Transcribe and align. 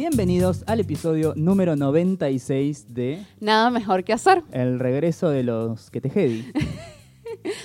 Bienvenidos 0.00 0.64
al 0.66 0.80
episodio 0.80 1.34
número 1.36 1.76
96 1.76 2.94
de 2.94 3.22
Nada 3.38 3.68
mejor 3.68 4.02
que 4.02 4.14
hacer. 4.14 4.42
El 4.50 4.78
regreso 4.78 5.28
de 5.28 5.42
los 5.42 5.90
que 5.90 6.00
te 6.00 6.08
jedi. 6.08 6.50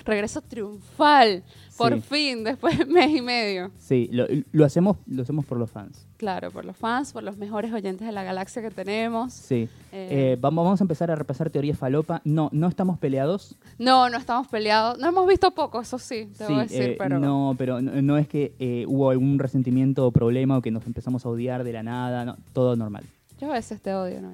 Regreso 0.05 0.41
triunfal. 0.41 1.43
Por 1.77 1.93
Sí. 1.95 2.01
fin, 2.01 2.43
después 2.45 2.77
de 2.79 2.85
mes 2.85 3.09
y 3.11 3.21
medio. 3.21 3.69
Sí, 3.77 4.07
lo, 4.13 4.25
lo 4.54 4.63
hacemos, 4.63 4.95
lo 5.07 5.23
hacemos 5.23 5.43
por 5.45 5.57
los 5.57 5.69
fans. 5.69 6.07
Claro, 6.15 6.49
por 6.51 6.63
los 6.63 6.77
fans, 6.77 7.11
por 7.11 7.21
los 7.23 7.37
mejores 7.37 7.73
oyentes 7.73 8.07
de 8.07 8.13
la 8.13 8.23
galaxia 8.23 8.61
que 8.61 8.71
tenemos. 8.71 9.33
Sí. 9.33 9.68
Eh, 9.91 10.07
Eh, 10.33 10.37
vamos, 10.39 10.63
vamos 10.63 10.79
a 10.79 10.83
empezar 10.86 11.11
a 11.11 11.15
repasar 11.15 11.49
teoría 11.49 11.75
falopa. 11.75 12.21
No, 12.23 12.49
no 12.54 12.68
estamos 12.69 12.97
peleados. 12.97 13.57
no, 13.77 14.09
no 14.09 14.18
estamos 14.18 14.47
peleados. 14.47 14.97
No 14.99 15.07
hemos 15.10 15.27
visto 15.27 15.51
poco, 15.51 15.82
eso 15.82 15.99
sí, 15.99 16.29
te 16.37 16.46
voy 16.46 16.60
a 16.61 16.68
Sí, 16.69 16.75
decir, 16.75 16.91
eh, 16.91 16.96
pero... 16.97 17.19
No, 17.19 17.55
pero 17.57 17.82
no, 17.82 18.01
no 18.01 18.18
es 18.18 18.29
que 18.29 18.54
eh, 18.60 18.85
hubo 18.87 19.10
algún 19.10 19.37
resentimiento 19.37 20.07
o 20.07 20.11
problema 20.11 20.57
o 20.57 20.61
que 20.61 20.71
nos 20.71 20.85
empezamos 20.87 21.25
a 21.25 21.29
odiar 21.29 21.65
de 21.65 21.74
la 21.74 21.83
nada. 21.83 22.24
No, 22.24 22.37
todo 22.54 22.77
normal. 22.77 23.04
Yo 23.41 23.49
a 23.49 23.54
veces 23.54 23.82
te 23.82 23.93
odio, 23.93 24.21
¿no? 24.21 24.32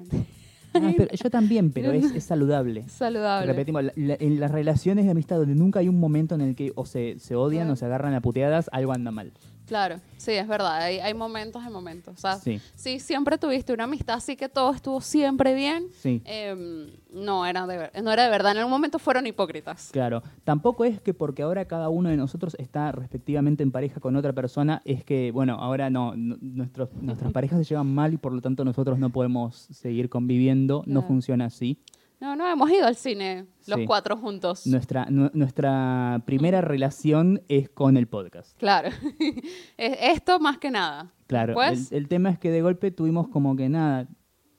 Ah, 0.74 0.92
pero 0.96 1.10
yo 1.12 1.30
también, 1.30 1.70
pero 1.72 1.92
es, 1.92 2.12
es 2.12 2.24
saludable. 2.24 2.84
Saludable. 2.88 3.46
Repetimos, 3.46 3.84
la- 3.84 3.92
la- 3.96 4.16
en 4.18 4.40
las 4.40 4.50
relaciones 4.50 5.04
de 5.04 5.10
amistad 5.10 5.36
donde 5.36 5.54
nunca 5.54 5.80
hay 5.80 5.88
un 5.88 6.00
momento 6.00 6.34
en 6.34 6.40
el 6.40 6.54
que 6.54 6.72
o 6.74 6.86
se, 6.86 7.18
se 7.18 7.34
odian 7.36 7.64
Claro. 7.64 7.72
o 7.74 7.76
se 7.76 7.84
agarran 7.84 8.14
a 8.14 8.20
puteadas, 8.20 8.68
algo 8.72 8.92
anda 8.92 9.10
mal. 9.10 9.32
Claro, 9.72 10.00
sí, 10.18 10.32
es 10.32 10.46
verdad. 10.46 10.82
Hay, 10.82 10.98
hay 10.98 11.14
momentos 11.14 11.62
y 11.66 11.70
momentos. 11.70 12.12
O 12.14 12.20
sea, 12.20 12.36
Sí. 12.36 12.60
sí, 12.74 13.00
siempre 13.00 13.38
tuviste 13.38 13.72
una 13.72 13.84
amistad 13.84 14.16
así 14.16 14.36
que 14.36 14.50
todo 14.50 14.70
estuvo 14.74 15.00
siempre 15.00 15.54
bien. 15.54 15.86
Sí. 15.94 16.20
em, 16.26 16.90
no, 17.10 17.46
era 17.46 17.66
de, 17.66 17.90
no 18.02 18.12
era 18.12 18.24
de 18.24 18.28
verdad. 18.30 18.52
En 18.52 18.58
algún 18.58 18.70
momento 18.70 18.98
fueron 18.98 19.26
hipócritas. 19.26 19.88
Claro, 19.90 20.22
tampoco 20.44 20.84
es 20.84 21.00
que 21.00 21.14
porque 21.14 21.40
ahora 21.42 21.64
cada 21.64 21.88
uno 21.88 22.10
de 22.10 22.18
nosotros 22.18 22.54
está 22.58 22.92
respectivamente 22.92 23.62
en 23.62 23.72
pareja 23.72 23.98
con 23.98 24.14
otra 24.16 24.34
persona, 24.34 24.82
es 24.84 25.04
que, 25.04 25.30
bueno, 25.32 25.54
ahora 25.54 25.88
no, 25.88 26.14
no- 26.16 26.36
nuestros, 26.42 26.90
nuestras 27.00 27.32
parejas 27.32 27.58
se 27.60 27.64
llevan 27.64 27.94
mal 27.94 28.12
y 28.12 28.18
por 28.18 28.34
lo 28.34 28.42
tanto 28.42 28.66
nosotros 28.66 28.98
no 28.98 29.08
podemos 29.08 29.56
seguir 29.72 30.10
conviviendo, 30.10 30.82
no 30.86 31.00
funciona 31.02 31.46
así. 31.46 31.78
No, 32.22 32.36
no, 32.36 32.46
hemos 32.48 32.70
ido 32.70 32.86
al 32.86 32.94
cine 32.94 33.48
los 33.66 33.80
Sí. 33.80 33.84
cuatro 33.84 34.16
juntos. 34.16 34.64
Nuestra, 34.68 35.06
nu- 35.10 35.32
nuestra 35.34 36.22
primera 36.24 36.60
relación 36.60 37.42
es 37.48 37.68
con 37.68 37.96
el 37.96 38.06
podcast. 38.06 38.56
Claro. 38.58 38.90
Es- 39.76 39.98
Esto 40.00 40.38
más 40.38 40.58
que 40.58 40.70
nada. 40.70 41.12
Claro, 41.26 41.60
el, 41.60 41.78
el 41.90 42.06
tema 42.06 42.30
es 42.30 42.38
que 42.38 42.52
de 42.52 42.62
golpe 42.62 42.92
tuvimos 42.92 43.26
como 43.26 43.56
que 43.56 43.68
nada, 43.68 44.06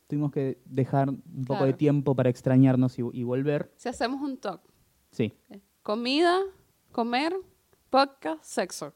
tuvimos 0.08 0.34
que 0.34 0.62
dejar 0.66 1.10
un 1.10 1.46
poco 1.48 1.64
de 1.64 1.72
tiempo 1.72 2.16
para 2.16 2.30
extrañarnos 2.30 3.00
y, 3.00 3.04
y 3.14 3.24
volver. 3.24 3.72
si 3.78 3.88
hacemos 3.88 4.22
un 4.22 4.38
talk, 4.38 4.62
Sí, 5.12 5.34
comida, 5.84 6.38
comer, 6.92 7.34
podcast, 7.90 8.44
sexo. 8.44 8.94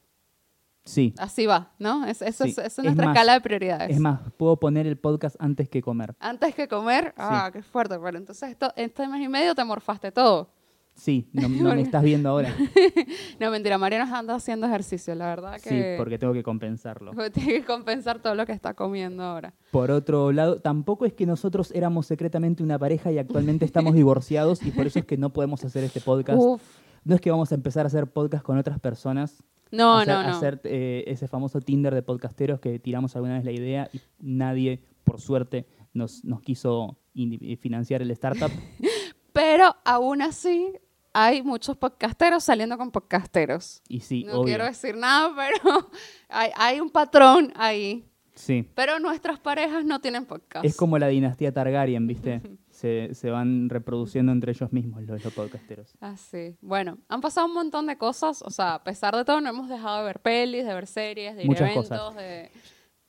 Sí. 0.88 1.14
Así 1.18 1.46
va, 1.46 1.72
¿no? 1.80 2.06
Es, 2.06 2.22
eso 2.22 2.46
Sí. 2.46 2.52
es, 2.52 2.58
esa 2.58 2.66
es 2.68 2.78
Es 2.80 2.84
nuestra 2.84 3.06
más, 3.06 3.16
escala 3.16 3.34
de 3.34 3.42
prioridades. 3.42 3.90
Es 3.92 4.00
más, 4.00 4.20
puedo 4.38 4.58
poner 4.58 4.88
el 4.88 4.98
podcast 4.98 5.36
antes 5.40 5.70
que 5.70 5.82
comer. 5.82 6.16
Antes 6.20 6.56
que 6.56 6.68
comer, 6.68 7.14
ah, 7.18 7.50
qué 7.54 7.62
fuerte. 7.62 7.98
Pero 8.02 8.18
entonces 8.18 8.50
esto, 8.50 8.72
este 8.76 9.08
mes 9.08 9.22
y 9.22 9.28
medio 9.28 9.54
te 9.54 9.64
morfaste 9.64 10.12
todo. 10.12 10.50
Sí, 10.96 11.30
no, 11.32 11.48
no 11.48 11.76
me 11.76 11.82
estás 11.84 12.02
viendo 12.02 12.30
ahora. 12.30 12.52
No, 13.40 13.52
mentira, 13.52 13.78
Mariana 13.78 14.18
anda 14.18 14.34
haciendo 14.34 14.66
ejercicio, 14.66 15.14
la 15.14 15.28
verdad 15.28 15.58
Sí, 15.62 15.70
que... 15.70 15.94
porque 15.96 16.18
tengo 16.18 16.34
que 16.34 16.42
compensarlo. 16.42 17.12
Tiene 17.34 17.54
que 17.60 17.66
compensar 17.66 18.20
todo 18.20 18.34
lo 18.34 18.48
que 18.48 18.52
está 18.54 18.74
comiendo 18.74 19.22
ahora. 19.22 19.54
Por 19.70 19.92
otro 19.92 20.32
lado, 20.32 20.60
tampoco 20.60 21.06
es 21.06 21.14
que 21.14 21.28
nosotros 21.28 21.72
éramos 21.76 22.08
secretamente 22.08 22.64
una 22.64 22.80
pareja 22.80 23.12
y 23.12 23.20
actualmente 23.20 23.64
estamos 23.64 23.94
divorciados 23.94 24.64
y 24.66 24.72
por 24.72 24.88
eso 24.88 24.98
es 24.98 25.06
que 25.06 25.18
no 25.18 25.32
podemos 25.32 25.64
hacer 25.64 25.84
este 25.84 26.02
podcast. 26.02 26.40
Uf. 26.42 26.62
No 27.04 27.14
es 27.14 27.22
que 27.22 27.30
vamos 27.30 27.52
a 27.52 27.56
empezar 27.56 27.86
a 27.86 27.88
hacer 27.88 28.08
podcast 28.08 28.44
con 28.44 28.58
otras 28.58 28.80
personas. 28.80 29.44
No, 29.72 29.98
hacer, 29.98 30.14
no, 30.14 30.24
no. 30.24 30.30
Hacer 30.30 30.62
eh, 30.64 31.04
ese 31.08 31.28
famoso 31.28 31.60
Tinder 31.62 31.94
de 31.94 32.02
podcasteros 32.02 32.60
que 32.60 32.80
tiramos 32.80 33.16
alguna 33.16 33.36
vez 33.36 33.46
la 33.46 33.52
idea 33.52 33.90
y 33.94 34.02
nadie, 34.20 34.82
por 35.04 35.20
suerte, 35.22 35.66
nos, 35.94 36.24
nos 36.24 36.42
quiso 36.42 36.98
indi- 37.16 37.58
financiar 37.60 38.02
el 38.02 38.12
startup. 38.12 38.52
Pero 39.34 39.76
aún 39.86 40.22
así, 40.22 40.74
hay 41.14 41.44
muchos 41.44 41.78
podcasteros 41.78 42.44
saliendo 42.44 42.78
con 42.78 42.92
podcasteros. 42.92 43.82
Y 43.88 44.00
sí, 44.00 44.24
no 44.24 44.34
obvio. 44.34 44.46
quiero 44.46 44.66
decir 44.66 44.96
nada, 44.96 45.34
pero 45.64 45.90
hay, 46.30 46.52
hay 46.56 46.80
un 46.80 46.90
patrón 46.90 47.52
ahí. 47.56 48.06
Sí. 48.36 48.68
Pero 48.76 49.00
nuestras 49.00 49.40
parejas 49.40 49.84
no 49.84 50.00
tienen 50.00 50.26
podcast. 50.26 50.64
Es 50.64 50.76
como 50.76 50.98
la 51.00 51.08
dinastía 51.08 51.52
Targaryen, 51.52 52.06
¿viste? 52.06 52.42
Se, 52.78 53.16
se 53.16 53.32
van 53.32 53.70
reproduciendo 53.70 54.32
entre 54.32 54.52
ellos 54.52 54.72
mismos 54.72 55.02
los, 55.02 55.24
los 55.24 55.34
podcasteros. 55.34 55.96
Así. 56.00 56.56
Bueno, 56.62 57.00
han 57.10 57.22
pasado 57.22 57.48
un 57.48 57.56
montón 57.56 57.88
de 57.88 57.98
cosas. 57.98 58.44
O 58.44 58.52
sea, 58.52 58.76
a 58.76 58.84
pesar 58.84 59.16
de 59.16 59.26
todo, 59.26 59.42
no 59.42 59.50
hemos 59.50 59.68
dejado 59.68 59.98
de 59.98 60.04
ver 60.04 60.20
pelis, 60.20 60.64
de 60.64 60.76
ver 60.76 60.86
series, 60.86 61.36
de 61.36 61.42
ir 61.42 61.48
Muchas 61.48 61.72
eventos, 61.72 61.90
cosas. 61.90 62.16
de... 62.18 62.52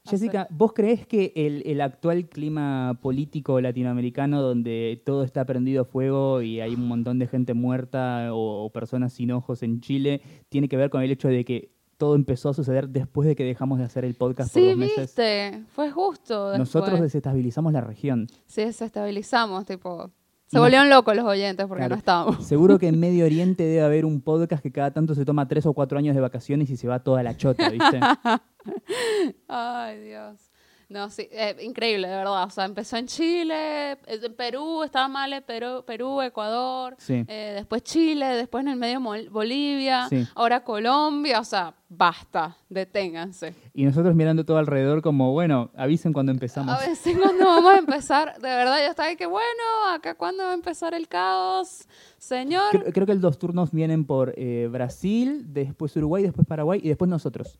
Jessica, 0.08 0.48
¿vos 0.50 0.72
crees 0.72 1.06
que 1.06 1.34
el, 1.36 1.62
el 1.66 1.82
actual 1.82 2.30
clima 2.30 2.98
político 3.02 3.60
latinoamericano, 3.60 4.40
donde 4.40 5.02
todo 5.04 5.22
está 5.22 5.44
prendido 5.44 5.82
a 5.82 5.84
fuego 5.84 6.40
y 6.40 6.60
hay 6.62 6.72
un 6.74 6.88
montón 6.88 7.18
de 7.18 7.26
gente 7.26 7.52
muerta 7.52 8.32
o, 8.32 8.64
o 8.64 8.72
personas 8.72 9.12
sin 9.12 9.32
ojos 9.32 9.62
en 9.62 9.82
Chile, 9.82 10.22
tiene 10.48 10.70
que 10.70 10.78
ver 10.78 10.88
con 10.88 11.02
el 11.02 11.10
hecho 11.10 11.28
de 11.28 11.44
que 11.44 11.77
todo 11.98 12.14
empezó 12.14 12.48
a 12.48 12.54
suceder 12.54 12.88
después 12.88 13.28
de 13.28 13.36
que 13.36 13.44
dejamos 13.44 13.78
de 13.78 13.84
hacer 13.84 14.04
el 14.06 14.14
podcast 14.14 14.52
por 14.52 14.62
Sí, 14.62 14.68
dos 14.68 14.76
meses? 14.78 14.96
viste. 14.98 15.64
Fue 15.72 15.90
justo. 15.90 16.56
Nosotros 16.56 17.00
desestabilizamos 17.00 17.72
la 17.74 17.80
región. 17.82 18.26
Sí, 18.46 18.62
desestabilizamos, 18.64 19.66
tipo... 19.66 20.10
Se 20.46 20.58
volvieron 20.58 20.88
locos 20.88 21.14
los 21.14 21.26
oyentes 21.26 21.66
porque 21.66 21.80
Claro. 21.82 21.96
no 21.96 21.98
estábamos. 21.98 22.42
Seguro 22.46 22.78
que 22.78 22.88
en 22.88 22.98
Medio 23.00 23.26
Oriente 23.26 23.64
debe 23.64 23.82
haber 23.82 24.06
un 24.06 24.22
podcast 24.22 24.62
que 24.62 24.72
cada 24.72 24.92
tanto 24.92 25.14
se 25.14 25.26
toma 25.26 25.46
tres 25.46 25.66
o 25.66 25.74
cuatro 25.74 25.98
años 25.98 26.14
de 26.14 26.22
vacaciones 26.22 26.70
y 26.70 26.78
se 26.78 26.88
va 26.88 27.00
toda 27.00 27.22
la 27.22 27.36
chota, 27.36 27.68
¿viste? 27.68 28.00
Ay, 29.48 30.00
Dios. 30.04 30.47
No, 30.90 31.10
sí, 31.10 31.28
eh, 31.32 31.54
increíble, 31.60 32.08
de 32.08 32.16
verdad. 32.16 32.44
O 32.44 32.50
sea, 32.50 32.64
empezó 32.64 32.96
en 32.96 33.06
Chile, 33.06 33.98
en 34.06 34.34
Perú, 34.34 34.82
estaba 34.82 35.06
mal, 35.06 35.30
eh, 35.34 35.42
Perú, 35.42 35.84
Perú 35.86 36.22
Ecuador, 36.22 36.94
Sí. 36.98 37.24
eh, 37.28 37.52
después 37.56 37.82
Chile, 37.82 38.24
después 38.28 38.62
en 38.62 38.68
el 38.68 38.76
medio 38.78 38.98
Mol- 38.98 39.28
Bolivia, 39.28 40.06
Sí. 40.08 40.26
ahora 40.34 40.64
Colombia. 40.64 41.40
O 41.40 41.44
sea, 41.44 41.74
basta, 41.90 42.56
deténganse. 42.70 43.54
Y 43.74 43.84
nosotros 43.84 44.14
mirando 44.14 44.44
todo 44.46 44.56
alrededor 44.56 45.02
como, 45.02 45.32
bueno, 45.32 45.70
avisen 45.76 46.14
cuando 46.14 46.32
empezamos. 46.32 46.74
A 46.74 46.86
veces 46.86 47.18
cuando 47.20 47.44
vamos 47.44 47.74
a 47.74 47.78
empezar, 47.78 48.34
de 48.40 48.48
verdad, 48.48 48.78
yo 48.82 48.88
estaba 48.88 49.10
ahí 49.10 49.16
que 49.16 49.26
bueno, 49.26 49.46
acá 49.92 50.14
cuando 50.14 50.44
va 50.44 50.52
a 50.52 50.54
empezar 50.54 50.94
el 50.94 51.06
caos, 51.06 51.86
señor. 52.16 52.62
Creo, 52.70 52.92
creo 52.94 53.06
que 53.06 53.14
los 53.16 53.38
turnos 53.38 53.72
vienen 53.72 54.06
por 54.06 54.32
eh, 54.38 54.68
Brasil, 54.72 55.44
después 55.52 55.94
Uruguay, 55.96 56.22
después 56.22 56.46
Paraguay 56.46 56.80
y 56.82 56.88
después 56.88 57.10
nosotros. 57.10 57.58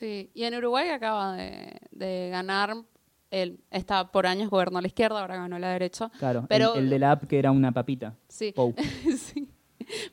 Sí, 0.00 0.30
y 0.34 0.44
en 0.44 0.54
Uruguay 0.56 0.88
acaba 0.88 1.36
de, 1.36 1.76
de 1.92 2.28
ganar, 2.30 2.74
él 3.30 3.60
está 3.70 4.10
por 4.10 4.26
años 4.26 4.48
gobernó 4.50 4.80
la 4.80 4.86
izquierda, 4.86 5.20
ahora 5.20 5.36
ganó 5.36 5.58
la 5.58 5.68
derecha. 5.68 6.10
Claro, 6.18 6.46
Pero- 6.48 6.74
el, 6.74 6.84
el 6.84 6.90
de 6.90 6.98
la 6.98 7.12
app 7.12 7.24
que 7.24 7.38
era 7.38 7.50
una 7.52 7.70
papita. 7.70 8.16
Sí, 8.28 8.52
Pou. 8.52 8.74
sí. 9.18 9.46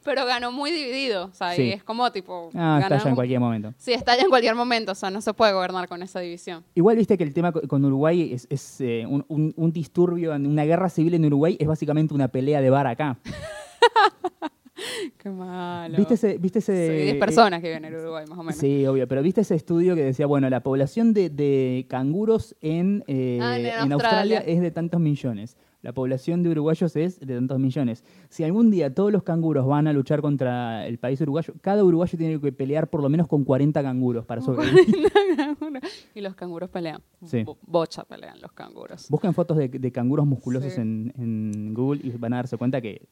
Pero 0.03 0.25
ganó 0.25 0.51
muy 0.51 0.71
dividido, 0.71 1.25
o 1.25 1.33
sea, 1.33 1.53
Sí. 1.53 1.61
y 1.63 1.71
es 1.71 1.83
como 1.83 2.11
tipo... 2.11 2.49
Ah, 2.55 2.79
estalla 2.81 3.09
en 3.09 3.15
cualquier 3.15 3.39
momento. 3.39 3.73
Sí, 3.77 3.93
estalla 3.93 4.23
en 4.23 4.29
cualquier 4.29 4.55
momento, 4.55 4.91
o 4.93 4.95
sea, 4.95 5.11
no 5.11 5.21
se 5.21 5.33
puede 5.35 5.53
gobernar 5.53 5.87
con 5.87 6.01
esa 6.01 6.19
división. 6.19 6.63
Igual 6.73 6.97
viste 6.97 7.15
que 7.17 7.23
el 7.23 7.33
tema 7.33 7.51
co- 7.51 7.61
con 7.67 7.85
Uruguay 7.85 8.33
es, 8.33 8.47
es, 8.49 8.81
eh, 8.81 9.05
un, 9.07 9.23
un- 9.27 9.53
un 9.55 9.71
disturbio, 9.71 10.33
una 10.33 10.63
guerra 10.65 10.89
civil 10.89 11.13
en 11.13 11.25
Uruguay 11.25 11.57
es 11.59 11.67
básicamente 11.67 12.13
una 12.15 12.27
pelea 12.27 12.59
de 12.59 12.69
bar 12.71 12.87
acá. 12.87 13.19
Qué 15.17 15.29
malo. 15.29 15.97
¿Viste 15.97 16.13
ese...? 16.15 16.37
Viste 16.37 16.59
ese 16.59 16.87
Sí, 16.87 17.03
10 17.03 17.15
eh, 17.15 17.19
personas 17.19 17.61
que 17.61 17.67
viven 17.67 17.85
en 17.85 17.95
Uruguay, 17.95 18.25
más 18.27 18.37
o 18.37 18.43
menos. 18.43 18.55
Sí, 18.57 18.85
obvio, 18.85 19.07
pero 19.07 19.21
viste 19.21 19.41
ese 19.41 19.55
estudio 19.55 19.95
que 19.95 20.03
decía, 20.03 20.25
bueno, 20.25 20.49
la 20.49 20.61
población 20.61 21.13
de, 21.13 21.29
de 21.29 21.85
canguros 21.89 22.55
en, 22.61 23.03
eh, 23.07 23.39
Ah, 23.41 23.57
en 23.59 23.65
en 23.65 23.71
Australia. 23.93 23.95
Australia 23.95 24.39
es 24.41 24.61
de 24.61 24.71
tantos 24.71 24.99
millones. 24.99 25.57
La 25.83 25.93
población 25.93 26.41
de 26.43 26.49
uruguayos 26.49 26.95
es 26.95 27.19
de 27.19 27.35
tantos 27.35 27.59
millones. 27.59 28.03
Si 28.29 28.43
algún 28.43 28.71
día 28.71 28.93
todos 28.93 29.11
los 29.11 29.23
canguros 29.23 29.65
van 29.67 29.87
a 29.87 29.93
luchar 29.93 30.21
contra 30.21 30.85
el 30.87 30.97
país 30.97 31.21
uruguayo, 31.21 31.53
cada 31.61 31.83
uruguayo 31.83 32.17
tiene 32.17 32.41
que 32.41 32.51
pelear 32.51 32.89
por 32.89 33.01
lo 33.01 33.09
menos 33.09 33.27
con 33.27 33.43
40 33.45 33.81
canguros 33.83 34.25
para 34.25 34.41
sobrevivir. 34.41 35.07
y 36.15 36.21
los 36.21 36.35
canguros 36.35 36.69
pelean. 36.69 37.01
Sí. 37.25 37.43
Bo- 37.43 37.57
bocha 37.61 38.03
pelean 38.03 38.41
los 38.41 38.51
canguros. 38.53 39.07
Busquen 39.09 39.33
fotos 39.33 39.55
de, 39.57 39.69
de 39.69 39.91
canguros 39.91 40.25
musculosos 40.25 40.73
Sí. 40.73 40.81
en, 40.81 41.13
en 41.17 41.73
Google 41.73 42.01
y 42.03 42.09
van 42.11 42.33
a 42.33 42.37
darse 42.37 42.57
cuenta 42.57 42.81
que 42.81 43.07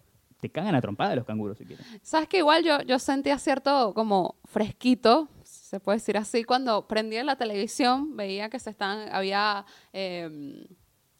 te 0.45 0.51
cagan 0.51 0.75
a 0.75 0.81
trompada 0.81 1.15
los 1.15 1.25
canguros 1.25 1.57
si 1.57 1.65
quieren. 1.65 1.83
¿Sabes 2.03 2.27
que 2.29 2.37
igual 2.37 2.63
yo, 2.63 2.81
yo 2.83 2.99
sentía 2.99 3.37
cierto 3.39 3.93
como 3.95 4.35
fresquito, 4.45 5.27
se 5.43 5.79
puede 5.79 5.97
decir 5.97 6.17
así, 6.17 6.43
cuando 6.43 6.87
prendía 6.87 7.23
la 7.23 7.35
televisión, 7.35 8.15
veía 8.15 8.49
que 8.49 8.59
se 8.59 8.69
están, 8.69 9.11
había 9.11 9.65
eh, 9.91 10.67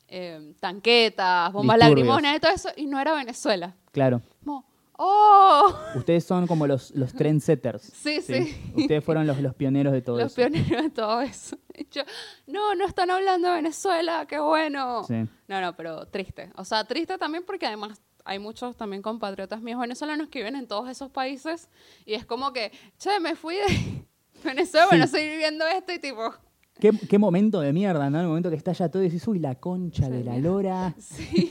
eh, 0.08 0.54
tanquetas, 0.60 1.52
bombas 1.52 1.78
Disturbios. 1.78 1.98
lacrimógenas 2.08 2.38
y 2.38 2.40
todo 2.40 2.52
eso, 2.52 2.70
y 2.76 2.86
no 2.86 3.00
era 3.00 3.14
Venezuela. 3.16 3.76
Claro. 3.92 4.22
Como, 4.44 4.64
¡oh! 4.98 5.74
Ustedes 5.96 6.24
son 6.24 6.46
como 6.46 6.68
los, 6.68 6.92
los 6.92 7.12
trendsetters. 7.14 7.82
Sí, 7.96 8.22
sí. 8.22 8.56
Ustedes 8.76 9.04
fueron 9.04 9.26
los, 9.26 9.40
los 9.42 9.56
pioneros 9.56 9.92
de 9.94 10.02
todo 10.04 10.20
Los 10.20 10.28
eso. 10.28 10.36
pioneros 10.36 10.84
de 10.84 10.90
todo 10.92 11.22
eso. 11.22 11.58
Yo, 11.92 12.04
no, 12.48 12.76
no 12.76 12.86
están 12.86 13.10
hablando 13.10 13.48
de 13.50 13.56
Venezuela, 13.56 14.26
qué 14.28 14.40
bueno. 14.40 15.04
Sí. 15.06 15.26
No, 15.48 15.62
no, 15.62 15.76
pero 15.76 16.06
triste. 16.08 16.52
O 16.56 16.64
sea, 16.64 16.84
triste 16.84 17.18
también 17.18 17.44
porque 17.44 17.66
además 17.66 18.00
hay 18.26 18.40
muchos 18.40 18.76
también 18.76 19.02
compatriotas 19.02 19.62
míos 19.62 19.80
venezolanos 19.80 20.28
que 20.30 20.40
viven 20.40 20.56
en 20.56 20.68
todos 20.68 20.90
esos 20.90 21.10
países 21.12 21.70
y 22.06 22.16
es 22.16 22.26
como 22.26 22.52
que, 22.54 22.72
che, 22.98 23.20
me 23.20 23.36
fui 23.36 23.56
de 23.56 24.06
Venezuela, 24.44 24.86
Sí. 24.86 24.90
bueno, 24.90 25.06
estoy 25.06 25.30
viviendo 25.30 25.66
esto 25.68 25.94
y 25.94 26.00
tipo, 26.00 26.34
qué, 26.80 26.92
qué 27.10 27.18
momento 27.20 27.60
de 27.62 27.74
mierda, 27.74 28.10
¿no? 28.10 28.20
El 28.22 28.28
momento 28.28 28.50
que 28.50 28.56
está 28.56 28.72
ya 28.74 28.90
todo 28.90 29.02
y 29.04 29.06
decís, 29.08 29.28
uy, 29.28 29.40
la 29.40 29.56
concha 29.56 30.10
de 30.10 30.24
la 30.24 30.38
lora. 30.38 30.94
Sí, 31.00 31.50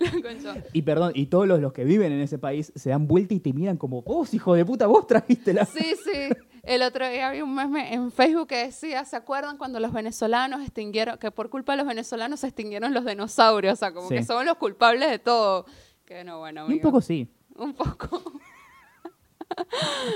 la 0.00 0.10
concha. 0.10 0.64
Y 0.72 0.82
perdón, 0.82 1.12
y 1.14 1.26
todos 1.26 1.46
los, 1.46 1.60
los 1.60 1.72
que 1.72 1.84
viven 1.84 2.12
en 2.12 2.20
ese 2.20 2.38
país 2.38 2.72
se 2.74 2.90
dan 2.90 3.06
vuelta 3.06 3.34
y 3.34 3.40
te 3.40 3.52
miran 3.52 3.76
como, 3.76 4.02
vos, 4.02 4.34
hijo 4.34 4.54
de 4.54 4.64
puta, 4.64 4.86
vos 4.86 5.06
trajiste 5.06 5.52
la... 5.52 5.64
Sí, 5.66 5.94
sí. 6.04 6.34
El 6.62 6.80
otro 6.82 7.06
día 7.08 7.28
había 7.28 7.44
un 7.44 7.54
meme 7.54 7.92
en 7.92 8.10
Facebook 8.10 8.48
que 8.48 8.56
decía, 8.66 9.04
¿se 9.04 9.16
acuerdan 9.16 9.58
cuando 9.58 9.80
los 9.80 9.92
venezolanos 9.92 10.62
extinguieron, 10.62 11.18
que 11.18 11.30
por 11.30 11.50
culpa 11.50 11.72
de 11.72 11.78
los 11.78 11.86
venezolanos 11.86 12.40
se 12.40 12.46
extinguieron 12.46 12.94
los 12.94 13.04
dinosaurios? 13.04 13.74
O 13.74 13.76
sea, 13.76 13.92
como 13.92 14.08
Sí. 14.08 14.14
que 14.14 14.24
somos 14.24 14.44
los 14.46 14.56
culpables 14.56 15.10
de 15.10 15.18
todo. 15.18 15.66
Que 16.06 16.24
no, 16.24 16.38
bueno, 16.38 16.66
un 16.66 16.80
poco 16.80 17.00
sí. 17.02 17.28
Un 17.56 17.74
poco, 17.74 18.22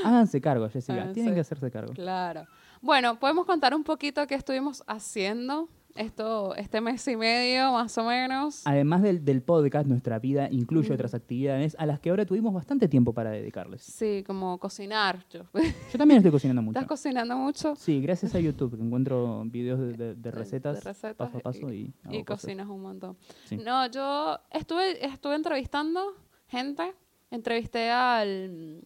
Háganse 0.04 0.40
cargo, 0.40 0.68
Jessica. 0.68 0.94
Háganse. 0.94 1.14
Tienen 1.14 1.34
que 1.34 1.40
hacerse 1.40 1.70
cargo. 1.70 1.92
claro. 1.92 2.46
Bueno, 2.80 3.18
podemos 3.18 3.46
contar 3.46 3.74
un 3.74 3.84
poquito 3.84 4.26
qué 4.26 4.34
estuvimos 4.34 4.82
haciendo 4.86 5.68
esto, 5.96 6.54
este 6.54 6.80
mes 6.80 7.08
y 7.08 7.16
medio, 7.16 7.72
más 7.72 7.98
o 7.98 8.04
menos. 8.04 8.62
Además 8.66 9.02
del, 9.02 9.24
del 9.24 9.42
podcast, 9.42 9.88
nuestra 9.88 10.20
vida 10.20 10.48
incluye 10.50 10.90
Mm. 10.90 10.92
otras 10.94 11.12
actividades 11.14 11.74
a 11.78 11.86
las 11.86 11.98
que 11.98 12.10
ahora 12.10 12.24
tuvimos 12.24 12.54
bastante 12.54 12.86
tiempo 12.86 13.12
para 13.12 13.30
dedicarles. 13.30 13.82
Sí, 13.82 14.22
como 14.24 14.58
cocinar. 14.58 15.24
Yo. 15.28 15.42
Yo 15.54 15.98
también 15.98 16.18
estoy 16.18 16.30
cocinando 16.30 16.62
mucho. 16.62 16.78
¿Estás 16.78 16.88
cocinando 16.88 17.36
mucho? 17.36 17.74
Sí, 17.74 18.00
gracias 18.00 18.32
a 18.36 18.38
YouTube, 18.40 18.76
que 18.76 18.82
encuentro 18.82 19.42
videos 19.46 19.80
de, 19.80 19.86
de- 19.94 19.96
de 19.96 20.14
De- 20.14 20.30
recetas, 20.30 20.76
de 20.76 20.80
recetas 20.92 21.16
paso 21.16 21.38
a 21.38 21.40
paso 21.40 21.72
y, 21.72 21.92
hago 22.04 22.14
Y 22.14 22.22
cosas. 22.24 22.42
cocinas 22.42 22.68
un 22.68 22.80
montón. 22.82 23.16
Sí. 23.46 23.56
No, 23.56 23.90
yo 23.90 24.38
estuve, 24.52 25.04
estuve 25.04 25.34
entrevistando 25.34 26.00
gente. 26.46 26.94
Entrevisté 27.30 27.90
al, 27.90 28.80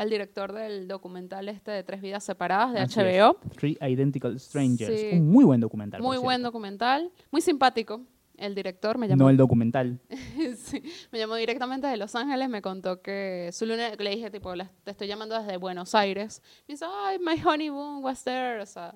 al 0.00 0.08
director 0.10 0.52
del 0.52 0.88
documental 0.88 1.48
este 1.48 1.70
de 1.70 1.82
Tres 1.82 2.00
Vidas 2.00 2.24
Separadas 2.24 2.72
de 2.72 2.80
Así 2.80 2.98
HBO. 3.00 3.38
es. 3.44 3.56
Three 3.56 3.78
Identical 3.80 4.38
Strangers. 4.40 5.00
Sí. 5.00 5.08
Un 5.12 5.30
muy 5.30 5.44
buen 5.44 5.60
documental. 5.60 6.00
Muy 6.02 6.16
buen 6.18 6.42
documental. 6.42 7.10
Muy 7.30 7.40
simpático. 7.42 8.00
El 8.36 8.54
director 8.54 8.96
me 8.96 9.06
llamó, 9.06 9.24
No 9.24 9.28
el 9.30 9.36
documental. 9.36 10.00
sí, 10.56 10.82
me 11.12 11.18
llamó 11.18 11.34
directamente 11.34 11.86
de 11.86 11.98
Los 11.98 12.14
Ángeles, 12.14 12.48
me 12.48 12.62
contó 12.62 13.02
que 13.02 13.50
su 13.52 13.66
luna, 13.66 13.90
le 13.98 14.10
dije 14.10 14.30
tipo, 14.30 14.54
"La- 14.54 14.70
te 14.84 14.92
estoy 14.92 15.06
llamando 15.08 15.38
desde 15.38 15.58
Buenos 15.58 15.94
Aires. 15.94 16.40
Me 16.66 16.72
dice, 16.72 16.86
ay, 16.88 17.18
my 17.18 17.38
honeymoon 17.44 18.02
was 18.02 18.24
there, 18.24 18.60
o 18.62 18.64
sea, 18.66 18.94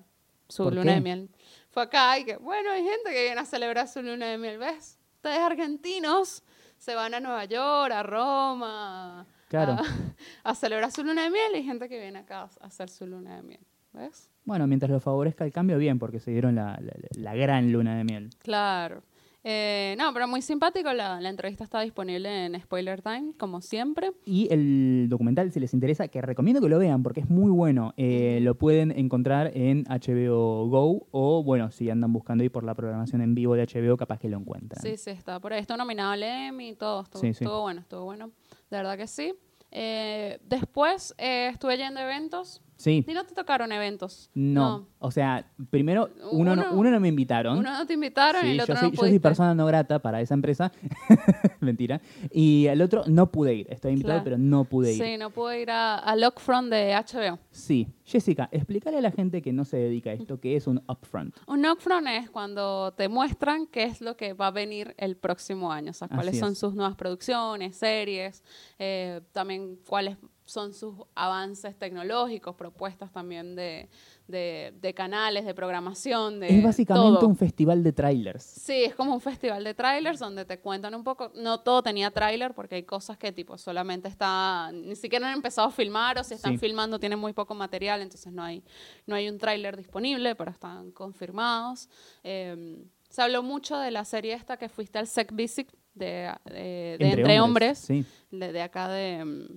su 0.49 0.65
¿Por 0.65 0.73
luna 0.75 0.93
qué? 0.93 0.95
de 0.95 1.01
miel. 1.03 1.31
Fue 1.69 1.83
acá 1.83 2.19
y 2.19 2.25
que, 2.25 2.37
bueno, 2.39 2.71
hay 2.71 2.83
gente 2.85 3.11
que 3.13 3.25
viene 3.25 3.39
a 3.41 3.45
celebrar 3.45 3.87
su 3.87 4.01
luna 4.01 4.27
de 4.29 4.39
miel, 4.39 4.57
¿ves? 4.57 4.99
Ustedes 5.17 5.39
argentinos 5.41 6.43
se 6.79 6.95
van 6.95 7.13
a 7.13 7.21
Nueva 7.21 7.45
York, 7.45 7.93
a 7.93 8.03
Roma, 8.03 9.27
Claro. 9.55 9.73
a, 9.73 9.83
a 10.51 10.55
celebrar 10.55 10.91
su 10.91 11.03
luna 11.05 11.23
de 11.25 11.31
miel 11.31 11.53
y 11.53 11.57
hay 11.57 11.65
gente 11.65 11.89
que 11.89 11.99
viene 12.01 12.19
acá 12.21 12.43
a 12.61 12.67
hacer 12.67 12.89
su 12.89 13.07
luna 13.07 13.37
de 13.37 13.43
miel, 13.43 13.61
¿ves? 13.93 14.31
Bueno, 14.45 14.67
mientras 14.67 14.91
lo 14.91 15.01
favorezca 15.01 15.45
el 15.45 15.53
cambio, 15.53 15.79
bien, 15.79 15.99
porque 15.99 16.21
se 16.21 16.31
dieron 16.31 16.55
la, 16.55 16.79
la- 16.81 16.95
la 17.17 17.35
gran 17.35 17.73
luna 17.73 17.97
de 17.97 18.05
miel. 18.05 18.31
Claro. 18.39 19.03
Eh, 19.47 19.95
no, 19.99 20.11
pero 20.15 20.27
muy 20.27 20.41
simpático. 20.41 20.91
La, 20.95 21.21
la 21.21 21.29
entrevista 21.29 21.65
está 21.65 21.81
disponible 21.83 22.47
en 22.47 22.59
Spoiler 22.59 23.03
Time, 23.03 23.35
como 23.39 23.61
siempre. 23.61 24.13
Y 24.25 24.49
el 24.51 25.07
documental, 25.11 25.53
si 25.53 25.61
les 25.61 25.75
interesa, 25.75 26.09
que 26.09 26.23
recomiendo 26.23 26.63
que 26.63 26.69
lo 26.71 26.79
vean 26.79 27.03
porque 27.03 27.21
es 27.21 27.29
muy 27.29 27.51
bueno, 27.51 27.93
eh, 27.99 28.39
lo 28.41 28.55
pueden 28.57 28.91
encontrar 28.91 29.51
en 29.55 29.85
HBO 29.85 30.67
Go 30.69 31.09
o, 31.11 31.43
bueno, 31.45 31.71
si 31.71 31.91
andan 31.91 32.11
buscando 32.13 32.41
ahí 32.43 32.49
por 32.49 32.65
la 32.65 32.75
programación 32.75 33.21
en 33.21 33.35
vivo 33.35 33.55
de 33.55 33.67
HBO, 33.67 33.99
capaz 33.99 34.19
que 34.19 34.31
lo 34.31 34.39
encuentran. 34.39 34.81
Sí, 34.83 34.97
sí, 34.97 35.11
está 35.11 35.39
por 35.41 35.53
ahí. 35.53 35.61
Está 35.61 35.77
nominado 35.77 36.13
al 36.13 36.23
Emmy 36.23 36.71
y 36.71 36.75
todo. 36.75 37.03
Estuvo, 37.03 37.21
Sí, 37.21 37.35
sí. 37.35 37.45
estuvo 37.45 37.61
bueno, 37.61 37.81
estuvo 37.83 38.05
bueno. 38.05 38.31
De 38.71 38.77
verdad 38.79 38.97
que 38.97 39.07
sí. 39.07 39.35
Eh, 39.75 40.39
después 40.45 41.15
eh, 41.19 41.51
estuve 41.53 41.77
yendo 41.77 42.01
eventos. 42.01 42.63
Sí, 42.77 43.05
¿Y 43.07 43.13
no 43.13 43.25
te 43.25 43.35
tocaron 43.35 43.71
eventos? 43.73 44.31
no. 44.35 44.89
O 44.99 45.11
sea, 45.11 45.47
primero, 45.69 46.09
uno, 46.33 46.57
no, 46.57 46.63
Uno- 46.71 46.73
uno 46.81 46.91
no 46.91 46.99
me 46.99 47.09
invitaron. 47.09 47.59
Uno 47.59 47.71
no 47.71 47.87
te 47.87 47.93
invitaron 47.93 48.41
Sí, 48.41 48.49
y 48.49 48.51
el 48.53 48.59
yo, 48.61 48.65
soy, 48.67 48.75
no 48.75 48.81
yo 48.81 48.89
soy 48.89 48.97
pudiste. 48.97 49.21
persona 49.21 49.55
no 49.55 49.67
grata 49.67 49.99
para 49.99 50.21
esa 50.23 50.33
empresa. 50.33 50.73
Mentira. 51.61 52.01
Y 52.33 52.67
el 52.67 52.81
otro 52.83 53.05
no 53.07 53.31
pude 53.31 53.55
ir. 53.55 53.67
Estoy 53.71 53.93
invitado, 53.93 54.15
Claro. 54.15 54.25
pero 54.25 54.39
no 54.39 54.65
pude 54.65 54.93
ir. 54.95 55.03
Sí, 55.03 55.17
no 55.19 55.29
pude 55.31 55.61
ir 55.61 55.71
a, 55.71 55.97
a 55.99 56.17
Lockfront 56.17 56.71
de 56.71 56.95
HBO. 56.95 57.39
Sí. 57.51 57.87
Jessica, 58.07 58.49
explícale 58.53 58.99
a 58.99 59.01
la 59.01 59.11
gente 59.11 59.41
que 59.43 59.53
no 59.53 59.65
se 59.65 59.77
dedica 59.77 60.11
a 60.11 60.13
esto 60.15 60.41
qué 60.41 60.57
es 60.57 60.67
un 60.67 60.83
upfront. 60.89 61.35
Un 61.47 61.63
Lockfront 61.63 62.07
es 62.09 62.31
cuando 62.31 62.93
te 62.93 63.09
muestran 63.09 63.67
qué 63.67 63.85
es 63.85 64.01
lo 64.01 64.17
que 64.17 64.33
va 64.35 64.49
a 64.49 64.51
venir 64.51 64.95
el 64.99 65.17
próximo 65.17 65.71
año, 65.73 65.91
o 65.91 65.95
sea, 65.95 66.09
cuáles 66.09 66.39
son 66.39 66.55
sus 66.55 66.75
nuevas 66.75 66.97
producciones, 66.97 67.77
series, 67.77 68.43
eh, 68.79 69.21
también 69.33 69.79
cuáles 69.87 70.19
son 70.47 70.75
sus 70.75 70.95
avances 71.15 71.79
tecnológicos, 71.79 72.55
propuestas 72.55 73.11
también 73.11 73.55
de, 73.57 73.89
de- 74.29 74.75
de 74.81 74.93
canales, 74.95 75.47
de 75.47 75.55
programación, 75.55 76.39
de 76.41 76.59
es 76.59 76.63
básicamente 76.63 77.19
todo. 77.21 77.29
un 77.29 77.37
festival 77.37 77.83
de 77.83 77.93
trailers. 77.93 78.43
Sí, 78.45 78.85
es 78.85 78.95
como 78.95 79.15
un 79.15 79.21
festival 79.23 79.65
de 79.65 79.73
trailers 79.75 80.19
donde 80.19 80.45
te 80.45 80.59
cuentan 80.61 80.95
un 80.95 81.03
poco, 81.03 81.33
no 81.35 81.61
todo 81.61 81.83
tenía 81.83 82.11
trailer 82.11 82.53
porque 82.55 82.75
hay 82.75 82.83
cosas 82.83 83.17
que 83.17 83.33
tipo 83.33 83.57
solamente 83.57 84.09
está, 84.09 84.71
ni 84.73 84.97
siquiera 84.97 85.29
han 85.29 85.35
empezado 85.35 85.69
a 85.69 85.71
filmar 85.71 86.19
o 86.19 86.25
si 86.25 86.35
están 86.35 86.53
Sí. 86.53 86.59
filmando 86.59 86.99
tienen 86.99 87.19
muy 87.19 87.33
poco 87.33 87.55
material, 87.55 88.03
entonces 88.03 88.33
no 88.33 88.43
hay, 88.43 88.63
no 89.07 89.15
hay 89.15 89.29
un 89.31 89.39
trailer 89.39 89.77
disponible, 89.77 90.35
pero 90.35 90.51
están 90.51 90.91
confirmados. 90.93 91.89
Eh, 92.23 92.85
se 93.09 93.23
habló 93.23 93.43
mucho 93.43 93.79
de 93.79 93.91
la 93.91 94.05
serie 94.05 94.35
esta 94.35 94.57
que 94.59 94.69
fuiste 94.69 94.99
al 94.99 95.07
Sec 95.07 95.33
Visit 95.35 95.71
de, 95.95 96.31
de- 96.45 96.97
de 96.99 97.11
Entre, 97.13 97.41
Hombres, 97.41 97.79
Sí, 97.79 98.05
de, 98.31 98.53
de 98.53 98.61
acá 98.61 98.89
de... 98.89 99.49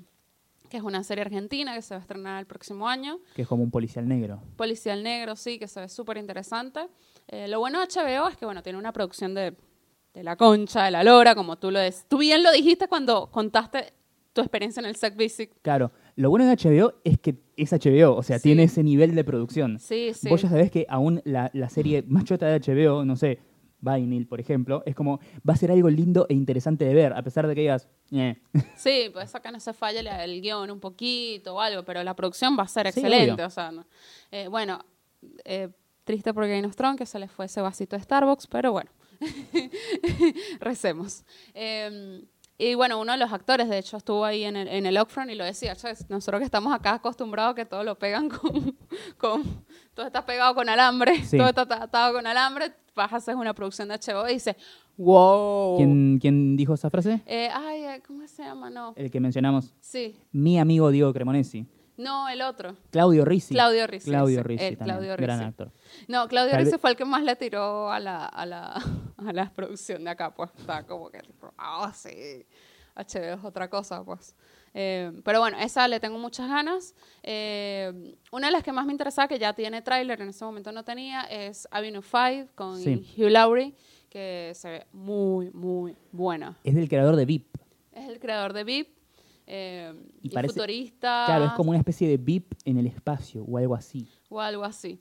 que 0.69 0.78
es 0.78 0.84
una 0.84 1.04
serie 1.04 1.24
argentina 1.24 1.74
que 1.74 1.81
se 1.81 1.94
va 1.94 2.00
a 2.00 2.02
estrenar 2.02 2.40
el 2.40 2.46
próximo 2.46 2.88
año. 2.88 3.19
que 3.36 3.42
es 3.44 3.48
como 3.48 3.64
un 3.64 3.72
policial 3.72 4.08
negro. 4.08 4.42
Policial 4.56 5.02
Negro, 5.04 5.36
sí, 5.36 5.58
que 5.60 5.68
se 5.68 5.80
ve 5.81 5.90
súper 5.90 6.18
interesante. 6.18 6.81
Eh, 7.28 7.48
lo 7.48 7.60
bueno 7.60 7.80
de 7.80 7.88
HBO 7.88 8.28
es 8.28 8.38
que, 8.38 8.46
bueno, 8.46 8.62
tiene 8.64 8.78
una 8.80 8.92
producción 8.94 9.34
de, 9.34 9.54
de 10.14 10.24
la 10.24 10.36
concha, 10.36 10.84
de 10.86 10.92
la 10.92 11.04
lora, 11.04 11.36
como 11.36 11.58
tú 11.58 11.72
lo 11.72 11.80
des. 11.80 12.06
Tú 12.08 12.18
bien 12.19 12.44
lo 12.44 12.52
dijiste 12.52 12.88
cuando 12.88 13.30
contaste 13.31 13.94
tu 14.34 14.42
experiencia 14.42 14.80
en 14.81 14.86
el 14.86 14.96
Sec 14.96 15.16
Visit. 15.16 15.52
Claro, 15.62 15.92
lo 16.16 16.30
bueno 16.30 16.46
de 16.46 16.56
HBO 16.56 16.94
es 17.04 17.18
que 17.19 17.36
es 17.56 17.72
HBO, 17.72 18.16
o 18.16 18.22
sea, 18.24 18.38
Sí. 18.38 18.44
tiene 18.44 18.64
ese 18.64 18.84
nivel 18.84 19.16
de 19.16 19.24
producción. 19.24 19.80
Sí, 19.80 20.12
sí. 20.14 20.30
Vos 20.30 20.42
ya 20.44 20.50
sabés 20.50 20.69
que 20.69 20.86
aún 20.90 21.22
la, 21.25 21.50
la 21.54 21.69
serie 21.69 22.04
más 22.08 22.24
chota 22.24 22.46
de 22.48 22.60
HBO, 22.60 23.04
no 23.04 23.16
sé, 23.16 23.40
Vinyl, 23.79 24.27
por 24.27 24.39
ejemplo, 24.39 24.83
es 24.85 24.95
como, 24.95 25.19
va 25.47 25.53
a 25.53 25.57
ser 25.57 25.71
algo 25.71 25.89
lindo 25.89 26.25
e 26.29 26.33
interesante 26.33 26.85
de 26.85 26.94
ver, 26.94 27.13
a 27.13 27.21
pesar 27.21 27.47
de 27.47 27.56
que 27.56 27.62
digas, 27.62 27.88
eh. 28.12 28.38
Sí, 28.75 29.09
pues 29.13 29.33
acá 29.35 29.51
no 29.51 29.59
se 29.59 29.74
falla 29.74 30.00
el, 30.00 30.07
el 30.07 30.41
guion 30.41 30.71
un 30.71 30.80
poquito 30.80 31.56
o 31.56 31.61
algo, 31.61 31.83
pero 31.83 32.04
la 32.04 32.16
producción 32.16 32.57
va 32.57 32.63
a 32.63 32.68
ser 32.68 32.87
excelente. 32.87 33.44
O 33.44 33.49
sea, 33.49 33.71
no. 33.71 33.85
Eh, 34.31 34.47
bueno, 34.47 34.80
eh, 35.45 35.69
triste 36.04 36.33
por 36.33 36.47
Game 36.47 36.66
of 36.66 36.75
Thrones 36.75 36.97
que 36.97 37.06
se 37.06 37.19
le 37.19 37.28
fue 37.28 37.45
ese 37.45 37.61
vasito 37.61 37.95
de 37.95 38.04
Starbucks, 38.04 38.47
pero 38.47 38.71
bueno, 38.71 38.90
recemos. 40.59 41.23
Y 42.59 42.73
bueno, 42.73 42.99
uno 42.99 43.11
de 43.11 43.19
los 43.19 43.31
actores, 43.31 43.69
de 43.69 43.78
hecho, 43.78 43.97
estuvo 43.97 44.26
ahí 44.26 44.44
en 44.44 44.56
el, 44.56 44.68
en 44.68 44.85
el 44.87 44.99
Upfront 44.99 45.30
y 45.30 45.35
lo 45.35 45.45
decía, 45.45 45.76
"Chas, 45.76 46.09
nosotros 46.09 46.40
que 46.40 46.45
estamos 46.45 46.73
acá 46.73 46.94
acostumbrados 46.95 47.52
a 47.52 47.56
que 47.56 47.66
todo 47.66 47.83
lo 47.83 47.99
pegan 47.99 48.30
con, 48.30 48.76
con 49.18 49.44
todo 49.94 50.07
está 50.07 50.26
pegado 50.26 50.56
con 50.56 50.68
alambre, 50.68 51.23
Sí. 51.23 51.37
todo 51.37 51.49
está 51.49 51.61
atado 51.83 52.14
con 52.14 52.26
alambre, 52.26 52.71
vas 52.95 53.14
a 53.14 53.18
hacer 53.18 53.35
una 53.35 53.54
producción 53.54 53.87
de 53.90 53.95
HBO 53.99 54.28
y 54.28 54.33
dices, 54.33 54.56
wow. 54.97 55.78
¿Quién, 55.78 56.18
quién 56.19 56.57
dijo 56.57 56.73
esa 56.73 56.90
frase? 56.90 57.21
Eh, 57.28 57.49
ay, 57.54 57.83
eh, 57.83 58.02
¿cómo 58.06 58.28
se 58.28 58.44
llama? 58.44 58.69
No. 58.71 58.94
El 58.95 59.11
que 59.11 59.19
mencionamos, 59.19 59.73
Sí. 59.80 60.16
mi 60.31 60.57
amigo 60.59 60.90
Diego 60.90 61.14
Cremonesi. 61.14 61.68
No, 61.97 62.30
el 62.30 62.42
otro. 62.44 62.75
Claudio 62.92 63.25
Rizzi. 63.25 63.54
Claudio 63.54 63.87
Rizzi, 63.87 64.09
Claudio 64.09 64.44
Rizzi 64.44 64.75
también, 64.75 64.83
Claudio 64.85 65.18
gran 65.18 65.39
Rizzi. 65.39 65.49
actor. 65.49 65.71
No, 66.07 66.27
Claudio 66.27 66.51
Tal 66.51 66.59
Rizzi 66.61 66.71
vez- 66.73 66.81
fue 66.81 66.92
el 66.92 66.95
que 66.95 67.06
más 67.06 67.23
le 67.23 67.35
tiró 67.35 67.89
a 67.92 67.99
la, 67.99 68.25
a 68.25 68.45
la, 68.45 68.73
a 69.18 69.33
la 69.33 69.49
producción 69.51 70.04
de 70.04 70.11
acá, 70.11 70.33
pues. 70.33 70.51
Está 70.57 70.83
como 70.85 71.09
que, 71.09 71.21
ah, 71.57 71.92
sí, 71.95 72.45
HBO 72.95 73.33
es 73.39 73.44
otra 73.44 73.69
cosa, 73.69 74.04
pues. 74.04 74.35
Eh, 74.73 75.11
pero 75.23 75.39
bueno, 75.39 75.57
esa 75.59 75.87
le 75.87 75.99
tengo 75.99 76.19
muchas 76.19 76.47
ganas. 76.47 76.94
Eh, 77.23 78.16
una 78.31 78.47
de 78.47 78.51
las 78.54 78.63
que 78.63 78.71
más 78.71 78.85
me 78.85 78.92
interesaba, 78.92 79.27
que 79.27 79.39
ya 79.39 79.54
tiene 79.54 79.81
tráiler, 79.81 80.21
en 80.21 80.30
ese 80.30 80.45
momento 80.45 80.71
no 80.71 80.83
tenía, 80.83 81.21
es 81.23 81.68
Avenue 81.71 82.04
5 82.04 82.51
con 82.54 82.77
Sí. 82.80 83.04
Hugh 83.18 83.31
Laurie, 83.31 83.73
que 84.09 84.51
se 84.54 84.69
ve 84.69 84.87
muy, 84.94 85.49
muy 85.49 85.95
buena. 86.11 86.57
Es 86.63 86.75
del 86.75 86.87
creador 86.89 87.16
de 87.16 87.25
VIP. 87.25 87.57
Es 87.92 88.07
el 88.07 88.19
creador 88.19 88.54
de 88.54 88.63
VIP. 88.63 88.96
Eh, 89.47 89.94
Y 90.21 90.27
y, 90.27 90.30
parece- 90.31 90.54
futurista. 90.54 91.23
Claro, 91.25 91.45
es 91.45 91.51
como 91.54 91.69
una 91.71 91.80
especie 91.80 92.07
de 92.07 92.18
VIP 92.18 92.54
en 92.66 92.77
el 92.77 92.85
espacio 92.87 93.44
o 93.44 93.57
algo 93.57 93.75
así. 93.75 94.07
O 94.30 94.39
algo 94.39 94.63
así. 94.63 94.99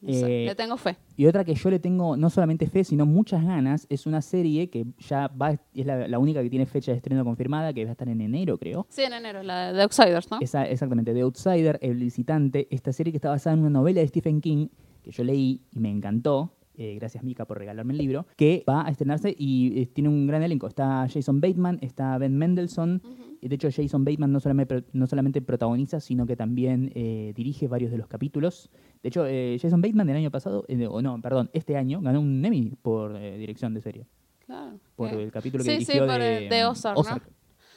No 0.00 0.12
sé, 0.12 0.44
Eh, 0.44 0.46
le 0.46 0.54
tengo 0.54 0.76
fe. 0.76 0.96
Y 1.16 1.26
otra 1.26 1.42
que 1.44 1.56
yo 1.56 1.70
le 1.70 1.80
tengo 1.80 2.16
no 2.16 2.30
solamente 2.30 2.68
fe, 2.68 2.84
sino 2.84 3.04
muchas 3.04 3.44
ganas, 3.44 3.84
es 3.90 4.06
una 4.06 4.22
serie 4.22 4.70
que 4.70 4.86
ya 5.00 5.26
va, 5.26 5.58
es 5.74 5.86
la, 5.86 6.06
la 6.06 6.18
única 6.20 6.40
que 6.40 6.48
tiene 6.50 6.66
fecha 6.66 6.92
de 6.92 6.98
estreno 6.98 7.24
confirmada, 7.24 7.72
que 7.72 7.82
va 7.84 7.90
a 7.90 7.92
estar 7.92 8.08
en 8.08 8.20
enero, 8.20 8.58
creo. 8.58 8.86
Sí, 8.90 9.02
en 9.02 9.12
enero, 9.14 9.42
la 9.42 9.72
de 9.72 9.82
Outsiders, 9.82 10.30
¿no? 10.30 10.38
Esa, 10.40 10.66
exactamente, 10.68 11.12
The 11.12 11.22
Outsider, 11.22 11.80
El 11.82 11.96
Visitante, 11.96 12.68
esta 12.70 12.92
serie 12.92 13.10
que 13.12 13.16
está 13.16 13.30
basada 13.30 13.54
en 13.54 13.60
una 13.62 13.70
novela 13.70 14.00
de 14.00 14.06
Stephen 14.06 14.40
King, 14.40 14.68
que 15.02 15.10
yo 15.10 15.24
leí 15.24 15.62
y 15.72 15.80
me 15.80 15.90
encantó. 15.90 16.52
Eh, 16.78 16.94
gracias 16.94 17.24
Mika 17.24 17.44
por 17.44 17.58
regalarme 17.58 17.92
el 17.92 17.98
libro, 17.98 18.26
que 18.36 18.64
va 18.66 18.86
a 18.86 18.90
estrenarse 18.90 19.34
y 19.36 19.82
eh, 19.82 19.86
tiene 19.86 20.08
un 20.08 20.26
gran 20.26 20.42
elenco. 20.42 20.68
Está 20.68 21.06
Jason 21.12 21.40
Bateman, 21.40 21.78
está 21.82 22.16
Ben 22.18 22.38
Mendelssohn, 22.38 23.02
De 23.42 23.54
hecho, 23.54 23.68
Jason 23.70 24.04
Bateman 24.04 24.32
no 24.32 24.40
solamente, 24.40 24.84
no 24.92 25.06
solamente 25.06 25.42
protagoniza, 25.42 26.00
sino 26.00 26.24
que 26.26 26.36
también 26.36 26.90
eh, 26.94 27.32
dirige 27.36 27.68
varios 27.68 27.90
de 27.90 27.98
los 27.98 28.06
capítulos. 28.06 28.70
De 29.02 29.08
hecho, 29.08 29.26
eh, 29.26 29.58
Jason 29.60 29.80
Bateman 29.80 30.08
el 30.08 30.16
año 30.16 30.30
pasado, 30.30 30.64
o 30.90 31.02
no, 31.02 31.20
perdón, 31.20 31.50
este 31.52 31.76
año 31.76 32.00
ganó 32.00 32.20
un 32.20 32.44
Emmy 32.44 32.72
por 32.80 33.18
dirección 33.18 33.74
de 33.74 33.80
serie. 33.80 34.06
Claro. 34.46 34.78
Por 34.96 35.10
el 35.10 35.30
capítulo 35.30 35.62
que 35.62 35.70
Sí, 35.70 35.84
sí, 35.84 35.92
dirigió 35.92 36.06
por 36.06 36.20
de, 36.20 36.44
el 36.44 36.48
de 36.48 36.64
mm, 36.64 36.68
Ozark, 36.68 36.96
¿no? 36.96 37.20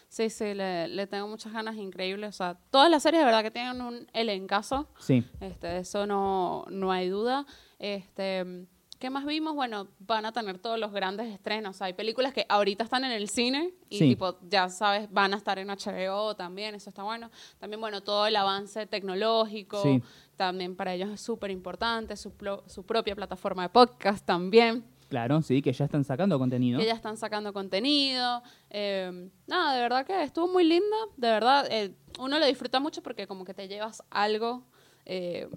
Sí, 0.08 0.30
sí, 0.30 0.54
le, 0.54 0.90
le 0.90 1.08
tengo 1.08 1.28
muchas 1.28 1.54
ganas 1.54 1.78
increíbles. 1.78 2.30
O 2.30 2.34
sea, 2.34 2.58
todas 2.70 2.90
las 2.92 3.02
series 3.02 3.22
de 3.22 3.26
verdad 3.26 3.44
que 3.44 3.52
tienen 3.52 3.82
un 3.82 4.08
elencazo. 4.14 4.90
Sí, 5.00 5.24
Este, 5.40 5.68
de 5.68 5.80
eso 5.80 6.06
no, 6.06 6.66
no 6.70 6.92
hay 6.92 7.08
duda. 7.08 7.46
Este, 7.80 8.68
¿Qué 9.02 9.10
más 9.10 9.26
vimos? 9.26 9.56
Bueno, 9.56 9.88
van 9.98 10.28
a 10.28 10.32
tener 10.32 10.60
todos 10.60 10.78
los 10.80 10.92
grandes 10.92 11.26
estrenos. 11.34 11.82
Hay 11.82 11.94
películas 11.94 12.36
que 12.36 12.46
ahorita 12.48 12.84
están 12.84 13.04
en 13.04 13.12
el 13.12 13.30
cine 13.30 13.74
y 13.90 13.98
Sí. 13.98 14.10
tipo, 14.10 14.38
ya 14.48 14.70
sabes, 14.70 15.12
van 15.12 15.34
a 15.34 15.38
estar 15.38 15.58
en 15.58 15.72
HBO 15.72 16.36
también, 16.36 16.76
eso 16.76 16.92
está 16.92 17.02
bueno. 17.02 17.32
También, 17.58 17.82
bueno, 17.82 18.02
todo 18.04 18.28
el 18.28 18.36
avance 18.36 18.86
tecnológico, 18.86 19.82
Sí. 19.82 20.04
también 20.36 20.76
para 20.76 20.94
ellos 20.94 21.10
es 21.10 21.20
súper 21.20 21.50
importante, 21.50 22.16
su, 22.16 22.32
su 22.68 22.84
propia 22.86 23.16
plataforma 23.16 23.64
de 23.64 23.70
podcast 23.70 24.24
también, 24.24 24.86
claro, 25.10 25.42
sí, 25.42 25.64
que 25.64 25.74
ya 25.74 25.86
están 25.86 26.04
sacando 26.04 26.38
contenido. 26.38 26.80
que 26.80 26.86
ya 26.86 26.94
están 26.94 27.18
sacando 27.18 27.54
contenido. 27.54 28.44
Eh, 28.70 29.30
nada, 29.48 29.74
de 29.74 29.82
verdad 29.82 30.06
que 30.06 30.22
estuvo 30.22 30.48
muy 30.48 30.64
linda, 30.64 30.96
de 31.18 31.28
verdad, 31.28 31.66
eh, 31.72 31.96
uno 32.20 32.38
lo 32.38 32.46
disfruta 32.46 32.80
mucho 32.80 33.02
porque 33.02 33.26
como 33.26 33.46
que 33.46 33.56
te 33.56 33.68
llevas 33.68 34.04
algo, 34.12 34.64
eh, 35.06 35.50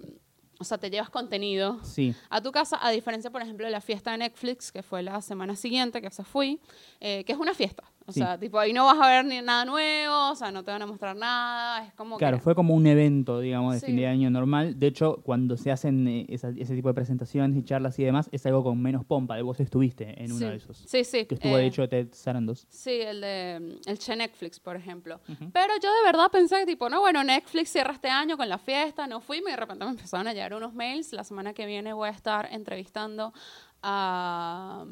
o 0.59 0.63
sea, 0.63 0.77
te 0.77 0.89
llevas 0.89 1.09
contenido 1.09 1.79
Sí, 1.83 2.13
a 2.29 2.41
tu 2.41 2.51
casa, 2.51 2.77
a 2.81 2.91
diferencia, 2.91 3.29
por 3.31 3.41
ejemplo, 3.41 3.65
de 3.65 3.71
la 3.71 3.81
fiesta 3.81 4.11
de 4.11 4.17
Netflix, 4.19 4.71
que 4.71 4.83
fue 4.83 5.03
la 5.03 5.21
semana 5.21 5.55
siguiente, 5.55 6.01
que 6.01 6.09
se 6.11 6.23
fui, 6.23 6.59
eh, 6.99 7.23
que 7.25 7.33
es 7.33 7.37
una 7.39 7.53
fiesta. 7.53 7.83
O 8.07 8.11
Sí. 8.11 8.19
sea, 8.19 8.37
tipo, 8.37 8.59
ahí 8.59 8.71
no 8.71 8.85
vas 8.85 8.99
a 9.01 9.07
ver 9.07 9.25
ni 9.25 9.41
nada 9.41 9.65
nuevo, 9.65 10.29
o 10.31 10.35
sea, 10.35 10.51
no 10.51 10.63
te 10.63 10.69
van 10.69 10.79
a 10.81 10.85
mostrar 10.85 11.15
nada, 11.15 11.83
es 11.87 11.93
como 11.93 12.17
claro, 12.17 12.37
que... 12.37 12.43
fue 12.43 12.53
como 12.53 12.75
un 12.75 12.85
evento, 12.85 13.39
digamos, 13.39 13.73
de 13.73 13.79
Sí. 13.79 13.87
fin 13.87 13.95
de 13.95 14.05
año 14.05 14.29
normal. 14.29 14.77
De 14.79 14.85
hecho, 14.85 15.21
cuando 15.23 15.57
se 15.57 15.71
hacen 15.71 16.07
eh, 16.07 16.25
esa- 16.29 16.51
ese 16.55 16.75
tipo 16.75 16.87
de 16.89 16.93
presentaciones 16.93 17.57
y 17.57 17.63
charlas 17.63 17.97
y 17.97 18.03
demás, 18.03 18.29
es 18.31 18.45
algo 18.45 18.63
con 18.63 18.79
menos 18.79 19.03
pompa. 19.05 19.41
Vos 19.41 19.59
estuviste 19.59 20.23
en 20.23 20.31
uno 20.31 20.49
de 20.49 20.55
esos. 20.57 20.77
Sí, 20.85 21.03
sí. 21.03 21.25
Que 21.25 21.33
estuvo, 21.33 21.57
eh, 21.57 21.61
de 21.61 21.65
hecho, 21.65 21.89
Ted 21.89 22.09
Sarandos. 22.11 22.67
Sí, 22.69 22.91
el 22.91 23.21
de 23.21 23.59
mm, 23.85 23.89
el 23.89 23.97
Che 23.97 24.15
Netflix, 24.15 24.59
por 24.59 24.75
ejemplo. 24.75 25.19
Pero 25.51 25.73
yo 25.81 25.89
de 25.91 26.03
verdad 26.05 26.29
pensé 26.31 26.63
tipo, 26.67 26.89
no, 26.89 26.99
bueno, 26.99 27.23
Netflix 27.23 27.71
cierra 27.71 27.93
este 27.93 28.09
año 28.09 28.37
con 28.37 28.47
la 28.49 28.59
fiesta, 28.59 29.07
no 29.07 29.19
fui, 29.19 29.37
y 29.39 29.41
de 29.41 29.55
repente 29.55 29.83
me 29.83 29.89
empezaron 29.91 30.27
a 30.27 30.33
llegar 30.33 30.53
unos 30.53 30.75
mails. 30.75 31.11
La 31.11 31.23
semana 31.23 31.53
que 31.53 31.65
viene 31.65 31.91
voy 31.93 32.09
a 32.09 32.11
estar 32.11 32.47
entrevistando 32.51 33.33
a, 33.81 34.85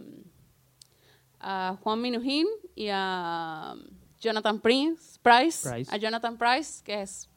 a 1.44 1.78
Juan 1.82 2.02
Minujín 2.02 2.48
y 2.76 2.88
a 2.92 3.76
Jonathan 4.20 4.60
Prince, 4.60 5.20
Price, 5.22 5.70
Price. 5.70 5.94
a 5.94 5.98
Jonathan 5.98 6.38
Price, 6.38 6.82
que 6.84 7.02
es 7.02 7.30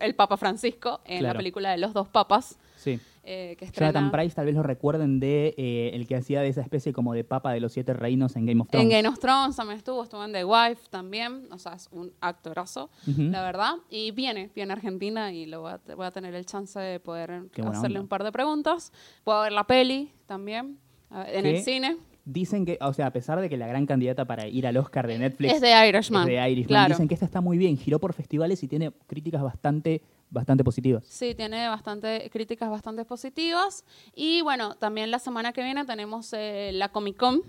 el 0.00 0.14
Papa 0.14 0.36
Francisco 0.36 1.00
en 1.04 1.22
la 1.22 1.34
película 1.34 1.70
de 1.70 1.78
los 1.78 1.92
dos 1.92 2.08
papas. 2.08 2.58
Sí. 2.76 3.00
eh, 3.24 3.56
que 3.58 3.64
estrena 3.64 3.90
Jonathan 3.92 4.12
Price 4.12 4.36
tal 4.36 4.46
vez 4.46 4.54
lo 4.54 4.62
recuerden 4.62 5.18
de 5.18 5.54
eh, 5.56 5.90
el 5.94 6.06
que 6.06 6.14
hacía 6.14 6.40
de 6.42 6.48
esa 6.48 6.60
especie 6.60 6.92
como 6.92 7.12
de 7.14 7.24
papa 7.24 7.50
de 7.52 7.58
los 7.58 7.72
siete 7.72 7.92
reinos 7.94 8.36
en 8.36 8.46
Game 8.46 8.60
of 8.60 8.68
Thrones. 8.68 8.84
En 8.84 8.90
Game 8.96 9.08
of 9.08 9.18
Thrones 9.18 9.56
también 9.56 9.78
estuvo, 9.78 10.02
estuvo 10.04 10.24
en 10.24 10.32
The 10.32 10.44
Wife 10.44 10.82
también, 10.90 11.48
o 11.50 11.58
sea, 11.58 11.72
es 11.74 11.88
un 11.90 12.12
actorazo, 12.20 12.90
Ujú. 13.08 13.22
la 13.22 13.42
verdad. 13.42 13.74
Y 13.90 14.12
viene, 14.12 14.50
viene 14.54 14.72
a 14.72 14.76
Argentina 14.76 15.32
y 15.32 15.46
lo 15.46 15.62
voy 15.62 15.72
a, 15.72 15.80
voy 15.96 16.06
a 16.06 16.10
tener 16.12 16.34
el 16.34 16.46
chance 16.46 16.78
de 16.78 17.00
poder 17.00 17.30
hacerle 17.64 17.98
onda. 17.98 18.00
un 18.02 18.08
par 18.08 18.22
de 18.22 18.30
preguntas. 18.30 18.92
Puedo 19.24 19.42
ver 19.42 19.52
la 19.52 19.64
peli 19.66 20.12
también 20.26 20.78
en 21.10 21.42
¿Qué? 21.42 21.56
el 21.56 21.62
cine. 21.64 21.96
Dicen 22.28 22.66
que, 22.66 22.76
o 22.80 22.92
sea, 22.92 23.06
a 23.06 23.12
pesar 23.12 23.40
de 23.40 23.48
que 23.48 23.56
la 23.56 23.68
gran 23.68 23.86
candidata 23.86 24.24
para 24.24 24.48
ir 24.48 24.66
al 24.66 24.76
Oscar 24.78 25.06
de 25.06 25.16
Netflix 25.16 25.54
Es 25.54 25.60
de 25.60 25.88
Irishman. 25.88 26.22
es 26.28 26.34
de 26.34 26.50
Irishman, 26.50 26.66
Claro. 26.66 26.88
dicen 26.94 27.06
que 27.06 27.14
esta 27.14 27.24
está 27.24 27.40
muy 27.40 27.56
bien, 27.56 27.76
giró 27.78 28.00
por 28.00 28.12
festivales 28.14 28.60
y 28.64 28.68
tiene 28.68 28.90
críticas 29.06 29.42
bastante, 29.44 30.02
bastante 30.28 30.64
positivas. 30.64 31.04
Sí, 31.06 31.36
tiene 31.36 31.68
bastante 31.68 32.28
críticas 32.32 32.68
bastante 32.68 33.04
positivas. 33.04 33.84
Y 34.12 34.40
bueno, 34.42 34.74
también 34.74 35.12
la 35.12 35.20
semana 35.20 35.52
que 35.52 35.62
viene 35.62 35.84
tenemos 35.84 36.32
eh, 36.32 36.72
la 36.74 36.88
Comic 36.88 37.16
Con, 37.16 37.42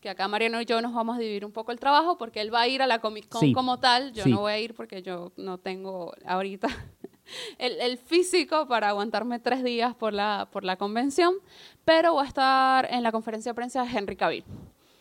que 0.00 0.10
acá 0.10 0.28
Mariano 0.28 0.60
y 0.60 0.64
yo 0.64 0.80
nos 0.80 0.94
vamos 0.94 1.16
a 1.16 1.18
dividir 1.18 1.44
un 1.44 1.50
poco 1.50 1.72
el 1.72 1.80
trabajo 1.80 2.16
porque 2.16 2.40
él 2.40 2.54
va 2.54 2.60
a 2.60 2.68
ir 2.68 2.82
a 2.82 2.86
la 2.86 3.00
Comic 3.00 3.28
Con 3.28 3.40
Sí. 3.40 3.52
como 3.52 3.80
tal. 3.80 4.12
Yo 4.12 4.22
Sí. 4.22 4.30
no 4.30 4.42
voy 4.42 4.52
a 4.52 4.58
ir 4.60 4.74
porque 4.74 5.02
yo 5.02 5.32
no 5.36 5.58
tengo 5.58 6.12
ahorita 6.24 6.68
el, 7.58 7.80
el 7.80 7.98
físico 7.98 8.66
para 8.68 8.88
aguantarme 8.90 9.38
tres 9.38 9.62
días 9.64 9.94
por 9.94 10.12
la, 10.12 10.48
por 10.52 10.64
la 10.64 10.76
convención, 10.76 11.34
pero 11.84 12.14
voy 12.14 12.24
a 12.24 12.28
estar 12.28 12.88
en 12.90 13.02
la 13.02 13.12
conferencia 13.12 13.50
de 13.52 13.54
prensa 13.54 13.84
de 13.84 13.90
Henry 13.96 14.16
Cavill. 14.16 14.44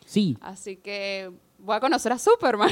Sí, 0.05 0.37
Así 0.41 0.77
que 0.77 1.31
voy 1.59 1.75
a 1.75 1.79
conocer 1.79 2.11
a 2.11 2.17
Superman. 2.17 2.69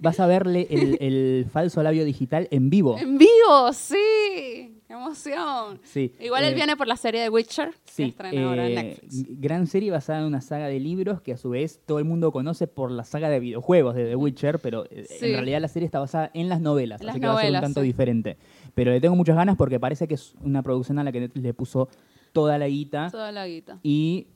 vas 0.00 0.18
a 0.20 0.26
verle 0.26 0.66
el, 0.70 0.96
el 1.00 1.46
falso 1.52 1.82
labio 1.82 2.04
digital 2.04 2.48
en 2.50 2.70
vivo. 2.70 2.96
en 2.98 3.18
vivo, 3.18 3.72
sí. 3.72 4.73
¡Qué 4.94 5.00
emoción! 5.00 5.80
Sí. 5.82 6.12
Igual 6.20 6.44
él 6.44 6.52
Eh, 6.52 6.54
viene 6.54 6.76
por 6.76 6.86
la 6.86 6.96
serie 6.96 7.20
de 7.22 7.28
Witcher, 7.28 7.70
que 7.84 7.92
Sí, 7.92 8.14
ahora 8.20 8.66
en 8.66 8.78
eh, 8.78 8.82
Netflix. 9.02 9.40
gran 9.40 9.66
serie 9.66 9.90
basada 9.90 10.20
en 10.20 10.26
una 10.26 10.40
saga 10.40 10.66
de 10.68 10.78
libros 10.78 11.20
que 11.20 11.32
a 11.32 11.36
su 11.36 11.50
vez 11.50 11.80
todo 11.84 11.98
el 11.98 12.04
mundo 12.04 12.30
conoce 12.32 12.66
por 12.66 12.90
la 12.90 13.04
saga 13.04 13.28
de 13.28 13.40
videojuegos 13.40 13.94
de 13.94 14.04
The 14.06 14.16
Witcher, 14.16 14.58
pero 14.60 14.84
eh, 14.90 15.04
Sí. 15.08 15.26
en 15.26 15.32
realidad 15.32 15.60
la 15.60 15.68
serie 15.68 15.86
está 15.86 15.98
basada 16.00 16.30
en 16.34 16.48
las 16.48 16.60
novelas, 16.60 17.02
Las 17.02 17.12
así 17.14 17.20
que 17.20 17.26
va 17.26 17.38
a 17.38 17.42
ser 17.42 17.52
un 17.54 17.60
tanto 17.60 17.80
sí. 17.80 17.86
diferente. 17.86 18.36
Pero 18.74 18.90
le 18.92 19.00
tengo 19.00 19.16
muchas 19.16 19.36
ganas 19.36 19.56
porque 19.56 19.80
parece 19.80 20.06
que 20.06 20.14
es 20.14 20.34
una 20.42 20.62
producción 20.62 20.98
a 20.98 21.04
la 21.04 21.12
que 21.12 21.20
Netflix 21.20 21.42
le 21.44 21.54
puso 21.54 21.88
toda 22.32 22.58
la 22.58 22.66
guita 22.68 23.10
Toda 23.10 23.30
la 23.32 23.46
guita. 23.46 23.78
y 23.82 24.26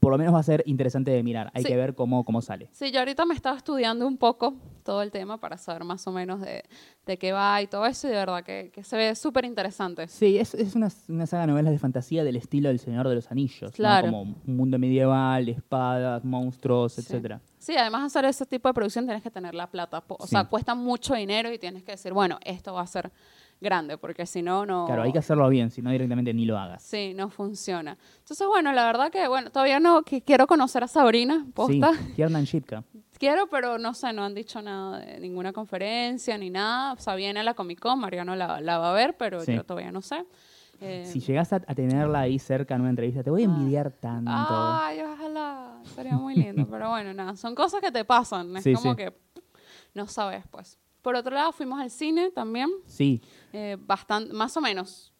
por 0.00 0.12
lo 0.12 0.18
menos 0.18 0.34
va 0.34 0.40
a 0.40 0.42
ser 0.42 0.62
interesante 0.66 1.10
de 1.10 1.22
mirar. 1.22 1.50
Hay 1.54 1.62
Sí. 1.62 1.68
que 1.68 1.76
ver 1.76 1.94
cómo, 1.94 2.24
cómo 2.24 2.42
sale. 2.42 2.68
Sí, 2.72 2.90
yo 2.92 2.98
ahorita 3.00 3.24
me 3.24 3.34
estaba 3.34 3.56
estudiando 3.56 4.06
un 4.06 4.16
poco 4.18 4.54
todo 4.84 5.02
el 5.02 5.10
tema 5.10 5.38
para 5.38 5.56
saber 5.56 5.84
más 5.84 6.06
o 6.06 6.12
menos 6.12 6.40
de, 6.40 6.62
de 7.06 7.16
qué 7.18 7.32
va 7.32 7.60
y 7.62 7.66
todo 7.66 7.86
eso, 7.86 8.06
y 8.06 8.10
de 8.10 8.16
verdad 8.16 8.44
que, 8.44 8.70
que 8.72 8.84
se 8.84 8.96
ve 8.96 9.14
súper 9.14 9.44
interesante. 9.44 10.06
Sí, 10.08 10.38
es, 10.38 10.54
es 10.54 10.74
una, 10.76 10.88
una 11.08 11.26
saga 11.26 11.42
de 11.42 11.46
novelas 11.48 11.72
de 11.72 11.78
fantasía 11.78 12.22
del 12.22 12.36
estilo 12.36 12.68
del 12.68 12.78
Señor 12.78 13.08
de 13.08 13.14
los 13.16 13.30
Anillos. 13.32 13.70
¿no? 13.70 13.76
Claro. 13.76 14.06
Como 14.08 14.22
un 14.22 14.56
mundo 14.56 14.78
medieval, 14.78 15.48
espadas, 15.48 16.24
monstruos, 16.24 16.92
Sí. 16.92 17.00
etcétera. 17.00 17.40
Sí, 17.58 17.76
además 17.76 18.04
hacer 18.04 18.24
ese 18.26 18.46
tipo 18.46 18.68
de 18.68 18.74
producción 18.74 19.06
tienes 19.06 19.22
que 19.24 19.30
tener 19.30 19.54
la 19.54 19.68
plata. 19.68 20.04
O 20.08 20.24
Sí. 20.24 20.30
sea, 20.30 20.44
cuesta 20.44 20.74
mucho 20.76 21.14
dinero 21.14 21.52
y 21.52 21.58
tienes 21.58 21.82
que 21.82 21.92
decir, 21.92 22.12
bueno, 22.12 22.38
esto 22.44 22.74
va 22.74 22.82
a 22.82 22.86
ser 22.86 23.10
grande, 23.60 23.96
porque 23.98 24.26
si 24.26 24.42
no, 24.42 24.66
no... 24.66 24.84
Claro, 24.86 25.02
hay 25.02 25.12
que 25.12 25.18
hacerlo 25.18 25.48
bien, 25.48 25.70
si 25.70 25.80
no 25.82 25.90
directamente 25.90 26.32
ni 26.34 26.44
lo 26.44 26.58
hagas. 26.58 26.82
Sí, 26.82 27.12
no 27.14 27.30
funciona. 27.30 27.96
Entonces, 28.18 28.46
bueno, 28.46 28.72
la 28.72 28.84
verdad 28.86 29.10
que, 29.10 29.26
bueno, 29.28 29.50
todavía 29.50 29.80
no, 29.80 30.02
que 30.02 30.22
quiero 30.22 30.46
conocer 30.46 30.84
a 30.84 30.88
Sabrina, 30.88 31.46
posta. 31.54 31.92
Sí, 31.94 32.12
Kiernan 32.16 32.44
Shipka. 32.44 32.84
Quiero, 33.18 33.48
pero 33.48 33.78
no 33.78 33.94
sé, 33.94 34.12
no 34.12 34.24
han 34.24 34.34
dicho 34.34 34.60
nada 34.60 34.98
de 34.98 35.18
ninguna 35.20 35.52
conferencia 35.54 36.36
ni 36.36 36.50
nada. 36.50 36.92
O 36.92 36.98
sea, 36.98 37.14
viene 37.14 37.40
a 37.40 37.42
la 37.42 37.54
Comic 37.54 37.80
Con, 37.80 37.98
Mariano 37.98 38.36
la, 38.36 38.60
la 38.60 38.76
va 38.76 38.90
a 38.90 38.92
ver, 38.92 39.16
pero 39.16 39.40
Sí. 39.40 39.54
yo 39.54 39.64
todavía 39.64 39.90
no 39.90 40.02
sé. 40.02 40.26
Eh, 40.82 41.06
Si 41.06 41.20
llegas 41.20 41.50
a, 41.54 41.56
a 41.56 41.74
tenerla 41.74 42.20
ahí 42.20 42.38
cerca 42.38 42.74
en 42.74 42.82
una 42.82 42.90
entrevista, 42.90 43.22
te 43.22 43.30
voy 43.30 43.44
a 43.44 43.46
Ah. 43.46 43.48
envidiar 43.48 43.90
tanto. 43.90 44.30
Ay, 44.30 45.00
ojalá. 45.00 45.78
Sería 45.94 46.12
muy 46.18 46.34
lindo. 46.34 46.66
pero 46.70 46.90
bueno, 46.90 47.14
nada. 47.14 47.36
Son 47.36 47.54
cosas 47.54 47.80
que 47.80 47.90
te 47.90 48.04
pasan. 48.04 48.54
Es 48.58 48.64
Sí, 48.64 48.74
como 48.74 48.90
sí. 48.90 48.96
que 48.98 49.14
no 49.94 50.06
sabes, 50.06 50.44
pues. 50.50 50.78
Por 51.06 51.14
otro 51.14 51.32
lado, 51.36 51.52
fuimos 51.52 51.80
al 51.80 51.88
cine 51.88 52.32
también. 52.32 52.68
Sí, 52.84 53.22
eh, 53.52 53.76
bastante, 53.78 54.32
más 54.32 54.56
o 54.56 54.60
menos. 54.60 55.12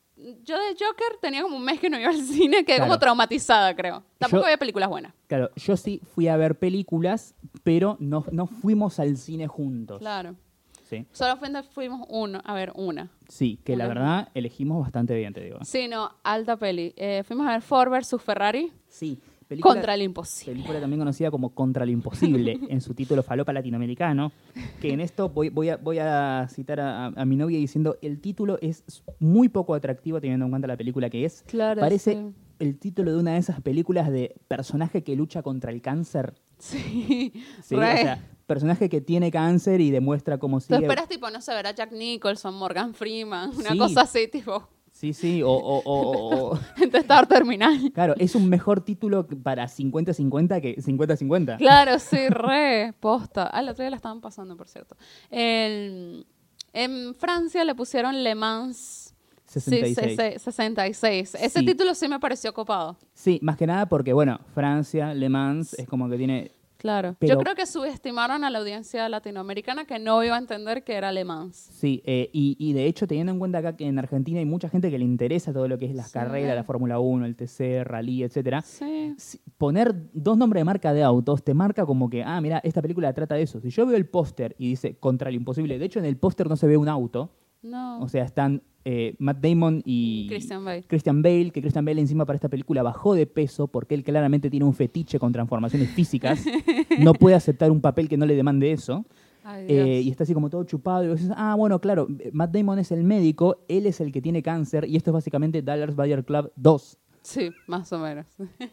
Yo 0.43 0.57
de 0.59 0.71
Joker 0.73 1.17
tenía 1.23 1.43
como 1.43 1.57
un 1.57 1.65
mes 1.65 1.79
que 1.79 1.89
no 1.89 1.97
iba 1.97 2.11
al 2.11 2.21
cine, 2.21 2.65
quedé 2.65 2.81
como 2.81 2.99
traumatizada, 2.99 3.73
creo. 3.77 4.03
Tampoco 4.19 4.41
Yo- 4.41 4.47
había 4.47 4.57
películas 4.59 4.89
buenas. 4.89 5.13
claro, 5.29 5.49
yo 5.55 5.77
sí 5.77 6.01
fui 6.13 6.27
a 6.27 6.37
ver 6.37 6.59
películas, 6.59 7.37
pero 7.63 7.97
no, 8.01 8.25
no 8.33 8.49
fuimos 8.49 8.99
al 8.99 9.17
cine 9.17 9.47
juntos. 9.47 10.01
Claro. 10.01 10.35
Sí, 10.83 11.07
Solo 11.13 11.37
fuimos, 11.73 12.05
uno, 12.11 12.41
a 12.45 12.55
ver, 12.55 12.73
una. 12.75 13.09
sí 13.29 13.61
que 13.65 13.77
la 13.77 13.87
verdad 13.87 14.29
elegimos 14.35 14.83
bastante 14.83 15.15
bien, 15.15 15.33
te 15.35 15.41
digo. 15.45 15.61
Sí, 15.63 15.87
no, 15.87 16.11
alta 16.25 16.57
peli. 16.57 16.95
Eh, 16.97 17.23
fuimos 17.25 17.47
a 17.47 17.53
ver 17.53 17.63
Ford 17.63 17.91
versus 17.93 18.21
Ferrari 18.21 18.73
Sí, 18.89 19.21
película, 19.47 19.75
contra 19.75 19.95
el 19.95 20.03
imposible. 20.03 20.53
película 20.55 20.81
también 20.81 21.01
conocida 21.01 21.31
como 21.31 21.51
Contra 21.55 21.85
lo 21.85 21.91
Imposible, 21.93 22.59
en 22.69 22.81
su 22.81 22.95
título 22.95 23.23
Falopa 23.23 23.53
Latinoamericano, 23.53 24.33
que 24.81 24.93
en 24.93 25.01
esto 25.01 25.29
voy, 25.29 25.49
voy, 25.49 25.69
a, 25.71 25.77
voy 25.77 25.99
a 25.99 26.47
citar 26.51 26.81
a, 26.81 27.07
a 27.07 27.25
mi 27.25 27.37
novia 27.37 27.59
diciendo, 27.59 27.97
el 28.03 28.21
título 28.21 28.59
es 28.61 28.85
muy 29.21 29.49
poco 29.49 29.75
atractivo 29.75 30.21
teniendo 30.21 30.45
en 30.47 30.51
cuenta 30.51 30.69
la 30.69 30.77
película 30.77 31.09
que 31.11 31.25
es. 31.25 31.43
Claro, 31.47 31.81
Parece 31.81 32.13
sí. 32.15 32.33
el 32.59 32.79
título 32.79 33.13
de 33.13 33.19
una 33.19 33.33
de 33.33 33.39
esas 33.39 33.61
películas 33.61 34.11
de 34.11 34.35
personaje 34.49 35.03
que 35.05 35.17
lucha 35.17 35.43
contra 35.43 35.71
el 35.73 35.81
cáncer. 35.83 36.35
Sí, 36.59 37.33
Sí, 37.63 37.75
o 37.75 37.79
sea, 37.81 38.25
personaje 38.47 38.89
que 38.89 39.01
tiene 39.01 39.31
cáncer 39.31 39.81
y 39.81 39.91
demuestra 39.91 40.39
cómo 40.39 40.61
sigue. 40.61 40.81
esperas, 40.81 41.09
tipo, 41.09 41.29
no 41.31 41.41
sé, 41.41 41.53
ver 41.53 41.67
a 41.67 41.75
Jack 41.75 41.93
Nicholson, 41.93 42.55
Morgan 42.55 42.95
Freeman, 42.95 43.51
una 43.57 43.71
Sí. 43.73 43.79
cosa 43.79 44.03
así, 44.03 44.29
tipo, 44.29 44.67
Sí, 45.13 45.37
sí, 45.37 45.43
o, 45.43 45.51
o- 45.51 46.53
o- 46.53 46.59
terminal. 47.29 47.93
Claro, 47.93 48.15
es 48.19 48.35
un 48.35 48.49
mejor 48.49 48.81
título 48.81 49.27
para 49.27 49.67
50-50 49.67 50.61
que 50.61 50.77
50-50. 50.77 51.59
Claro, 51.59 51.99
sí, 51.99 52.29
re, 52.29 52.95
posta. 53.01 53.49
Ah, 53.53 53.61
el 53.61 53.69
otro 53.69 53.83
día 53.83 53.91
la 53.91 53.97
estaban 53.97 54.21
pasando, 54.21 54.57
por 54.57 54.69
cierto. 54.69 54.97
El- 55.31 56.27
en 56.73 57.15
Francia 57.15 57.65
le 57.65 57.75
pusieron 57.75 58.23
Le 58.23 58.35
Mans 58.35 59.15
66. 59.47 59.97
Sí, 60.11 60.17
se- 60.17 60.33
se- 60.33 60.39
66. 60.41 61.35
Ese 61.37 61.61
Sí. 61.61 61.65
título 61.67 61.95
sí 61.95 62.09
me 62.09 62.19
pareció 62.21 62.53
copado. 62.53 62.97
Sí, 63.15 63.39
más 63.43 63.57
que 63.57 63.67
nada 63.67 63.87
porque, 63.87 64.13
bueno, 64.13 64.41
Francia, 64.55 65.15
Le 65.15 65.29
Mans, 65.29 65.75
es 65.75 65.89
como 65.89 66.09
que 66.09 66.17
tiene 66.19 66.51
Claro. 66.79 67.17
Pero- 67.19 67.35
Yo 67.35 67.41
creo 67.41 67.55
que 67.55 67.67
subestimaron 67.67 68.45
a 68.45 68.51
la 68.51 68.59
audiencia 68.59 69.09
latinoamericana 69.09 69.87
que 69.87 69.99
no 69.99 70.23
iba 70.23 70.37
a 70.37 70.39
entender 70.39 70.85
que 70.85 70.95
era 70.95 71.09
alemán. 71.09 71.53
Sí, 71.53 72.03
eh, 72.05 72.29
y, 72.33 72.57
y 72.59 72.73
de 72.75 72.87
hecho, 72.87 73.07
teniendo 73.07 73.33
en 73.33 73.39
cuenta 73.39 73.59
acá 73.59 73.77
que 73.77 73.87
en 73.87 73.99
Argentina 73.99 74.39
hay 74.39 74.45
mucha 74.45 74.69
gente 74.69 74.91
que 74.91 74.99
le 74.99 75.05
interesa 75.05 75.53
todo 75.53 75.69
lo 75.69 75.79
que 75.79 75.87
es 75.87 75.95
las 75.95 76.09
Sí. 76.09 76.13
carreras, 76.15 76.55
la 76.55 76.65
Fórmula 76.65 76.99
1, 76.99 77.25
el 77.27 77.35
TC, 77.37 77.83
Rally, 77.85 78.23
etcétera. 78.25 78.61
Sí. 78.63 79.15
Poner 79.59 79.95
dos 80.13 80.37
nombres 80.37 80.61
de 80.61 80.65
marca 80.65 80.93
de 80.93 81.03
autos 81.03 81.43
te 81.43 81.55
marca 81.55 81.87
como 81.87 82.11
que, 82.11 82.23
ah, 82.23 82.41
mira, 82.41 82.61
esta 82.63 82.83
película 82.83 83.13
trata 83.13 83.35
de 83.37 83.43
eso. 83.43 83.61
Si 83.61 83.71
yo 83.71 83.87
veo 83.87 83.97
el 83.97 84.07
póster 84.07 84.55
y 84.59 84.69
dice 84.69 84.97
contra 84.99 85.31
lo 85.31 85.37
imposible, 85.37 85.79
de 85.79 85.85
hecho 85.87 85.99
en 85.99 86.05
el 86.05 86.17
póster 86.19 86.49
no 86.49 86.57
se 86.57 86.67
ve 86.67 86.77
un 86.77 86.89
auto, 86.89 87.31
No. 87.63 88.01
o 88.01 88.09
sea, 88.09 88.25
están 88.25 88.63
eh, 88.85 89.17
Matt 89.19 89.39
Damon 89.41 89.83
y 89.85 90.27
Christian 90.29 90.65
Bale. 90.65 90.85
Christian 90.85 91.21
Bale, 91.23 91.51
que 91.51 91.61
Christian 91.61 91.85
Bale 91.85 92.01
encima 92.01 92.25
para 92.25 92.37
esta 92.37 92.49
película 92.49 92.83
bajó 92.85 93.15
de 93.15 93.27
peso 93.27 93.67
porque 93.67 93.95
él 93.95 94.05
claramente 94.05 94.49
tiene 94.51 94.65
un 94.65 94.75
fetiche 94.75 95.19
con 95.19 95.33
transformaciones 95.33 95.91
físicas, 95.91 96.45
no 97.01 97.13
puede 97.15 97.35
aceptar 97.35 97.71
un 97.73 97.81
papel 97.81 98.09
que 98.09 98.17
no 98.17 98.27
le 98.27 98.37
demande 98.37 98.71
eso. 98.71 99.05
Ay. 99.43 99.67
Eh, 99.69 100.01
y 100.05 100.11
está 100.11 100.25
así 100.25 100.35
como 100.35 100.51
todo 100.51 100.65
chupado. 100.65 101.05
Y 101.05 101.09
vos 101.09 101.21
dices, 101.21 101.35
ah, 101.37 101.55
bueno, 101.57 101.81
claro, 101.81 102.07
Matt 102.33 102.53
Damon 102.53 102.79
es 102.81 102.91
el 102.93 103.03
médico, 103.05 103.59
él 103.69 103.87
es 103.87 104.01
el 104.01 104.11
que 104.13 104.21
tiene 104.21 104.43
cáncer, 104.43 104.85
y 104.89 104.97
esto 104.97 105.11
es 105.11 105.15
básicamente 105.15 105.63
Dallas 105.63 105.95
Buyer 105.97 106.25
Club 106.25 106.53
2. 106.57 106.99
Sí, 107.23 107.51
más 107.67 107.93
o 107.93 107.99
menos. 107.99 108.27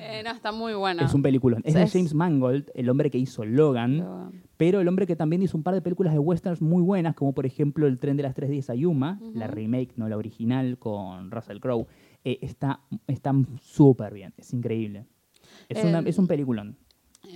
Eh, 0.00 0.22
no, 0.24 0.30
está 0.30 0.52
muy 0.52 0.74
buena. 0.74 1.04
Es 1.04 1.12
un 1.14 1.22
peliculón. 1.22 1.60
Es 1.64 1.74
de 1.74 1.82
es- 1.82 1.92
James 1.92 2.14
Mangold, 2.14 2.70
el 2.74 2.88
hombre 2.88 3.10
que 3.10 3.18
hizo 3.18 3.44
Logan, 3.44 4.32
pero 4.58 4.80
el 4.82 4.88
hombre 4.88 5.06
que 5.06 5.16
también 5.16 5.40
hizo 5.42 5.56
un 5.56 5.62
par 5.62 5.72
de 5.72 5.80
películas 5.80 6.12
de 6.12 6.18
westerns 6.18 6.60
muy 6.60 6.82
buenas, 6.82 7.14
como 7.14 7.32
por 7.32 7.46
ejemplo 7.46 7.86
El 7.86 7.98
tren 7.98 8.18
de 8.18 8.24
las 8.24 8.34
tres 8.34 8.50
días 8.50 8.68
a 8.68 8.74
Yuma, 8.74 9.18
la 9.34 9.46
remake, 9.46 9.94
no 9.96 10.06
la 10.10 10.18
original, 10.18 10.78
con 10.78 11.30
Russell 11.30 11.60
Crowe. 11.60 11.86
Eh, 12.24 12.38
está 12.42 12.80
está 13.06 13.32
súper 13.62 14.12
bien, 14.12 14.34
es 14.36 14.52
increíble. 14.52 15.06
Es, 15.70 15.82
una- 15.82 16.00
El- 16.00 16.08
es 16.08 16.18
un 16.18 16.26
peliculón. 16.26 16.76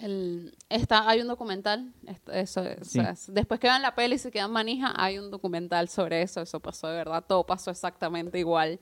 El, 0.03 0.55
está, 0.71 1.09
hay 1.09 1.21
un 1.21 1.29
documental, 1.29 1.93
eso, 2.33 2.63
es- 2.63 2.89
Sí. 2.89 2.99
o 2.99 3.03
sea, 3.03 3.11
es- 3.11 3.33
después 3.33 3.61
que 3.61 3.67
vean 3.67 3.83
la 3.83 3.95
peli 3.95 4.15
y 4.15 4.19
se 4.19 4.31
quedan 4.31 4.51
manija, 4.53 4.93
hay 4.97 5.19
un 5.19 5.31
documental 5.31 5.89
sobre 5.89 6.23
eso, 6.23 6.41
eso 6.41 6.61
pasó 6.61 6.89
de 6.89 6.97
verdad, 6.97 7.25
todo 7.27 7.45
pasó 7.45 7.71
exactamente 7.71 8.39
igual. 8.39 8.79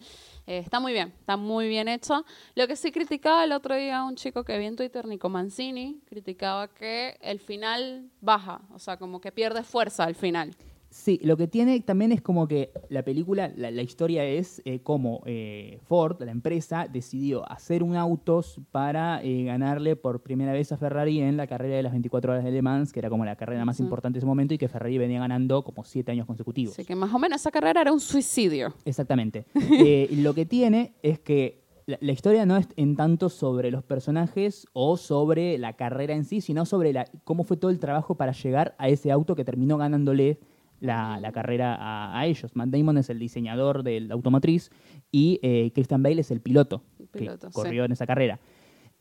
Eh, 0.51 0.59
está 0.59 0.81
muy 0.81 0.93
bien, 0.93 1.15
está 1.21 1.37
muy 1.37 1.69
bien 1.69 1.87
hecho. 1.87 2.25
Lo 2.57 2.67
que 2.67 2.75
sí 2.75 2.91
criticaba 2.91 3.45
el 3.45 3.53
otro 3.53 3.77
día 3.77 4.03
un 4.03 4.17
chico 4.17 4.43
que 4.43 4.59
vi 4.59 4.67
en 4.67 4.75
Twitter, 4.75 5.07
Nico 5.07 5.29
Mancini, 5.29 6.01
criticaba 6.09 6.67
que 6.67 7.17
el 7.21 7.39
final 7.39 8.11
baja, 8.21 8.61
o 8.73 8.81
sea, 8.81 8.97
como 8.97 9.21
que 9.21 9.31
pierde 9.31 9.63
fuerza 9.63 10.03
al 10.03 10.17
final. 10.17 10.57
Sí, 10.91 11.21
lo 11.23 11.37
que 11.37 11.47
tiene 11.47 11.81
también 11.81 12.11
es 12.11 12.21
como 12.21 12.49
que 12.49 12.73
la 12.89 13.05
película, 13.05 13.53
la, 13.57 13.71
la 13.71 13.83
historia 13.83 14.25
es 14.25 14.61
eh, 14.65 14.81
cómo 14.83 15.23
eh, 15.25 15.79
Ford, 15.85 16.21
la 16.21 16.33
empresa, 16.33 16.89
decidió 16.93 17.51
hacer 17.51 17.85
un 17.85 17.95
autos 17.95 18.61
para 18.73 19.23
eh, 19.23 19.45
ganarle 19.45 19.95
por 19.95 20.21
primera 20.21 20.53
vez 20.53 20.73
a 20.73 20.77
Ferrari 20.77 21.21
en 21.21 21.37
la 21.37 21.47
carrera 21.47 21.77
de 21.77 21.85
las 21.85 21.93
24 21.93 22.33
horas 22.33 22.45
de 22.45 22.51
Le 22.51 22.61
Mans, 22.61 22.93
que 22.93 22.99
era 22.99 23.09
como 23.09 23.25
la 23.25 23.37
carrera 23.37 23.65
más 23.65 23.79
importante 23.79 24.17
de 24.17 24.19
ese 24.19 24.27
momento 24.27 24.53
y 24.53 24.59
que 24.59 24.69
Ferrari 24.69 24.99
venía 24.99 25.21
ganando 25.21 25.63
como 25.63 25.85
siete 25.85 26.11
años 26.11 26.27
consecutivos. 26.27 26.75
Así 26.75 26.85
que 26.85 26.97
más 26.97 27.15
o 27.15 27.21
menos 27.21 27.41
esa 27.41 27.53
carrera 27.53 27.83
era 27.83 27.93
un 27.93 28.01
suicidio. 28.01 28.75
Exactamente. 28.85 29.47
Eh, 29.83 30.09
lo 30.17 30.35
que 30.35 30.45
tiene 30.45 30.95
es 31.03 31.21
que 31.21 31.63
la, 31.87 31.97
la 32.01 32.13
historia 32.13 32.45
no 32.45 32.57
es 32.57 32.69
en 32.77 32.97
tanto 32.97 33.29
sobre 33.29 33.71
los 33.71 33.83
personajes 33.83 34.67
o 34.73 34.97
sobre 34.97 35.57
la 35.59 35.75
carrera 35.75 36.15
en 36.15 36.25
sí, 36.25 36.41
sino 36.41 36.67
sobre 36.67 36.93
la, 36.93 37.07
cómo 37.25 37.45
fue 37.45 37.57
todo 37.57 37.71
el 37.71 37.79
trabajo 37.79 38.17
para 38.17 38.33
llegar 38.33 38.75
a 38.79 38.89
ese 38.89 39.11
auto 39.11 39.37
que 39.37 39.45
terminó 39.45 39.79
ganándole 39.79 40.39
la, 40.81 41.21
la 41.21 41.31
carrera 41.33 41.75
a, 41.75 42.19
a 42.19 42.27
ellos. 42.27 42.55
Matt 42.57 42.71
Damon 42.71 42.99
es 42.99 43.11
el 43.11 43.19
diseñador 43.19 43.83
del 43.83 44.11
automotriz 44.13 44.71
y 45.13 45.39
eh, 45.43 45.71
Christian 45.75 46.03
Bale 46.03 46.21
es 46.21 46.31
el 46.31 46.41
piloto, 46.41 46.83
piloto, 47.13 47.49
que 47.49 47.53
sí. 47.53 47.55
corrió 47.55 47.85
en 47.85 47.93
esa 47.93 48.07
carrera. 48.07 48.41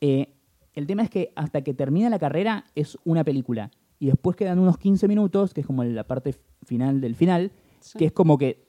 Eh, 0.00 0.34
el 0.74 0.86
tema 0.86 1.02
es 1.02 1.10
que 1.10 1.32
hasta 1.34 1.62
que 1.62 1.74
termina 1.74 2.08
la 2.10 2.18
carrera 2.18 2.64
es 2.74 2.96
una 3.04 3.24
película 3.24 3.70
y 3.98 4.06
después 4.06 4.36
quedan 4.36 4.58
unos 4.58 4.78
15 4.78 5.08
minutos, 5.08 5.52
que 5.52 5.60
es 5.62 5.66
como 5.66 5.82
la 5.84 6.04
parte 6.04 6.34
final 6.62 7.00
del 7.00 7.14
final, 7.16 7.50
Sí. 7.80 7.98
que 7.98 8.04
es 8.06 8.12
como 8.12 8.36
que 8.38 8.66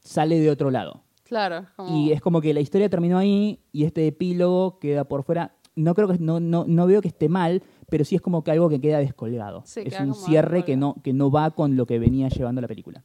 sale 0.00 0.38
de 0.40 0.50
otro 0.50 0.70
lado. 0.70 1.02
Claro, 1.24 1.66
como... 1.76 1.94
Y 1.96 2.12
es 2.12 2.20
como 2.20 2.40
que 2.40 2.54
la 2.54 2.60
historia 2.60 2.88
terminó 2.88 3.18
ahí 3.18 3.60
y 3.72 3.84
este 3.84 4.06
epílogo 4.06 4.78
queda 4.78 5.04
por 5.04 5.24
fuera. 5.24 5.56
No 5.74 5.94
creo 5.94 6.08
que 6.08 6.18
no, 6.18 6.40
no, 6.40 6.64
no 6.66 6.86
veo 6.86 7.02
que 7.02 7.08
esté 7.08 7.28
mal, 7.28 7.62
pero 7.88 8.04
sí 8.04 8.16
es 8.16 8.20
como 8.20 8.42
que 8.42 8.50
algo 8.50 8.68
que 8.68 8.80
queda 8.80 8.98
descolgado. 8.98 9.62
Sí, 9.64 9.80
es 9.84 9.90
queda 9.90 10.02
un 10.02 10.14
cierre 10.14 10.64
que 10.64 10.76
no, 10.76 10.96
que 11.02 11.12
no 11.12 11.30
va 11.30 11.50
con 11.52 11.76
lo 11.76 11.86
que 11.86 11.98
venía 11.98 12.28
llevando 12.28 12.60
la 12.60 12.68
película. 12.68 13.04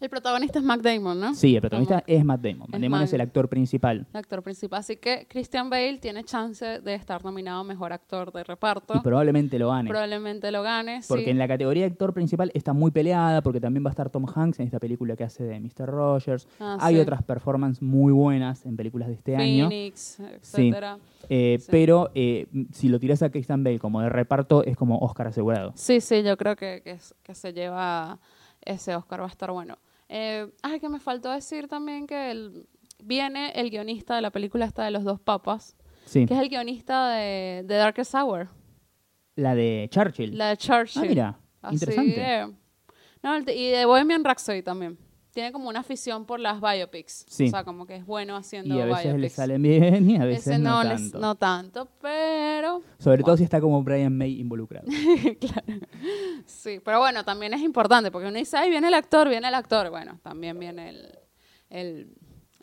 El 0.00 0.08
protagonista 0.08 0.58
es 0.58 0.64
Mac 0.64 0.80
Damon, 0.80 1.20
¿no? 1.20 1.34
Sí, 1.34 1.54
el 1.54 1.60
protagonista 1.60 2.02
es 2.06 2.24
Matt 2.24 2.40
Damon. 2.40 2.68
Matt 2.70 2.80
Damon 2.80 3.02
es 3.02 3.08
Matt. 3.10 3.12
el 3.12 3.20
actor 3.20 3.48
principal. 3.50 4.06
el 4.10 4.16
actor 4.16 4.42
principal. 4.42 4.80
Así 4.80 4.96
que 4.96 5.26
Christian 5.28 5.68
Bale 5.68 5.98
tiene 5.98 6.24
chance 6.24 6.80
de 6.80 6.94
estar 6.94 7.22
nominado 7.22 7.60
a 7.60 7.64
mejor 7.64 7.92
actor 7.92 8.32
de 8.32 8.42
reparto. 8.42 8.94
Y 8.96 9.00
probablemente 9.00 9.58
lo 9.58 9.68
gane. 9.70 9.90
Probablemente 9.90 10.50
lo 10.50 10.62
gane. 10.62 11.00
Porque 11.06 11.24
sí. 11.24 11.30
en 11.30 11.36
la 11.38 11.46
categoría 11.46 11.84
de 11.84 11.90
actor 11.92 12.14
principal 12.14 12.50
está 12.54 12.72
muy 12.72 12.90
peleada, 12.90 13.42
porque 13.42 13.60
también 13.60 13.84
va 13.84 13.90
a 13.90 13.92
estar 13.92 14.08
Tom 14.08 14.24
Hanks 14.34 14.60
en 14.60 14.66
esta 14.66 14.78
película 14.78 15.16
que 15.16 15.24
hace 15.24 15.44
de 15.44 15.60
Mr. 15.60 15.86
Rogers. 15.86 16.48
Ah, 16.58 16.78
Hay 16.80 16.94
sí. 16.94 17.00
otras 17.02 17.22
performances 17.22 17.82
muy 17.82 18.12
buenas 18.12 18.64
en 18.64 18.76
películas 18.76 19.08
de 19.08 19.14
este 19.14 19.36
año. 19.36 19.68
Phoenix, 19.68 20.18
etcétera. 20.20 20.98
Eh, 21.28 21.58
Sí. 21.60 21.66
Pero 21.70 22.10
eh, 22.14 22.46
si 22.72 22.88
lo 22.88 22.98
tiras 22.98 23.22
a 23.22 23.28
Christian 23.30 23.62
Bale 23.62 23.78
como 23.78 24.00
de 24.00 24.08
reparto, 24.08 24.64
es 24.64 24.76
como 24.78 24.98
Oscar 24.98 25.26
asegurado. 25.26 25.72
Sí, 25.74 26.00
sí, 26.00 26.22
yo 26.22 26.36
creo 26.38 26.56
que, 26.56 26.82
que 27.22 27.34
se 27.34 27.52
lleva 27.52 28.18
ese 28.62 28.94
Oscar, 28.96 29.20
va 29.20 29.24
a 29.26 29.28
estar 29.28 29.50
bueno. 29.50 29.76
Eh, 30.12 30.50
ay, 30.62 30.80
que 30.80 30.88
me 30.88 30.98
faltó 30.98 31.30
decir 31.30 31.68
también 31.68 32.06
que 32.08 32.32
el- 32.32 32.66
viene 33.02 33.52
el 33.52 33.70
guionista 33.70 34.16
de 34.16 34.22
la 34.22 34.30
película 34.32 34.64
esta 34.66 34.84
de 34.84 34.90
los 34.90 35.04
dos 35.04 35.20
papas, 35.20 35.76
Sí. 36.04 36.26
que 36.26 36.34
es 36.34 36.40
el 36.40 36.48
guionista 36.48 37.10
de, 37.10 37.62
de 37.64 37.74
Darkest 37.76 38.12
Hour, 38.16 38.48
La 39.36 39.54
de 39.54 39.88
Churchill. 39.90 40.36
la 40.36 40.48
de 40.48 40.56
Churchill. 40.56 41.02
Ah, 41.04 41.06
mira, 41.08 41.40
Así 41.62 41.74
interesante. 41.76 42.14
que- 42.14 42.52
no, 43.22 43.38
y 43.38 43.68
de 43.70 43.84
Bohemian 43.86 44.24
Rhapsody 44.24 44.62
también. 44.62 44.98
Tiene 45.32 45.52
como 45.52 45.68
una 45.68 45.80
afición 45.80 46.24
por 46.26 46.40
las 46.40 46.60
biopics. 46.60 47.24
Sí. 47.28 47.46
O 47.46 47.50
sea, 47.50 47.62
como 47.64 47.86
que 47.86 47.96
es 47.96 48.04
bueno 48.06 48.34
haciendo 48.36 48.74
y 48.74 48.80
a 48.80 48.84
veces 48.84 49.04
le 49.06 49.12
biopics. 49.12 49.32
salen 49.34 49.62
bien 49.62 50.10
y 50.10 50.16
a 50.16 50.24
veces 50.24 50.48
Ese 50.48 50.58
no, 50.58 50.82
no, 50.82 50.90
les- 50.90 51.02
tanto. 51.02 51.18
no 51.20 51.34
tanto, 51.36 51.88
pero 52.00 52.82
Sobre 52.98 53.22
todo 53.22 53.36
si 53.36 53.44
está 53.44 53.60
como 53.60 53.82
Brian 53.82 54.16
May 54.16 54.40
involucrado. 54.40 54.86
claro. 55.40 55.86
Sí, 56.46 56.80
pero 56.84 56.98
bueno, 56.98 57.24
también 57.24 57.54
es 57.54 57.60
importante 57.62 58.10
porque 58.10 58.26
uno 58.28 58.38
dice, 58.38 58.56
ay, 58.56 58.70
viene 58.70 58.88
el 58.88 58.94
actor, 58.94 59.28
viene 59.28 59.46
el 59.48 59.54
actor. 59.54 59.88
Bueno, 59.90 60.18
también 60.22 60.58
viene 60.58 60.88
el, 60.90 61.18
el, 61.68 62.14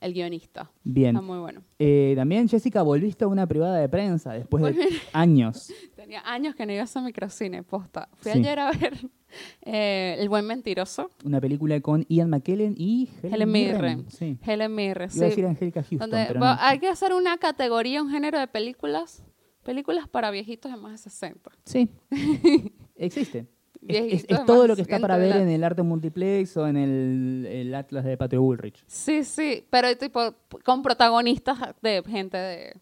el 0.02 0.14
guionista. 0.14 0.70
Bien. 0.84 1.16
Está 1.16 1.26
muy 1.26 1.40
bueno. 1.40 1.64
Eh, 1.80 2.14
también, 2.18 2.50
Jessica, 2.50 2.82
volviste 2.82 3.24
a 3.24 3.28
una 3.28 3.48
privada 3.48 3.78
de 3.78 3.88
prensa 3.88 4.34
después 4.34 4.64
de 4.76 4.90
años. 5.14 5.72
Tenía 5.96 6.22
años 6.26 6.54
que 6.54 6.66
no 6.66 6.74
iba 6.74 6.84
a 6.94 7.02
microcine, 7.02 7.64
posta. 7.64 8.10
Fui 8.18 8.34
Sí. 8.34 8.40
ayer 8.40 8.60
a 8.60 8.72
ver 8.72 8.98
eh, 9.62 10.16
El 10.20 10.30
buen 10.30 10.46
mentiroso, 10.46 11.12
Una 11.24 11.40
película 11.42 11.80
con 11.82 12.06
Ian 12.10 12.30
McKellen 12.30 12.76
y 12.78 13.10
Helen, 13.22 13.34
Helen 13.34 13.52
Mirren. 13.52 14.06
Sí. 14.10 14.38
Helen 14.46 14.74
Mirren. 14.76 15.10
Iba 15.14 15.26
a 15.26 15.30
sí. 15.30 15.30
decir 15.30 15.46
Angélica 15.46 15.82
Houston, 15.84 16.10
Donde 16.10 16.26
pero 16.28 16.40
no. 16.40 16.46
hay 16.60 16.80
que 16.80 16.88
hacer 16.88 17.14
una 17.14 17.38
categoría, 17.38 18.02
un 18.02 18.10
género 18.10 18.40
de 18.40 18.48
películas, 18.48 19.24
películas 19.64 20.08
para 20.08 20.32
viejitos 20.32 20.72
de 20.72 20.78
más 20.78 20.92
de 20.92 20.98
60. 21.10 21.52
Sí. 21.66 21.90
Existe. 22.96 23.48
Es, 23.88 24.26
todo 24.46 24.68
lo 24.68 24.76
que 24.76 24.82
está 24.82 25.00
para 25.00 25.18
ver 25.18 25.38
en 25.38 25.50
el 25.50 25.64
arte 25.64 25.82
multiplex 25.82 26.58
o 26.58 26.68
en 26.68 26.76
el, 26.78 27.46
el 27.50 27.76
Atlas 27.76 28.04
de 28.04 28.18
Patio 28.18 28.42
Bullrich. 28.42 28.84
Sí, 28.88 29.24
sí, 29.24 29.64
pero 29.70 29.96
tipo 29.98 30.34
con 30.66 30.82
protagonistas 30.82 31.58
de 31.82 32.04
gente 32.06 32.38
de, 32.38 32.74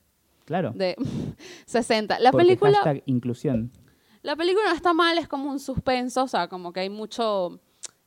Claro. 0.46 0.72
de 0.74 0.96
60. 1.66 2.20
La 2.20 2.32
porque 2.32 2.46
película 2.46 2.74
hashtag 2.78 3.04
inclusión. 3.06 3.72
La 4.26 4.36
película 4.36 4.66
no 4.70 4.76
está 4.76 4.94
mal, 4.94 5.18
es 5.18 5.28
como 5.28 5.50
un 5.52 5.60
suspenso, 5.60 6.24
o 6.24 6.28
sea, 6.28 6.48
como 6.48 6.74
que 6.74 6.82
hay 6.82 6.90
mucho 6.90 7.60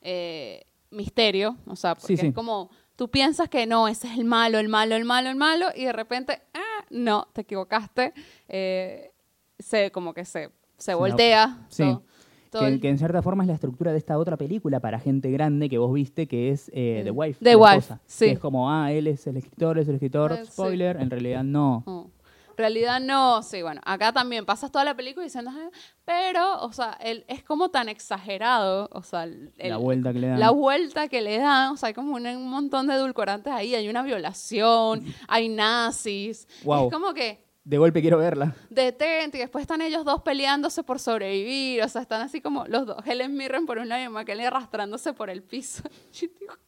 eh, 0.02 0.64
misterio, 0.90 1.56
o 1.66 1.76
sea, 1.76 1.94
porque 1.94 2.16
Sí, 2.16 2.16
sí. 2.16 2.26
es 2.28 2.34
como, 2.34 2.70
tú 2.96 3.08
piensas 3.08 3.48
que 3.48 3.66
no, 3.66 3.88
ese 3.88 4.08
es 4.08 4.18
el 4.18 4.24
malo, 4.24 4.58
el 4.58 4.68
malo, 4.68 4.96
el 4.96 5.04
malo, 5.04 5.28
el 5.30 5.36
malo, 5.36 5.66
y 5.74 5.84
de 5.84 5.92
repente, 5.92 6.40
ah, 6.54 6.84
no, 6.90 7.28
te 7.32 7.42
equivocaste, 7.42 8.12
eh, 8.48 9.12
se, 9.58 9.90
como 9.90 10.14
que 10.14 10.24
se, 10.24 10.50
se 10.76 10.94
voltea. 10.94 11.66
sí. 11.68 11.82
todo- 11.84 12.02
todo 12.50 12.62
Que, 12.62 12.68
el- 12.68 12.80
que 12.80 12.88
en 12.88 12.96
cierta 12.96 13.20
forma 13.20 13.42
es 13.44 13.48
la 13.48 13.54
estructura 13.54 13.92
de 13.92 13.98
esta 13.98 14.16
otra 14.16 14.38
película 14.38 14.80
para 14.80 14.98
gente 14.98 15.30
grande 15.30 15.68
que 15.68 15.76
vos 15.76 15.92
viste, 15.92 16.26
que 16.26 16.50
es 16.50 16.70
eh, 16.72 17.02
The 17.04 17.10
Wife. 17.10 17.44
The 17.44 17.56
Wife, 17.56 17.76
esposa. 17.76 18.00
sí. 18.06 18.24
Que 18.24 18.30
es 18.32 18.38
como, 18.38 18.70
ah, 18.72 18.90
él 18.90 19.06
es 19.06 19.26
el 19.26 19.36
escritor, 19.36 19.78
es 19.78 19.86
el 19.86 19.96
escritor, 19.96 20.34
sí. 20.38 20.46
spoiler, 20.52 20.96
en 20.96 21.10
realidad 21.10 21.44
no. 21.44 21.82
No. 21.86 22.10
Realidad 22.58 23.00
no, 23.00 23.42
sí, 23.44 23.62
bueno, 23.62 23.80
acá 23.84 24.12
también 24.12 24.44
pasas 24.44 24.70
toda 24.72 24.84
la 24.84 24.94
película 24.96 25.22
diciendo, 25.24 25.50
"Ah", 25.54 25.70
pero, 26.04 26.60
o 26.62 26.72
sea, 26.72 26.98
él 27.00 27.24
es 27.28 27.44
como 27.44 27.68
tan 27.70 27.88
exagerado, 27.88 28.88
o 28.92 29.02
sea, 29.02 29.22
el- 29.24 29.52
la 29.58 29.76
vuelta 29.76 30.12
que 30.12 30.18
le 30.18 30.26
dan. 30.26 30.40
la 30.40 30.50
vuelta 30.50 31.06
que 31.08 31.20
le 31.22 31.38
dan, 31.38 31.70
o 31.72 31.76
sea, 31.76 31.86
hay 31.86 31.94
como 31.94 32.16
un, 32.16 32.26
un 32.26 32.48
montón 32.50 32.88
de 32.88 32.94
edulcorantes 32.94 33.52
ahí, 33.52 33.74
hay 33.76 33.88
una 33.88 34.02
violación, 34.02 35.04
hay 35.28 35.48
nazis, 35.48 36.48
Wow. 36.64 36.88
es 36.88 36.92
como 36.92 37.14
que 37.14 37.46
De 37.64 37.78
golpe 37.78 38.00
quiero 38.00 38.18
verla. 38.18 38.54
detente 38.70 39.38
y 39.38 39.40
después 39.40 39.62
están 39.62 39.80
ellos 39.82 40.04
dos 40.04 40.22
peleándose 40.22 40.82
por 40.82 40.98
sobrevivir, 40.98 41.82
o 41.84 41.88
sea, 41.88 42.02
están 42.02 42.22
así 42.22 42.40
como 42.40 42.66
los 42.66 42.86
dos, 42.86 43.06
Helen 43.06 43.36
Mirren 43.36 43.66
por 43.66 43.78
un 43.78 43.88
lado 43.88 44.02
y 44.02 44.08
McKellen 44.08 44.46
arrastrándose 44.48 45.12
por 45.12 45.30
el 45.30 45.42
piso. 45.44 45.84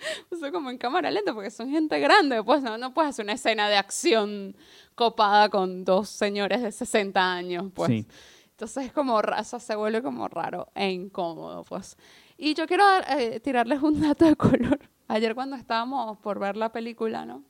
Yo 0.05 0.13
digo, 0.23 0.25
O 0.31 0.35
sea, 0.37 0.51
como 0.51 0.69
en 0.69 0.77
cámara 0.77 1.09
lenta, 1.11 1.33
porque 1.33 1.49
son 1.51 1.69
gente 1.69 1.99
grande. 1.99 2.43
Pues 2.43 2.61
no, 2.61 2.77
no 2.77 2.93
puedes 2.93 3.09
hacer 3.09 3.25
una 3.25 3.33
escena 3.33 3.69
de 3.69 3.75
acción 3.77 4.55
copada 4.95 5.49
con 5.49 5.83
dos 5.83 6.09
señores 6.09 6.61
de 6.61 6.71
60 6.71 7.33
años, 7.33 7.71
pues. 7.73 7.89
Sí. 7.89 8.05
Entonces 8.51 8.85
es 8.85 8.93
como 8.93 9.21
raza, 9.21 9.59
se 9.59 9.75
vuelve 9.75 10.01
como 10.01 10.27
raro 10.29 10.69
e 10.75 10.89
incómodo, 10.91 11.63
pues. 11.63 11.97
Y 12.37 12.53
yo 12.53 12.65
quiero 12.67 12.83
eh, 13.17 13.39
tirarles 13.41 13.81
un 13.81 13.99
dato 14.01 14.25
de 14.25 14.35
color. 14.35 14.79
Ayer 15.07 15.35
cuando 15.35 15.55
estábamos 15.55 16.17
por 16.19 16.39
ver 16.39 16.55
la 16.55 16.71
película, 16.71 17.25
¿no? 17.25 17.43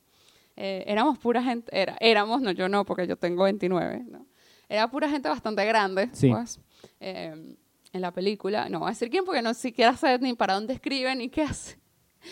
Eh, 0.56 0.84
éramos 0.86 1.18
pura 1.18 1.42
gente, 1.42 1.70
era, 1.80 1.96
éramos, 2.00 2.40
no, 2.40 2.50
yo 2.50 2.68
no, 2.68 2.84
porque 2.84 3.06
yo 3.06 3.16
tengo 3.16 3.44
29, 3.44 4.04
¿no? 4.08 4.26
Era 4.68 4.88
pura 4.90 5.08
gente 5.08 5.28
bastante 5.28 5.64
grande, 5.64 6.08
Sí. 6.12 6.28
pues, 6.30 6.58
eh, 6.98 7.54
en 7.92 8.00
la 8.00 8.10
película. 8.10 8.68
No 8.68 8.80
voy 8.80 8.88
a 8.88 8.90
decir 8.90 9.08
quién, 9.10 9.24
porque 9.24 9.42
no 9.42 9.54
siquiera 9.54 9.96
sé 9.96 10.18
ni 10.18 10.34
para 10.34 10.54
dónde 10.54 10.72
escriben 10.74 11.18
ni 11.18 11.28
qué 11.28 11.42
hace. 11.42 11.78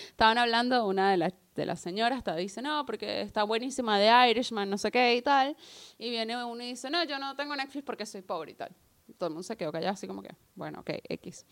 Estaban 0.09 0.39
hablando, 0.39 0.87
una 0.87 1.11
de 1.11 1.17
las 1.17 1.33
de 1.55 1.67
las 1.67 1.81
señoras 1.81 2.19
hasta 2.19 2.35
dice, 2.37 2.61
no, 2.63 2.85
porque 2.85 3.21
está 3.23 3.45
buenísima 3.45 3.99
de 3.99 4.31
Irishman, 4.31 4.69
no 4.69 4.79
sé 4.79 4.91
qué 4.91 5.17
y 5.17 5.23
tal. 5.23 5.57
Y 5.99 6.11
viene 6.11 6.43
uno 6.45 6.63
y 6.63 6.69
dice, 6.69 6.91
no, 6.91 7.05
yo 7.05 7.19
no 7.19 7.37
tengo 7.37 7.55
Netflix 7.55 7.85
porque 7.85 8.07
soy 8.07 8.23
pobre 8.23 8.53
y 8.53 8.55
tal. 8.55 8.75
Todo 9.19 9.29
el 9.29 9.35
mundo 9.35 9.45
se 9.45 9.57
quedó 9.57 9.71
callado 9.71 9.93
así 9.93 10.07
como 10.07 10.23
que, 10.23 10.35
bueno, 10.55 10.81
ok, 10.81 10.91
X. 11.09 11.47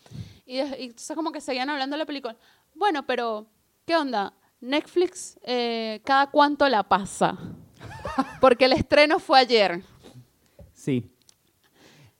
Y 0.45 0.57
entonces 0.57 1.15
como 1.15 1.31
que 1.31 1.39
seguían 1.39 1.69
hablando 1.69 1.93
de 1.95 1.99
la 1.99 2.05
película. 2.05 2.35
Bueno, 2.73 3.05
pero, 3.05 3.47
¿qué 3.85 3.95
onda? 3.95 4.33
Netflix, 4.59 5.39
eh, 5.43 6.01
¿cada 6.03 6.29
cuánto 6.31 6.67
la 6.67 6.83
pasa? 6.83 7.37
Porque 8.41 8.65
el 8.65 8.73
estreno 8.73 9.19
fue 9.19 9.39
ayer. 9.39 9.83
Sí. 10.73 11.12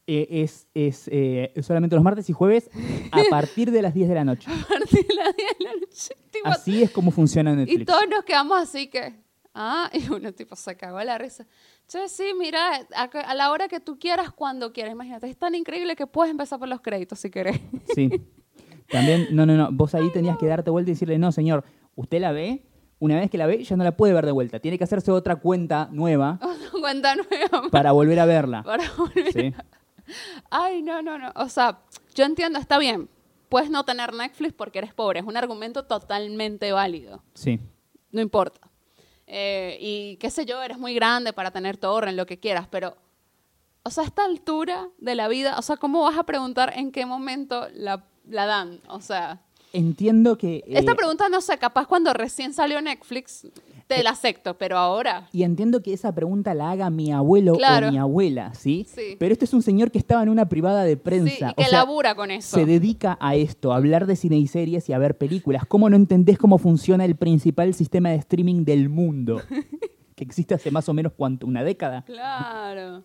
Eh, 0.06 0.28
es 0.44 0.68
es 0.74 1.08
eh, 1.12 1.54
solamente 1.62 1.96
los 1.96 2.04
martes 2.04 2.30
y 2.30 2.34
jueves 2.34 2.70
a 3.12 3.22
partir 3.30 3.72
de 3.72 3.82
las 3.82 3.94
10 3.94 4.10
de 4.10 4.16
la 4.16 4.26
noche. 4.26 4.50
A 4.52 4.68
partir 4.68 5.08
de 5.08 5.16
las 5.16 5.36
10 5.36 5.50
de 5.60 5.66
la 5.66 5.72
noche. 5.74 6.16
tipo, 6.32 6.48
Así 6.50 6.84
es 6.84 6.92
como 6.92 7.12
funciona 7.12 7.54
y 7.54 7.56
Netflix. 7.56 7.86
todos 7.86 8.04
nos 8.10 8.26
quedamos 8.26 8.62
así 8.62 8.88
que, 8.88 9.14
ah, 9.54 9.90
y 9.94 10.12
uno 10.12 10.34
tipo 10.34 10.56
se 10.58 10.76
cagó 10.76 11.02
la 11.04 11.18
risa. 11.18 11.46
Che, 11.88 12.10
sí, 12.10 12.26
mira, 12.38 12.86
a, 12.96 13.04
a 13.04 13.34
la 13.36 13.52
hora 13.52 13.68
que 13.70 13.80
tú 13.80 13.98
quieras, 13.98 14.32
cuando 14.32 14.74
quieras. 14.74 14.92
Imagínate, 14.94 15.30
es 15.30 15.38
tan 15.38 15.56
increíble 15.56 15.96
que 15.96 16.06
puedes 16.08 16.32
empezar 16.32 16.60
por 16.60 16.68
los 16.68 16.82
créditos 16.82 17.20
si 17.20 17.30
querés. 17.30 17.60
Sí. 17.96 18.10
También, 18.90 19.28
no, 19.32 19.46
no, 19.46 19.56
no. 19.56 19.70
Vos 19.72 19.96
ahí 19.96 20.12
tenías 20.12 20.38
que 20.38 20.46
darte 20.48 20.70
vuelta 20.70 20.92
y 20.92 20.94
decirle, 20.96 21.18
no, 21.18 21.32
señor, 21.32 21.64
usted 21.96 22.20
la 22.20 22.32
ve. 22.34 22.66
Una 23.00 23.20
vez 23.20 23.30
que 23.30 23.38
la 23.38 23.48
ve, 23.48 23.64
ya 23.64 23.76
no 23.76 23.84
la 23.84 23.98
puede 23.98 24.14
ver 24.14 24.26
de 24.26 24.32
vuelta. 24.32 24.60
Tiene 24.60 24.78
que 24.78 24.84
hacerse 24.86 25.12
otra 25.12 25.36
cuenta 25.38 25.90
nueva 25.92 26.40
Cuenta 26.72 27.16
nueva 27.16 27.70
para 27.70 27.92
volver 27.92 28.20
a 28.20 28.26
verla. 28.26 28.64
para 28.64 28.84
volver. 28.98 29.32
Sí. 29.34 29.54
Ay, 30.50 30.82
no, 30.82 31.02
no, 31.02 31.18
no. 31.18 31.32
O 31.36 31.50
sea, 31.50 31.80
yo 32.16 32.26
entiendo, 32.26 32.60
está 32.60 32.78
bien. 32.78 33.10
Puedes 33.50 33.70
no 33.70 33.84
tener 33.86 34.14
Netflix 34.14 34.54
porque 34.54 34.80
eres 34.80 34.94
pobre. 34.94 35.20
Es 35.20 35.26
un 35.26 35.38
argumento 35.38 35.84
totalmente 35.84 36.72
válido. 36.72 37.24
Sí. 37.34 37.60
No 38.12 38.22
importa. 38.22 38.60
Eh, 39.28 39.78
y 39.80 40.18
qué 40.18 40.30
sé 40.30 40.46
yo, 40.46 40.62
eres 40.62 40.78
muy 40.78 40.94
grande 40.94 41.34
para 41.34 41.52
tener 41.52 41.78
torre, 41.78 42.12
lo 42.12 42.26
que 42.26 42.40
quieras, 42.40 42.68
pero, 42.70 42.96
o 43.84 43.90
sea, 43.90 44.04
a 44.04 44.08
esta 44.08 44.26
altura 44.26 44.90
de 44.98 45.16
la 45.16 45.28
vida, 45.28 45.58
o 45.58 45.62
sea, 45.62 45.78
¿cómo 45.78 46.04
vas 46.04 46.18
a 46.18 46.24
preguntar 46.24 46.74
en 46.76 46.92
qué 46.92 47.06
momento 47.06 47.68
la, 47.74 48.04
la 48.30 48.46
dan? 48.46 48.82
O 48.88 49.02
sea, 49.02 49.42
Entiendo 49.72 50.38
que... 50.38 50.58
eh, 50.58 50.64
esta 50.68 50.94
pregunta, 50.94 51.30
no 51.30 51.42
sé, 51.42 51.58
capaz 51.58 51.88
cuando 51.88 52.14
recién 52.14 52.54
salió 52.54 52.80
Netflix, 52.82 53.48
te 53.98 54.04
la 54.04 54.12
acepto, 54.12 54.58
pero 54.58 54.78
ahora, 54.78 55.28
Y 55.32 55.44
entiendo 55.44 55.82
que 55.82 55.94
esa 55.94 56.14
pregunta 56.14 56.54
la 56.54 56.72
haga 56.72 56.90
mi 56.90 57.12
abuelo 57.12 57.54
Claro. 57.56 57.88
o 57.90 57.92
mi 57.92 57.98
abuela, 57.98 58.54
¿sí? 58.54 58.86
Sí. 58.94 59.16
Pero 59.20 59.34
este 59.34 59.46
es 59.46 59.54
un 59.54 59.62
señor 59.62 59.92
que 59.92 59.98
estaba 59.98 60.24
en 60.24 60.30
una 60.30 60.48
privada 60.50 60.84
de 60.84 60.94
sí, 60.94 61.02
prensa. 61.04 61.52
y 61.52 61.54
que 61.56 61.62
o 61.62 61.66
sea, 61.66 61.80
labura 61.80 62.16
con 62.16 62.32
eso. 62.32 62.56
se 62.58 62.66
dedica 62.66 63.18
a 63.22 63.36
esto, 63.36 63.74
a 63.74 63.78
hablar 63.78 64.06
de 64.06 64.16
cine 64.16 64.38
y 64.38 64.48
series 64.48 64.88
y 64.90 64.94
a 64.94 64.98
ver 64.98 65.18
películas. 65.18 65.66
¿Cómo 65.68 65.90
no 65.90 65.96
entendés 65.96 66.38
cómo 66.38 66.58
funciona 66.58 67.06
el 67.06 67.16
principal 67.16 67.74
sistema 67.74 68.10
de 68.10 68.16
streaming 68.18 68.64
del 68.66 68.90
mundo? 68.90 69.42
que 70.16 70.24
existe 70.24 70.54
hace 70.54 70.70
más 70.72 70.88
o 70.90 70.94
menos, 70.94 71.14
¿cuánto? 71.16 71.48
¿Una 71.48 71.64
década? 71.64 72.04
Claro. 72.06 73.04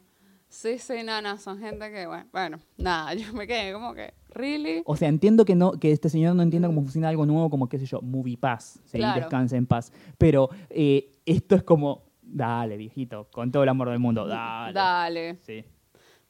Sí, 0.48 0.78
sí, 0.78 1.02
no, 1.04 1.20
no, 1.20 1.36
son 1.36 1.58
gente 1.58 1.90
que, 1.90 2.06
bueno, 2.06 2.26
bueno, 2.32 2.58
nada, 2.78 3.14
yo 3.14 3.32
me 3.32 3.46
quedé 3.46 3.72
como 3.72 3.94
que, 3.94 4.14
¿really? 4.30 4.82
O 4.86 4.96
sea, 4.96 5.08
entiendo 5.08 5.44
que 5.44 5.54
no 5.54 5.72
que 5.72 5.92
este 5.92 6.08
señor 6.08 6.34
no 6.34 6.42
entienda 6.42 6.68
cómo 6.68 6.82
funciona 6.82 7.08
algo 7.08 7.26
nuevo 7.26 7.50
como, 7.50 7.68
qué 7.68 7.78
sé 7.78 7.86
yo, 7.86 8.00
Movie 8.00 8.38
Pass. 8.38 8.80
¿sí? 8.84 8.98
Claro. 8.98 9.20
Descanse 9.20 9.56
en 9.56 9.66
paz. 9.66 9.92
Pero 10.16 10.48
eh, 10.70 11.12
esto 11.26 11.54
es 11.54 11.62
como, 11.62 12.04
dale, 12.22 12.76
viejito, 12.76 13.28
con 13.30 13.52
todo 13.52 13.62
el 13.62 13.68
amor 13.68 13.90
del 13.90 13.98
mundo, 13.98 14.26
dale. 14.26 14.72
Dale. 14.72 15.38
Sí. 15.42 15.64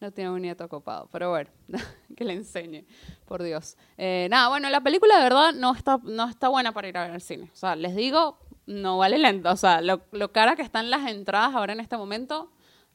No 0.01 0.13
tiene 0.13 0.31
un 0.31 0.43
nieto 0.43 0.69
copado, 0.69 1.09
pero 1.11 1.31
bueno, 1.31 1.51
que 2.17 2.25
le 2.25 2.33
enseñe, 2.33 2.85
por 3.25 3.43
Dios. 3.43 3.77
Eh, 3.97 4.29
nada, 4.31 4.49
bueno, 4.49 4.71
la 4.71 4.81
película 4.81 5.17
de 5.17 5.23
verdad 5.25 5.53
no 5.55 5.75
está, 5.75 5.99
no 6.05 6.29
está 6.29 6.49
buena 6.49 6.73
para 6.73 6.89
ir 6.89 6.97
a 6.97 7.03
ver 7.03 7.13
al 7.13 7.21
cine. 7.21 7.51
O 7.53 7.57
sea, 7.57 7.75
les 7.75 7.97
digo, 7.97 8.39
no 8.67 8.99
vale 8.99 9.19
lento. 9.19 9.51
O 9.51 9.57
sea, 9.57 9.81
lo, 9.81 10.03
lo 10.13 10.31
cara 10.33 10.55
que 10.55 10.63
están 10.63 10.91
las 10.91 11.11
entradas 11.11 11.55
ahora 11.55 11.73
en 11.73 11.81
este 11.81 11.97
momento, 11.97 12.51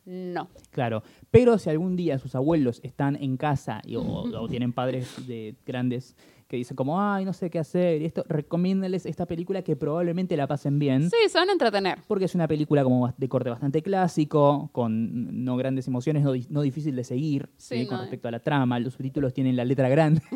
no. 0.05 0.49
Claro, 0.71 1.03
pero 1.31 1.57
si 1.57 1.69
algún 1.69 1.95
día 1.95 2.17
sus 2.19 2.35
abuelos 2.35 2.79
están 2.83 3.15
en 3.15 3.37
casa 3.37 3.81
y- 3.85 3.95
o, 3.95 4.01
o 4.03 4.47
tienen 4.49 4.73
padres 4.73 5.27
de 5.27 5.55
grandes 5.65 6.15
que 6.47 6.57
dicen 6.57 6.75
como, 6.75 7.01
ay, 7.01 7.25
no 7.25 7.33
sé 7.33 7.49
qué 7.49 7.57
hacer, 7.57 8.01
y 8.01 8.05
esto, 8.05 8.23
recomiéndales 8.27 9.07
esta 9.07 9.25
película 9.25 9.63
que 9.63 9.75
probablemente 9.75 10.37
la 10.37 10.45
pasen 10.45 10.77
bien. 10.77 11.09
Sí, 11.09 11.15
se 11.27 11.39
van 11.39 11.49
a 11.49 11.53
entretener. 11.53 11.97
Porque 12.07 12.25
es 12.25 12.35
una 12.35 12.47
película 12.47 12.83
como 12.83 13.11
de 13.17 13.27
corte 13.29 13.49
bastante 13.49 13.81
clásico, 13.81 14.69
con 14.71 15.43
no 15.45 15.57
grandes 15.57 15.87
emociones, 15.87 16.21
no, 16.23 16.31
di- 16.33 16.45
no 16.49 16.61
difícil 16.61 16.95
de 16.95 17.03
seguir 17.05 17.49
Sí, 17.57 17.77
¿sí? 17.77 17.81
no, 17.83 17.87
con 17.87 17.99
respecto 18.01 18.27
a 18.27 18.31
la 18.31 18.39
trama. 18.39 18.79
Los 18.79 18.93
subtítulos 18.93 19.33
tienen 19.33 19.55
la 19.55 19.65
letra 19.65 19.89
grande. 19.89 20.21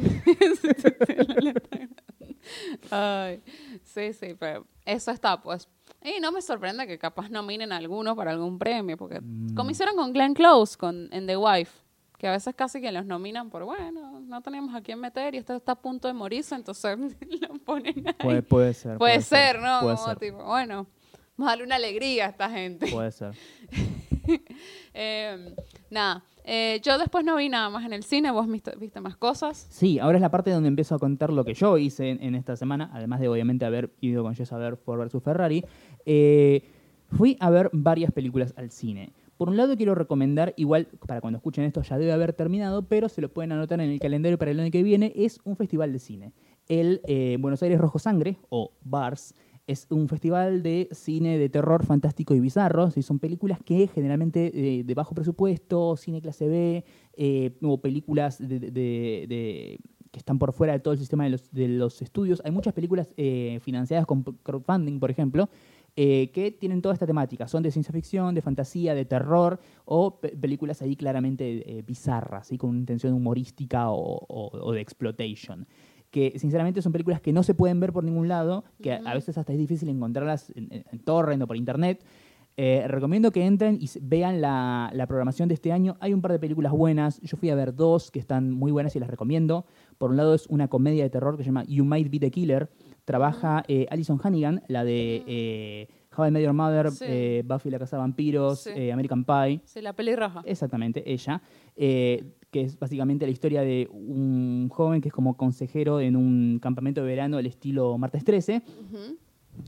Ay, 2.89 3.41
sí, 3.83 4.13
sí, 4.13 4.35
pero 4.39 4.65
eso 4.85 5.11
está, 5.11 5.41
pues. 5.41 5.67
Y 6.03 6.19
no 6.21 6.31
me 6.31 6.41
sorprende 6.41 6.85
que 6.87 6.97
capaz 6.97 7.29
nominen 7.29 7.71
a 7.71 7.77
alguno 7.77 8.15
para 8.15 8.31
algún 8.31 8.57
premio, 8.59 8.95
porque 8.97 9.19
Mm. 9.21 9.55
como 9.55 9.71
hicieron 9.71 9.95
con 9.95 10.13
Glenn 10.13 10.33
Close 10.33 10.77
con, 10.77 11.09
en 11.11 11.25
The 11.27 11.37
Wife, 11.37 11.71
que 12.17 12.27
a 12.27 12.31
veces 12.31 12.55
casi 12.55 12.79
que 12.81 12.91
los 12.91 13.05
nominan 13.05 13.49
por, 13.49 13.63
bueno, 13.65 14.19
no 14.21 14.41
tenemos 14.41 14.73
a 14.75 14.81
quién 14.81 14.99
meter 14.99 15.35
y 15.35 15.39
este 15.39 15.55
está 15.55 15.73
a 15.73 15.75
punto 15.81 16.07
de 16.07 16.13
morirse, 16.13 16.55
entonces 16.55 16.97
lo 17.41 17.57
ponen 17.59 18.07
ahí. 18.07 18.13
puede, 18.19 18.41
puede 18.43 18.73
ser. 18.73 18.97
Puede, 18.97 19.21
ser, 19.21 19.59
¿no? 19.59 19.81
Puede 19.81 19.95
Como 19.95 20.07
ser. 20.07 20.19
tipo, 20.19 20.43
bueno, 20.43 20.87
vamos 21.35 21.47
a 21.49 21.51
darle 21.51 21.63
una 21.65 21.75
alegría 21.75 22.27
a 22.27 22.29
esta 22.29 22.49
gente. 22.49 22.87
Puede 22.91 23.11
ser. 23.11 23.35
Eh, 24.99 25.53
nada, 25.91 26.23
eh, 26.43 26.81
yo 26.83 26.97
después 26.97 27.23
no 27.23 27.35
vi 27.35 27.49
nada 27.49 27.69
más 27.69 27.85
en 27.85 27.93
el 27.93 28.03
cine, 28.03 28.31
vos 28.31 28.47
viste, 28.47 28.99
más 28.99 29.15
cosas. 29.15 29.67
Sí, 29.69 29.99
ahora 29.99 30.17
es 30.17 30.23
la 30.23 30.31
parte 30.31 30.49
donde 30.49 30.69
empiezo 30.69 30.95
a 30.95 30.99
contar 30.99 31.31
lo 31.31 31.45
que 31.45 31.53
yo 31.53 31.77
hice 31.77 32.09
en, 32.09 32.23
en 32.23 32.33
esta 32.33 32.55
semana, 32.55 32.89
además 32.91 33.19
de 33.19 33.27
obviamente 33.27 33.63
haber 33.63 33.91
ido 34.01 34.23
con 34.23 34.33
Jess 34.33 34.51
a 34.53 34.57
ver 34.57 34.75
Ford 34.75 34.99
vs 34.99 35.21
Ferrari. 35.21 35.63
Eh, 36.07 36.63
fui 37.11 37.37
a 37.39 37.51
ver 37.51 37.69
varias 37.73 38.11
películas 38.11 38.55
al 38.57 38.71
cine. 38.71 39.11
Por 39.37 39.49
un 39.49 39.57
lado 39.57 39.77
quiero 39.77 39.93
recomendar, 39.93 40.55
igual 40.57 40.87
para 41.05 41.21
cuando 41.21 41.37
escuchen 41.37 41.63
esto 41.63 41.83
ya 41.83 41.99
debe 41.99 42.11
haber 42.11 42.33
terminado, 42.33 42.81
pero 42.81 43.07
se 43.07 43.21
lo 43.21 43.29
pueden 43.29 43.51
anotar 43.51 43.79
en 43.81 43.91
el 43.91 43.99
calendario 43.99 44.39
para 44.39 44.49
el 44.49 44.59
año 44.59 44.71
que 44.71 44.81
viene, 44.81 45.13
es 45.15 45.39
un 45.43 45.57
festival 45.57 45.93
de 45.93 45.99
cine. 45.99 46.33
El 46.67 47.01
eh, 47.05 47.37
Buenos 47.39 47.61
Aires 47.61 47.79
Rojo 47.79 47.99
Sangre, 47.99 48.39
o 48.49 48.71
BARS, 48.81 49.35
es 49.67 49.85
un 49.89 50.07
festival 50.07 50.63
de 50.63 50.87
cine 50.91 51.37
de 51.37 51.49
terror 51.49 51.85
fantástico 51.85 52.33
y 52.33 52.39
bizarro. 52.39 52.89
¿sí? 52.89 53.01
Son 53.01 53.19
películas 53.19 53.59
que 53.63 53.87
generalmente 53.87 54.51
eh, 54.79 54.83
de 54.83 54.93
bajo 54.93 55.13
presupuesto, 55.13 55.95
cine 55.97 56.21
clase 56.21 56.47
B, 56.47 56.85
eh, 57.17 57.57
o 57.61 57.79
películas 57.81 58.39
de, 58.39 59.79
que 60.11 60.19
están 60.19 60.39
por 60.39 60.53
fuera 60.53 60.73
de 60.73 60.79
todo 60.79 60.93
el 60.93 60.99
sistema 60.99 61.25
de 61.25 61.31
los, 61.31 61.51
de 61.51 61.67
los 61.67 62.01
estudios. 62.01 62.41
Hay 62.45 62.51
muchas 62.51 62.73
películas 62.73 63.13
eh, 63.17 63.59
financiadas 63.61 64.05
con 64.05 64.23
crowdfunding, 64.23 64.99
por 64.99 65.11
ejemplo, 65.11 65.49
eh, 65.97 66.29
que 66.31 66.51
tienen 66.51 66.81
toda 66.81 66.93
esta 66.93 67.07
temática. 67.07 67.47
Son 67.47 67.63
de 67.63 67.71
ciencia 67.71 67.91
ficción, 67.91 68.35
de 68.35 68.41
fantasía, 68.41 68.93
de 68.95 69.03
terror, 69.05 69.59
o 69.83 70.19
pe- 70.19 70.29
películas 70.37 70.81
ahí 70.81 70.95
claramente 70.95 71.77
eh, 71.79 71.81
bizarras, 71.81 72.47
¿sí? 72.47 72.57
con 72.57 72.69
una 72.69 72.79
intención 72.79 73.13
humorística 73.13 73.89
o, 73.89 73.97
o- 74.27 74.51
o 74.59 74.71
de 74.71 74.79
exploitation. 74.81 75.67
Que 76.11 76.39
sinceramente 76.39 76.81
son 76.81 76.91
películas 76.93 77.19
que 77.21 77.33
no 77.33 77.43
se 77.43 77.53
pueden 77.53 77.79
ver 77.79 77.91
por 77.93 78.03
ningún 78.03 78.27
lado, 78.27 78.63
que 78.81 78.93
a- 78.93 79.13
veces 79.13 79.37
hasta 79.37 79.51
es 79.53 79.59
difícil 79.59 79.89
encontrarlas 79.89 80.51
en, 80.55 80.67
en- 80.71 80.83
en 80.91 80.99
torrent 80.99 81.41
o 81.43 81.47
por 81.47 81.57
internet. 81.57 82.03
Eh, 82.59 82.85
recomiendo 82.87 83.31
que 83.31 83.45
entren 83.45 83.77
y 83.79 83.87
vean 84.01 84.41
la, 84.41 84.89
la 84.93 85.05
programación 85.05 85.47
de 85.47 85.53
este 85.53 85.71
año. 85.71 85.95
Hay 85.99 86.11
un 86.13 86.21
par 86.23 86.31
de 86.31 86.39
películas 86.39 86.71
buenas. 86.71 87.21
Yo 87.21 87.37
fui 87.37 87.51
a 87.51 87.55
ver 87.55 87.75
dos 87.75 88.09
que 88.09 88.17
están 88.17 88.51
muy 88.51 88.71
buenas 88.71 88.95
y 88.95 88.99
las 88.99 89.09
recomiendo. 89.11 89.65
Por 89.99 90.09
un 90.09 90.17
lado 90.17 90.33
es 90.33 90.47
una 90.47 90.67
comedia 90.67 91.03
de 91.03 91.09
terror 91.11 91.37
que 91.37 91.43
se 91.43 91.49
llama 91.49 91.65
You 91.65 91.85
Might 91.85 92.09
Be 92.09 92.19
the 92.19 92.31
Killer. 92.31 92.69
Trabaja 93.05 93.63
eh, 93.67 93.85
Alison 93.91 94.19
Hannigan, 94.23 94.63
la 94.69 94.83
de 94.83 95.23
eh, 95.27 95.87
How 96.17 96.25
I 96.25 96.31
Met 96.31 96.43
Your 96.43 96.53
Mother, 96.53 96.89
Sí. 96.91 97.05
eh, 97.07 97.43
Buffy 97.45 97.69
la 97.69 97.77
Casa 97.77 97.97
de 97.97 97.99
Vampiros, 98.01 98.61
Sí. 98.61 98.89
American 98.89 99.23
Pie. 99.23 99.61
Sí, 99.65 99.79
la 99.81 99.93
pelirroja. 99.93 100.41
Exactamente, 100.43 101.03
ella, 101.13 101.39
que 102.51 102.61
es 102.61 102.79
básicamente 102.79 103.25
la 103.25 103.31
historia 103.31 103.61
de 103.61 103.89
un 103.91 104.69
joven 104.71 105.01
que 105.01 105.09
es 105.09 105.13
como 105.13 105.35
consejero 105.35 105.99
en 105.99 106.15
un 106.15 106.59
campamento 106.61 107.01
de 107.01 107.07
verano 107.07 107.37
del 107.37 107.45
estilo 107.47 107.97
Martes 107.97 108.23
13, 108.23 108.61
Ujú. 108.65 109.17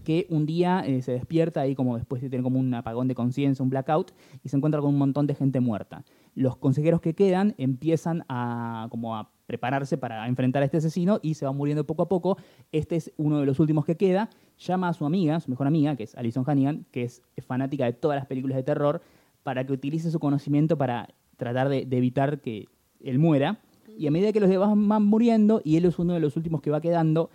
que 0.04 0.28
un 0.30 0.46
día 0.46 0.84
eh, 0.86 1.02
se 1.02 1.12
despierta 1.14 1.62
ahí 1.62 1.76
como 1.76 1.98
después 1.98 2.22
de 2.22 2.30
tener 2.30 2.44
como 2.44 2.60
un 2.60 2.74
apagón 2.74 3.08
de 3.08 3.16
conciencia, 3.16 3.62
un 3.64 3.70
blackout, 3.70 4.12
y 4.44 4.50
se 4.50 4.56
encuentra 4.58 4.80
con 4.82 4.92
un 4.92 4.98
montón 4.98 5.28
de 5.28 5.36
gente 5.36 5.60
muerta. 5.60 6.06
Los 6.36 6.56
consejeros 6.56 7.02
que 7.02 7.14
quedan 7.16 7.54
empiezan 7.58 8.24
a 8.30 8.88
como 8.92 9.16
a 9.18 9.30
prepararse 9.46 9.98
para 9.98 10.28
enfrentar 10.28 10.62
a 10.62 10.66
este 10.66 10.78
asesino 10.78 11.20
y 11.24 11.34
se 11.34 11.44
va 11.46 11.52
muriendo 11.52 11.84
poco 11.86 12.04
a 12.04 12.08
poco. 12.08 12.38
Este 12.72 12.96
es 12.96 13.12
uno 13.18 13.40
de 13.40 13.48
los 13.48 13.60
últimos 13.60 13.84
que 13.84 13.98
queda. 13.98 14.30
Llama 14.60 14.90
a 14.90 14.94
su 14.94 15.06
amiga, 15.08 15.40
su 15.40 15.50
mejor 15.50 15.66
amiga, 15.66 15.96
que 15.96 16.04
es 16.04 16.14
Alison 16.16 16.44
Hannigan, 16.46 16.86
que 16.92 17.04
es 17.04 17.24
fanática 17.48 17.86
de 17.86 17.94
todas 17.94 18.16
las 18.16 18.28
películas 18.28 18.56
de 18.58 18.64
terror, 18.64 19.02
para 19.42 19.66
que 19.66 19.74
utilice 19.74 20.12
su 20.12 20.20
conocimiento 20.20 20.78
para 20.78 21.10
tratar 21.40 21.70
de, 21.70 21.86
de 21.86 21.98
evitar 21.98 22.42
que 22.42 22.68
él 23.02 23.18
muera. 23.18 23.60
Y 23.98 24.06
a 24.06 24.12
medida 24.12 24.32
que 24.32 24.40
los 24.40 24.50
demás 24.50 24.70
van 24.76 25.04
muriendo 25.04 25.62
y 25.66 25.78
él 25.78 25.86
es 25.86 25.98
uno 25.98 26.14
de 26.14 26.20
los 26.20 26.38
últimos 26.38 26.62
que 26.62 26.70
va 26.70 26.80
quedando, 26.80 27.32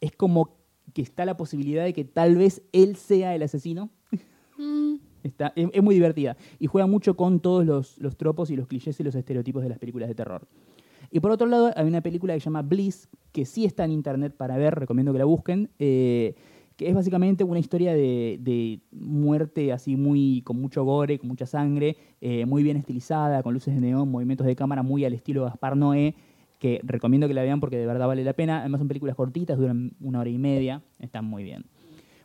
es 0.00 0.12
como 0.12 0.56
que 0.94 1.02
está 1.02 1.24
la 1.24 1.36
posibilidad 1.36 1.82
de 1.84 1.92
que 1.92 2.04
tal 2.04 2.36
vez 2.36 2.62
él 2.72 2.94
sea 2.96 3.34
el 3.34 3.42
asesino. 3.42 3.90
Mm, 4.56 4.96
Está, 5.24 5.52
es, 5.56 5.68
es 5.72 5.82
muy 5.82 5.94
divertida 5.94 6.36
y 6.58 6.66
juega 6.66 6.86
mucho 6.86 7.16
con 7.16 7.40
todos 7.40 7.66
los, 7.66 7.98
los 7.98 8.16
tropos 8.16 8.50
y 8.50 8.56
los 8.56 8.68
clichés 8.68 8.98
y 9.00 9.02
los 9.02 9.14
estereotipos 9.14 9.62
de 9.62 9.68
las 9.68 9.78
películas 9.78 10.08
de 10.08 10.14
terror. 10.14 10.46
Y 11.10 11.20
por 11.20 11.30
otro 11.30 11.46
lado, 11.46 11.72
hay 11.74 11.86
una 11.86 12.02
película 12.02 12.34
que 12.34 12.40
se 12.40 12.44
llama 12.44 12.62
Bliss, 12.62 13.08
que 13.32 13.44
sí 13.44 13.64
está 13.64 13.84
en 13.84 13.92
internet 13.92 14.34
para 14.36 14.56
ver, 14.56 14.74
recomiendo 14.74 15.12
que 15.12 15.18
la 15.18 15.24
busquen, 15.24 15.70
eh, 15.78 16.34
que 16.78 16.88
es 16.88 16.94
básicamente 16.94 17.42
una 17.42 17.58
historia 17.58 17.92
de, 17.92 18.38
de 18.40 18.80
muerte 18.92 19.72
así 19.72 19.96
muy 19.96 20.42
con 20.42 20.60
mucho 20.60 20.84
gore, 20.84 21.18
con 21.18 21.26
mucha 21.26 21.44
sangre, 21.44 21.96
eh, 22.20 22.46
muy 22.46 22.62
bien 22.62 22.76
estilizada, 22.76 23.42
con 23.42 23.52
luces 23.52 23.74
de 23.74 23.80
neón, 23.80 24.08
movimientos 24.08 24.46
de 24.46 24.54
cámara 24.54 24.84
muy 24.84 25.04
al 25.04 25.12
estilo 25.12 25.42
Gaspar 25.42 25.76
Noé, 25.76 26.14
que 26.60 26.80
recomiendo 26.84 27.26
que 27.26 27.34
la 27.34 27.42
vean 27.42 27.58
porque 27.58 27.78
de 27.78 27.84
verdad 27.84 28.06
vale 28.06 28.22
la 28.22 28.32
pena. 28.32 28.60
Además 28.60 28.78
son 28.78 28.86
películas 28.86 29.16
cortitas, 29.16 29.58
duran 29.58 29.90
una 30.00 30.20
hora 30.20 30.30
y 30.30 30.38
media, 30.38 30.80
están 31.00 31.24
muy 31.24 31.42
bien. 31.42 31.64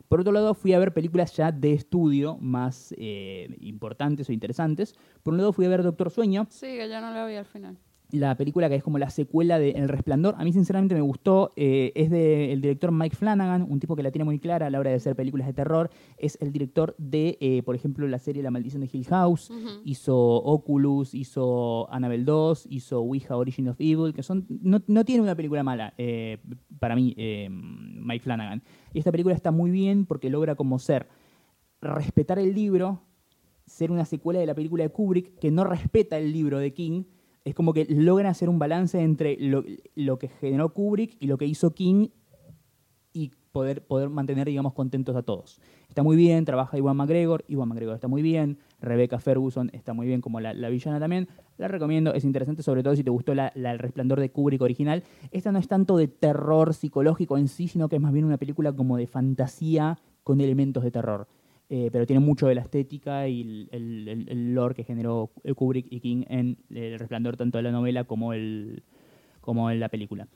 Por 0.08 0.20
otro 0.20 0.32
lado, 0.32 0.54
fui 0.54 0.72
a 0.72 0.78
ver 0.78 0.94
películas 0.94 1.36
ya 1.36 1.50
de 1.50 1.72
estudio 1.72 2.38
más 2.40 2.94
eh, 2.96 3.56
importantes 3.58 4.28
o 4.28 4.32
interesantes. 4.32 4.94
Por 5.24 5.34
un 5.34 5.38
lado, 5.38 5.52
fui 5.52 5.66
a 5.66 5.68
ver 5.68 5.82
Doctor 5.82 6.10
Sueño, 6.10 6.46
sí, 6.48 6.68
que 6.68 6.88
yo 6.88 7.00
no 7.00 7.12
lo 7.12 7.26
vi 7.26 7.34
al 7.34 7.46
final. 7.46 7.76
La 8.14 8.36
película 8.36 8.68
que 8.68 8.76
es 8.76 8.82
como 8.82 8.98
la 8.98 9.10
secuela 9.10 9.58
de 9.58 9.70
El 9.70 9.88
Resplandor. 9.88 10.34
A 10.38 10.44
mí, 10.44 10.52
sinceramente, 10.52 10.94
me 10.94 11.00
gustó. 11.00 11.52
Eh, 11.56 11.92
es 11.94 12.10
del 12.10 12.60
director 12.60 12.92
Mike 12.92 13.16
Flanagan, 13.16 13.66
un 13.68 13.80
tipo 13.80 13.96
que 13.96 14.02
la 14.02 14.10
tiene 14.10 14.24
muy 14.24 14.38
clara 14.38 14.66
a 14.66 14.70
la 14.70 14.78
hora 14.78 14.90
de 14.90 14.96
hacer 14.96 15.16
películas 15.16 15.46
de 15.46 15.52
terror. 15.52 15.90
Es 16.16 16.38
el 16.40 16.52
director 16.52 16.94
de, 16.98 17.36
eh, 17.40 17.62
por 17.62 17.74
ejemplo, 17.74 18.06
la 18.08 18.18
serie 18.18 18.42
La 18.42 18.50
Maldición 18.50 18.80
de 18.82 18.90
Hill 18.92 19.06
House. 19.06 19.50
Hizo 19.84 20.16
Oculus, 20.16 21.14
hizo 21.14 21.92
Annabelle 21.92 22.24
2, 22.24 22.66
hizo 22.70 23.00
Ouija 23.00 23.36
Origin 23.36 23.68
of 23.68 23.80
Evil, 23.80 24.12
que 24.14 24.22
son 24.22 24.46
no, 24.48 24.82
no 24.86 25.04
tiene 25.04 25.22
una 25.22 25.34
película 25.34 25.62
mala, 25.62 25.94
eh, 25.98 26.38
para 26.78 26.96
mí, 26.96 27.14
Mike 27.48 28.22
Flanagan. 28.22 28.62
Y 28.92 28.98
esta 28.98 29.10
película 29.10 29.34
está 29.34 29.50
muy 29.50 29.70
bien 29.70 30.06
porque 30.06 30.30
logra 30.30 30.54
como 30.54 30.78
ser, 30.78 31.08
respetar 31.80 32.38
el 32.38 32.54
libro, 32.54 33.02
ser 33.66 33.90
una 33.90 34.04
secuela 34.04 34.40
de 34.40 34.46
la 34.46 34.54
película 34.54 34.84
de 34.84 34.90
Kubrick, 34.90 35.38
que 35.38 35.50
no 35.50 35.64
respeta 35.64 36.18
el 36.18 36.32
libro 36.32 36.58
de 36.58 36.72
King. 36.72 37.04
Es 37.44 37.54
como 37.54 37.74
que 37.74 37.84
logran 37.88 38.30
hacer 38.30 38.48
un 38.48 38.58
balance 38.58 39.00
entre 39.00 39.36
lo, 39.38 40.18
que 40.18 40.28
generó 40.28 40.72
Kubrick 40.72 41.16
y 41.20 41.26
lo 41.26 41.36
que 41.36 41.44
hizo 41.44 41.74
King 41.74 42.08
y 43.12 43.32
poder, 43.52 43.86
poder 43.86 44.08
mantener, 44.08 44.46
digamos, 44.46 44.72
contentos 44.72 45.14
a 45.14 45.22
todos. 45.22 45.60
Está 45.88 46.02
muy 46.02 46.16
bien, 46.16 46.44
trabaja 46.44 46.78
Iwan 46.78 46.96
McGregor, 46.96 47.44
Iwan 47.46 47.68
McGregor 47.68 47.94
está 47.94 48.08
muy 48.08 48.22
bien, 48.22 48.58
Rebecca 48.80 49.20
Ferguson 49.20 49.70
está 49.74 49.92
muy 49.92 50.06
bien 50.06 50.20
como 50.20 50.40
la, 50.40 50.54
la 50.54 50.68
villana 50.70 50.98
también. 50.98 51.28
La 51.56 51.68
recomiendo, 51.68 52.14
es 52.14 52.24
interesante, 52.24 52.62
sobre 52.62 52.82
todo 52.82 52.96
si 52.96 53.04
te 53.04 53.10
gustó 53.10 53.32
El 53.32 53.78
Resplandor 53.78 54.18
de 54.20 54.30
Kubrick 54.30 54.62
original. 54.62 55.04
Esta 55.30 55.52
no 55.52 55.58
es 55.58 55.68
tanto 55.68 55.96
de 55.96 56.08
terror 56.08 56.74
psicológico 56.74 57.38
en 57.38 57.48
sí, 57.48 57.68
sino 57.68 57.88
que 57.88 57.96
es 57.96 58.02
más 58.02 58.12
bien 58.12 58.24
una 58.24 58.38
película 58.38 58.72
como 58.72 58.96
de 58.96 59.06
fantasía 59.06 59.98
con 60.24 60.40
elementos 60.40 60.82
de 60.82 60.90
terror. 60.90 61.28
Eh, 61.70 61.88
pero 61.90 62.06
tiene 62.06 62.20
mucho 62.20 62.46
de 62.46 62.54
la 62.54 62.60
estética 62.60 63.26
y 63.26 63.40
el, 63.40 63.68
el- 63.72 64.28
el- 64.28 64.54
lore 64.54 64.74
que 64.74 64.84
generó 64.84 65.30
Kubrick 65.56 65.86
y 65.90 66.00
King 66.00 66.24
en 66.28 66.58
El 66.70 66.98
Resplandor, 66.98 67.36
tanto 67.36 67.56
de 67.58 67.62
la 67.62 67.72
novela 67.72 68.04
como, 68.04 68.34
el, 68.34 68.82
como 69.40 69.70
en 69.70 69.80
la 69.80 69.88
película. 69.88 70.28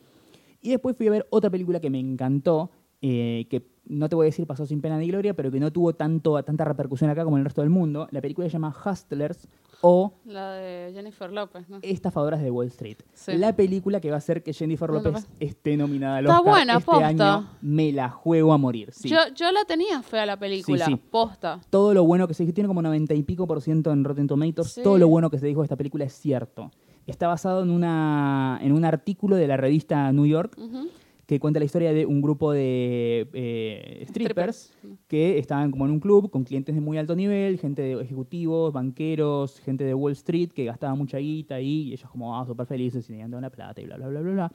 Y 0.63 0.71
después 0.71 0.97
fui 0.97 1.07
a 1.07 1.11
ver 1.11 1.27
otra 1.31 1.51
película 1.51 1.81
que 1.81 1.91
me 1.91 2.01
encantó, 2.01 2.71
eh, 3.03 3.47
que 3.51 3.67
no 3.87 4.09
te 4.09 4.17
voy 4.17 4.25
a 4.25 4.29
decir 4.29 4.47
pasó 4.47 4.67
sin 4.67 4.81
pena 4.83 4.99
ni 4.99 5.09
gloria, 5.09 5.35
pero 5.35 5.51
que 5.51 5.59
no 5.61 5.73
tuvo 5.73 5.95
tanto, 5.95 6.43
tanta 6.43 6.65
repercusión 6.65 7.09
acá 7.11 7.25
como 7.25 7.37
en 7.37 7.41
el 7.41 7.45
resto 7.47 7.63
del 7.63 7.71
mundo. 7.71 8.07
La 8.11 8.21
película 8.21 8.47
se 8.47 8.53
llama 8.53 8.75
Hustlers 8.85 9.49
o 9.81 10.13
La 10.27 10.53
de 10.53 10.91
Jennifer 10.93 11.31
López, 11.33 11.71
¿no? 11.71 11.79
Estafadores 11.83 12.43
de 12.43 12.51
Wall 12.51 12.67
Street. 12.67 12.99
Sí. 13.15 13.37
La 13.39 13.55
película 13.57 14.01
que 14.01 14.11
va 14.11 14.17
a 14.17 14.19
hacer 14.19 14.43
que 14.43 14.53
Jennifer 14.53 14.91
López 14.91 15.27
esté 15.41 15.77
nominada 15.77 16.17
al 16.19 16.27
Está 16.27 16.39
Oscar 16.41 16.53
buena, 16.53 16.73
este 16.75 16.85
posta. 16.85 17.07
año. 17.07 17.49
Me 17.63 17.93
la 17.93 18.11
juego 18.11 18.53
a 18.53 18.59
morir. 18.59 18.91
sí. 18.93 19.09
Yo, 19.09 19.17
yo 19.35 19.53
la 19.53 19.65
tenía 19.65 20.03
fea 20.03 20.27
la 20.27 20.37
película, 20.37 20.85
Sí, 20.85 20.97
posta. 20.97 21.61
todo 21.71 21.95
lo 21.95 22.05
bueno 22.05 22.29
que 22.29 22.35
se 22.35 22.43
dijo, 22.43 22.53
tiene 22.53 22.69
como 22.69 22.83
90 22.83 23.15
y 23.15 23.23
pico 23.23 23.47
por 23.47 23.63
ciento 23.63 23.91
en 23.93 24.05
Rotten 24.05 24.27
Tomatoes, 24.27 24.81
todo 24.83 24.99
lo 24.99 25.09
bueno 25.09 25.31
que 25.31 25.39
se 25.39 25.47
dijo 25.47 25.61
de 25.61 25.65
esta 25.67 25.77
película 25.77 26.05
es 26.05 26.13
cierto. 26.13 26.71
Está 27.07 27.27
basado 27.27 27.63
en, 27.63 27.71
una, 27.71 28.59
en 28.61 28.73
un 28.73 28.85
artículo 28.85 29.37
de 29.37 29.47
la 29.47 29.57
revista 29.57 30.13
New 30.13 30.27
York 30.27 30.59
Ujú. 30.59 30.89
Que 31.29 31.39
cuenta 31.39 31.59
la 31.61 31.67
historia 31.67 31.93
de 31.93 32.07
un 32.07 32.23
grupo 32.23 32.53
de 32.53 33.29
eh, 33.35 34.03
strippers 34.09 34.73
Strippers. 34.73 35.03
que 35.09 35.39
estaban 35.39 35.71
como 35.71 35.85
en 35.85 35.91
un 35.93 36.01
club 36.01 36.31
con 36.31 36.43
clientes 36.43 36.75
de 36.75 36.81
muy 36.81 36.97
alto 36.97 37.15
nivel, 37.15 37.59
gente 37.59 37.83
de 37.83 38.01
ejecutivos, 38.03 38.73
banqueros, 38.73 39.61
gente 39.61 39.85
de 39.85 39.93
Wall 39.93 40.13
Street 40.13 40.49
que 40.53 40.65
gastaba 40.65 40.95
mucha 40.95 41.19
guita 41.19 41.57
ahí 41.57 41.83
y 41.89 41.93
ellos 41.93 42.09
como 42.11 42.35
ah, 42.41 42.47
súper 42.47 42.65
felices 42.65 43.05
y 43.05 43.09
tenían 43.09 43.29
toda 43.31 43.43
la 43.43 43.51
plata 43.51 43.79
y 43.83 43.85
bla, 43.85 43.99
bla, 43.99 44.09
bla, 44.09 44.21
bla, 44.23 44.33
bla. 44.33 44.53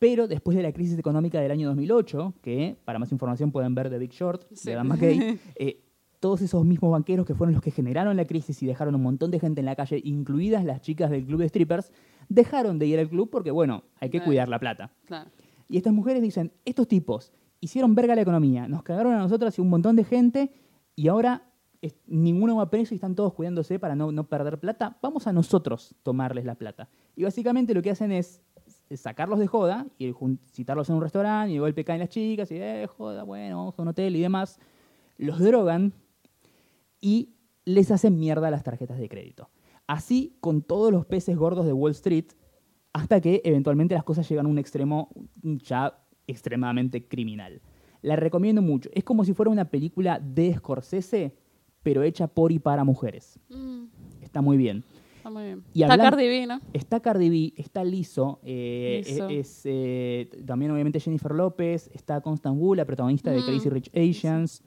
Pero 0.00 0.26
después 0.26 0.56
de 0.56 0.64
la 0.64 0.72
crisis 0.72 0.98
económica 0.98 1.40
del 1.40 1.52
año 1.52 1.68
2008, 1.68 2.34
que 2.42 2.76
para 2.84 2.98
más 2.98 3.12
información 3.12 3.52
pueden 3.52 3.76
ver 3.76 3.88
The 3.88 3.98
Big 3.98 4.10
Short 4.10 4.46
Sí. 4.52 4.70
de 4.70 4.74
Dan 4.74 4.88
McKay, 4.88 5.38
eh, 5.54 5.80
todos 6.18 6.42
esos 6.42 6.64
mismos 6.64 6.90
banqueros 6.90 7.24
que 7.24 7.36
fueron 7.36 7.54
los 7.54 7.62
que 7.62 7.70
generaron 7.70 8.16
la 8.16 8.24
crisis 8.26 8.60
y 8.64 8.66
dejaron 8.66 8.96
un 8.96 9.02
montón 9.02 9.30
de 9.30 9.38
gente 9.38 9.60
en 9.60 9.66
la 9.66 9.76
calle, 9.76 10.00
incluidas 10.02 10.64
las 10.64 10.80
chicas 10.80 11.08
del 11.12 11.24
club 11.24 11.38
de 11.40 11.48
strippers, 11.48 11.92
dejaron 12.28 12.80
de 12.80 12.86
ir 12.86 12.98
al 12.98 13.08
club 13.08 13.30
porque, 13.30 13.52
bueno, 13.52 13.84
hay 14.00 14.08
que 14.10 14.18
Claro. 14.18 14.26
cuidar 14.26 14.48
la 14.48 14.58
plata. 14.58 14.90
Claro. 15.04 15.30
Y 15.68 15.76
estas 15.76 15.92
mujeres 15.92 16.22
dicen, 16.22 16.52
estos 16.64 16.86
tipos 16.88 17.32
hicieron 17.60 17.94
verga 17.94 18.14
la 18.14 18.20
economía, 18.22 18.68
nos 18.68 18.82
cagaron 18.82 19.14
a 19.14 19.18
nosotras 19.18 19.56
y 19.58 19.60
un 19.60 19.70
montón 19.70 19.96
de 19.96 20.04
gente 20.04 20.52
y 20.94 21.08
ahora 21.08 21.50
es- 21.80 21.96
ninguno 22.06 22.56
va 22.56 22.70
preso 22.70 22.94
y 22.94 22.96
están 22.96 23.14
todos 23.14 23.32
cuidándose 23.34 23.78
para 23.78 23.94
no, 23.96 24.12
no 24.12 24.28
perder 24.28 24.58
plata, 24.60 24.98
vamos 25.02 25.26
a 25.26 25.32
nosotros 25.32 25.94
tomarles 26.02 26.44
la 26.44 26.54
plata. 26.54 26.88
Y 27.16 27.24
básicamente 27.24 27.74
lo 27.74 27.82
que 27.82 27.90
hacen 27.90 28.12
es 28.12 28.42
sacarlos 28.94 29.38
de 29.38 29.46
joda 29.46 29.86
y 29.98 30.12
citarlos 30.52 30.88
en 30.88 30.96
un 30.96 31.02
restaurante 31.02 31.50
y 31.50 31.54
de 31.54 31.60
golpe 31.60 31.84
caen 31.84 32.00
las 32.00 32.08
chicas 32.10 32.50
y, 32.50 32.56
eh, 32.56 32.86
joda, 32.86 33.24
bueno, 33.24 33.56
vamos 33.58 33.78
a 33.78 33.82
un 33.82 33.88
hotel 33.88 34.14
y 34.16 34.20
demás. 34.20 34.58
Los 35.18 35.38
drogan 35.40 35.92
y 37.00 37.34
les 37.64 37.90
hacen 37.90 38.18
mierda 38.18 38.50
las 38.50 38.62
tarjetas 38.62 38.98
de 38.98 39.08
crédito. 39.08 39.48
Así 39.86 40.36
con 40.40 40.62
todos 40.62 40.92
los 40.92 41.06
peces 41.06 41.36
gordos 41.36 41.66
de 41.66 41.72
Wall 41.72 41.92
Street, 41.92 42.26
hasta 42.94 43.20
que 43.20 43.42
eventualmente 43.44 43.94
las 43.94 44.04
cosas 44.04 44.26
llegan 44.28 44.46
a 44.46 44.48
un 44.48 44.58
extremo 44.58 45.10
ya 45.42 45.98
extremadamente 46.26 47.06
criminal. 47.06 47.60
La 48.00 48.16
recomiendo 48.16 48.62
mucho. 48.62 48.88
Es 48.94 49.04
como 49.04 49.24
si 49.24 49.34
fuera 49.34 49.50
una 49.50 49.66
película 49.66 50.20
de 50.20 50.54
Scorsese, 50.54 51.34
pero 51.82 52.02
hecha 52.02 52.28
por 52.28 52.52
y 52.52 52.58
para 52.58 52.84
mujeres. 52.84 53.38
Mm, 53.50 53.84
Está 54.22 54.40
muy 54.40 54.56
bien. 54.56 54.84
está 55.16 55.30
muy 55.30 55.42
bien. 55.42 55.64
Y 55.74 55.82
está 55.82 55.98
Cardi 55.98 56.28
B, 56.28 56.46
¿no? 56.46 56.60
Está 56.72 57.00
Cardi 57.00 57.30
B, 57.30 57.52
está 57.56 57.82
Lizzo, 57.84 58.40
eh, 58.44 59.02
es, 59.04 59.20
es, 59.30 59.62
eh, 59.64 60.28
también 60.46 60.70
obviamente 60.70 61.00
Jennifer 61.00 61.32
López, 61.32 61.90
está 61.94 62.20
Constant 62.20 62.56
Wu, 62.58 62.74
la 62.74 62.84
protagonista 62.84 63.30
de 63.32 63.40
Mm, 63.40 63.44
Crazy 63.46 63.68
Rich 63.70 63.90
Asians. 63.94 64.62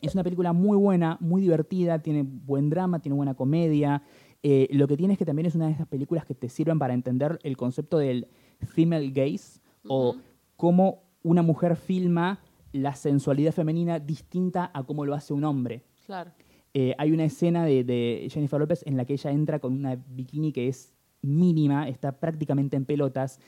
Es 0.00 0.14
una 0.14 0.24
película 0.24 0.52
muy 0.52 0.76
buena, 0.76 1.16
muy 1.20 1.42
divertida, 1.42 2.00
tiene 2.00 2.22
buen 2.24 2.70
drama, 2.70 2.98
tiene 3.00 3.14
buena 3.16 3.34
comedia. 3.34 4.02
Eh, 4.42 4.68
lo 4.72 4.88
que 4.88 4.96
tiene 4.96 5.14
es 5.14 5.18
que 5.18 5.24
también 5.24 5.46
es 5.46 5.54
una 5.54 5.66
de 5.66 5.72
esas 5.72 5.86
películas 5.86 6.24
que 6.24 6.34
te 6.34 6.48
sirven 6.48 6.78
para 6.78 6.94
entender 6.94 7.38
el 7.42 7.56
concepto 7.56 7.98
del 7.98 8.28
female 8.60 9.10
gaze 9.10 9.60
o 9.86 10.16
cómo 10.56 11.04
una 11.22 11.42
mujer 11.42 11.76
filma 11.76 12.40
la 12.72 12.94
sensualidad 12.94 13.52
femenina 13.52 14.00
distinta 14.00 14.70
a 14.74 14.82
cómo 14.82 15.04
lo 15.04 15.14
hace 15.14 15.32
un 15.32 15.44
hombre. 15.44 15.84
Claro. 16.06 16.32
Eh, 16.74 16.94
hay 16.98 17.12
una 17.12 17.24
escena 17.24 17.64
de, 17.64 17.84
de 17.84 18.28
Jennifer 18.30 18.58
López 18.58 18.82
en 18.86 18.96
la 18.96 19.04
que 19.04 19.12
ella 19.12 19.30
entra 19.30 19.58
con 19.58 19.74
una 19.74 19.96
bikini 19.96 20.52
que 20.52 20.68
es 20.68 20.94
mínima, 21.20 21.88
está 21.88 22.18
prácticamente 22.18 22.76
en 22.76 22.84
pelotas, 22.84 23.38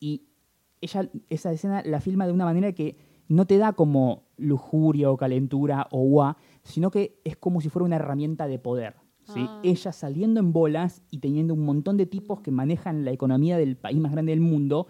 y 0.00 0.22
ella 0.80 1.10
esa 1.28 1.52
escena 1.52 1.82
la 1.84 2.00
filma 2.00 2.26
de 2.26 2.32
una 2.32 2.44
manera 2.44 2.72
que 2.72 2.96
no 3.28 3.46
te 3.46 3.58
da 3.58 3.72
como 3.72 4.22
lujuria 4.36 5.10
o 5.10 5.16
calentura 5.16 5.86
o 5.90 6.02
guá, 6.04 6.36
sino 6.62 6.90
que 6.90 7.20
es 7.24 7.36
como 7.36 7.60
si 7.60 7.68
fuera 7.68 7.84
una 7.84 7.96
herramienta 7.96 8.46
de 8.46 8.58
poder. 8.58 8.94
¿Sí? 9.32 9.44
Ah. 9.48 9.60
Ella 9.64 9.92
saliendo 9.92 10.40
en 10.40 10.52
bolas 10.52 11.02
y 11.10 11.18
teniendo 11.18 11.54
un 11.54 11.64
montón 11.64 11.96
de 11.96 12.06
tipos 12.06 12.40
que 12.40 12.50
manejan 12.50 13.04
la 13.04 13.12
economía 13.12 13.56
del 13.58 13.76
país 13.76 13.98
más 13.98 14.12
grande 14.12 14.32
del 14.32 14.40
mundo 14.40 14.86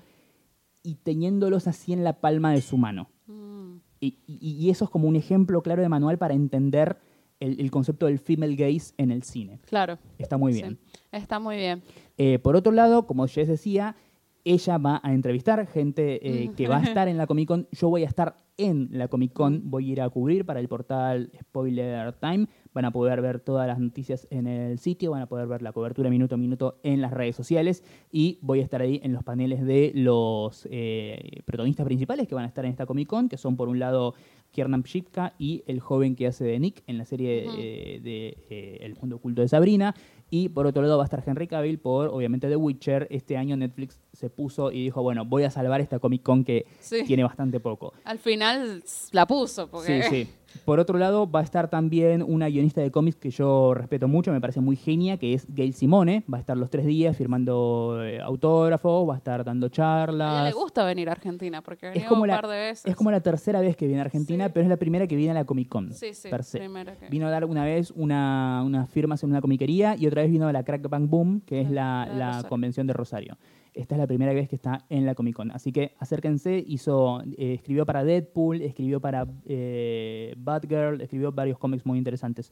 y 0.83 0.94
teniéndolos 0.96 1.66
así 1.66 1.92
en 1.92 2.05
la 2.05 2.20
palma 2.20 2.53
de 2.53 2.61
su 2.62 2.77
mano. 2.79 3.11
Mm, 3.27 3.77
Y, 4.01 4.16
y- 4.29 4.57
y 4.66 4.70
eso 4.70 4.85
es 4.85 4.90
como 4.90 5.09
un 5.09 5.16
ejemplo 5.16 5.61
claro 5.62 5.83
de 5.83 5.88
manual 5.88 6.18
para 6.18 6.33
entender 6.35 6.98
el, 7.40 7.61
el 7.61 7.70
concepto 7.72 8.07
del 8.07 8.18
female 8.20 8.55
gaze 8.57 8.94
en 8.96 9.11
el 9.11 9.22
cine. 9.24 9.59
claro. 9.66 9.98
Está 10.18 10.37
muy 10.38 10.53
Sí, 10.53 10.62
bien. 10.62 10.79
Está 11.12 11.38
muy 11.40 11.57
bien. 11.57 11.83
Eh, 12.16 12.38
por 12.38 12.55
otro 12.57 12.70
lado, 12.72 13.07
como 13.07 13.27
ya 13.27 13.42
les 13.42 13.48
decía, 13.48 13.96
ella 14.44 14.79
va 14.79 15.01
a 15.03 15.12
entrevistar 15.12 15.66
gente 15.66 16.20
eh, 16.44 16.51
que 16.57 16.68
va 16.68 16.79
a 16.79 16.83
estar 16.85 17.09
en 17.09 17.16
la 17.18 17.27
Comic 17.27 17.48
Con. 17.48 17.68
Yo 17.72 17.88
voy 17.90 18.05
a 18.05 18.07
estar 18.07 18.37
en 18.57 18.88
la 18.92 19.09
Comic 19.09 19.33
Con, 19.33 19.68
voy 19.70 19.88
a 19.90 19.92
ir 19.92 20.01
a 20.01 20.09
cubrir 20.11 20.44
para 20.46 20.61
el 20.61 20.68
portal 20.68 21.31
Spoiler 21.40 22.12
Time. 22.14 22.46
Va 22.79 22.83
van 22.83 22.85
a 22.85 22.93
poder 22.93 23.21
ver 23.21 23.41
todas 23.41 23.67
las 23.67 23.81
noticias 23.81 24.29
en 24.31 24.47
el 24.47 24.79
sitio, 24.79 25.11
van 25.11 25.23
a 25.23 25.27
poder 25.27 25.49
ver 25.49 25.62
la 25.62 25.73
cobertura 25.73 26.11
minuto 26.11 26.37
a 26.37 26.38
minuto 26.38 26.79
en 26.85 27.01
las 27.01 27.11
redes 27.11 27.35
sociales 27.35 27.83
y 28.12 28.38
voy 28.41 28.61
a 28.61 28.62
estar 28.62 28.81
ahí 28.81 29.01
en 29.03 29.12
los 29.12 29.25
paneles 29.25 29.67
de 29.67 29.91
los 29.97 30.64
eh, 30.71 31.41
protagonistas 31.45 31.85
principales 31.85 32.29
que 32.29 32.37
van 32.37 32.45
a 32.45 32.47
estar 32.47 32.64
en 32.64 32.71
esta 32.71 32.87
Comic 32.87 33.09
Con, 33.09 33.29
que 33.29 33.37
son 33.37 33.57
por 33.57 33.69
un 33.69 33.81
lado 33.81 34.14
Kiernan 34.53 34.85
Pshipka 34.85 35.35
y 35.41 35.64
el 35.67 35.81
joven 35.81 36.14
que 36.14 36.29
hace 36.29 36.45
de 36.45 36.61
Nick 36.61 36.85
en 36.87 36.99
la 36.99 37.05
serie 37.05 37.47
eh, 37.59 38.01
de 38.01 38.38
eh, 38.49 38.79
El 38.83 38.95
mundo 38.95 39.17
oculto 39.17 39.43
de 39.43 39.49
Sabrina. 39.49 39.97
Y 40.31 40.51
por 40.51 40.67
otro 40.67 40.83
lado 40.83 40.99
va 40.99 41.05
a 41.05 41.07
estar 41.07 41.23
Henry 41.27 41.47
Cavill 41.47 41.79
por, 41.79 42.09
obviamente, 42.09 42.49
The 42.49 42.57
Witcher. 42.57 43.07
Este 43.11 43.37
año 43.37 43.57
Netflix 43.57 43.99
se 44.12 44.29
puso 44.29 44.71
y 44.73 44.85
dijo, 44.85 45.03
bueno, 45.03 45.25
voy 45.25 45.45
a 45.45 45.51
salvar 45.51 45.81
esta 45.81 45.99
Comic 45.99 46.23
Con 46.23 46.45
que 46.45 46.67
Sí. 46.81 47.05
tiene 47.07 47.23
bastante 47.23 47.61
poco. 47.61 47.93
Al 48.05 48.19
final 48.19 48.83
la 49.12 49.27
puso, 49.27 49.69
porque 49.69 50.03
Sí, 50.03 50.09
sí. 50.27 50.33
Por 50.64 50.81
otro 50.81 50.97
lado, 50.99 51.31
va 51.31 51.41
a 51.41 51.43
estar 51.43 51.69
también 51.69 52.23
una 52.23 52.49
guionista 52.49 52.81
de 52.81 52.91
cómics 52.91 53.19
que 53.19 53.29
yo 53.31 53.75
respeto 53.75 54.09
mucho, 54.09 54.33
me 54.33 54.41
parece 54.41 54.61
muy 54.61 54.77
genia, 54.77 55.19
que 55.19 55.35
es 55.35 55.47
Gail 55.55 55.75
Simone. 55.75 56.25
Va 56.33 56.38
a 56.38 56.41
estar 56.41 56.57
los 56.57 56.71
tres 56.71 56.87
días 56.87 57.14
firmando 57.14 57.99
eh, 58.03 58.19
autógrafos, 58.21 59.07
va 59.09 59.14
a 59.14 59.17
estar 59.19 59.45
dando 59.45 59.67
a 59.67 59.69
ella 59.69 59.75
charlas. 59.77 60.45
le 60.47 60.53
gusta 60.53 60.85
venir 60.87 61.11
a 61.11 61.12
Argentina, 61.12 61.61
porque 61.61 61.93
un 62.11 62.27
la, 62.27 62.41
par 62.41 62.49
de 62.51 62.57
veces. 62.57 62.87
es 62.87 62.97
como 62.97 63.11
la 63.11 63.21
tercera 63.21 63.61
vez 63.61 63.77
que 63.77 63.87
viene 63.87 64.01
a 64.01 64.05
Argentina, 64.07 64.47
Sí. 64.47 64.51
pero 64.55 64.64
es 64.64 64.71
la 64.71 64.79
primera 64.79 65.07
que 65.07 65.17
viene 65.17 65.33
a 65.33 65.35
la 65.35 65.45
Comic 65.45 65.69
Con. 65.69 65.93
Sí, 65.93 66.14
sí, 66.14 66.29
per 66.31 66.43
se. 66.43 66.59
primera 66.59 66.97
que- 66.97 67.09
Vino 67.11 67.27
a 67.27 67.31
dar 67.31 67.45
una 67.45 67.64
vez 67.64 67.91
una, 67.95 68.62
unas 68.64 68.88
firmas 68.88 69.23
en 69.23 69.29
una 69.31 69.43
comiquería 69.43 69.97
y 69.99 70.07
otra 70.07 70.17
vez 70.22 70.31
vino 70.31 70.48
a 70.48 70.52
la 70.52 70.62
Crack 70.64 70.88
Bang 70.88 71.09
Boom, 71.09 71.40
que 71.40 71.61
es 71.61 71.70
la, 71.70 72.09
la 72.12 72.44
convención 72.48 72.87
de 72.87 72.92
Rosario. 72.92 73.37
Esta 73.74 73.94
es 73.94 73.98
la 74.00 74.07
primera 74.07 74.33
vez 74.33 74.48
que 74.48 74.57
está 74.57 74.85
en 74.88 75.07
la 75.07 75.14
Comic 75.14 75.37
Con. 75.37 75.50
Así 75.52 75.70
que 75.70 75.94
acérquense, 75.98 76.64
hizo, 76.66 77.20
eh, 77.37 77.54
escribió 77.54 77.87
para 77.87 78.02
Deadpool, 78.02 78.62
escribió 78.62 79.00
para 79.00 79.26
eh, 79.46 80.35
Batgirl, 80.37 81.00
escribió 81.00 81.31
varios 81.31 81.59
cómics 81.59 81.87
muy 81.87 81.98
interesantes. 81.98 82.50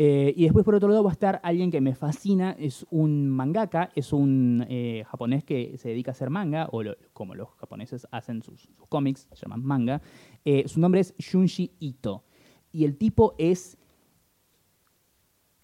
Eh, 0.00 0.32
y 0.36 0.44
después, 0.44 0.64
por 0.64 0.74
otro 0.74 0.88
lado, 0.88 1.02
va 1.02 1.10
a 1.10 1.12
estar 1.12 1.40
alguien 1.42 1.70
que 1.70 1.80
me 1.80 1.94
fascina, 1.94 2.56
es 2.58 2.86
un 2.90 3.28
mangaka, 3.28 3.90
es 3.96 4.12
un 4.12 4.64
eh, 4.68 5.04
japonés 5.08 5.44
que 5.44 5.76
se 5.76 5.88
dedica 5.90 6.10
a 6.10 6.12
hacer 6.12 6.30
manga, 6.30 6.68
o 6.72 6.82
lo- 6.84 6.96
como 7.12 7.34
los 7.34 7.50
japoneses 7.56 8.06
hacen 8.10 8.42
sus, 8.42 8.62
sus 8.62 8.86
cómics, 8.88 9.28
se 9.32 9.42
llaman 9.42 9.64
manga. 9.64 10.00
Eh, 10.44 10.64
su 10.66 10.80
nombre 10.80 11.00
es 11.00 11.14
Shunji 11.18 11.72
Ito. 11.78 12.24
Y 12.72 12.84
el 12.84 12.96
tipo 12.96 13.34
es... 13.38 13.76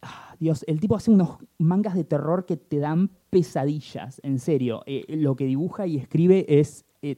Ah, 0.04 0.36
Dios, 0.38 0.64
el 0.68 0.80
tipo 0.80 0.96
hace 0.96 1.10
unos 1.10 1.38
mangas 1.58 1.94
de 1.94 2.04
terror 2.04 2.44
que 2.44 2.56
te 2.56 2.78
dan 2.78 3.10
pesadillas, 3.30 4.20
en 4.22 4.38
serio. 4.38 4.82
Eh, 4.86 5.04
lo 5.08 5.34
que 5.34 5.46
dibuja 5.46 5.86
y 5.86 5.96
escribe 5.96 6.44
es 6.46 6.84
eh, 7.02 7.16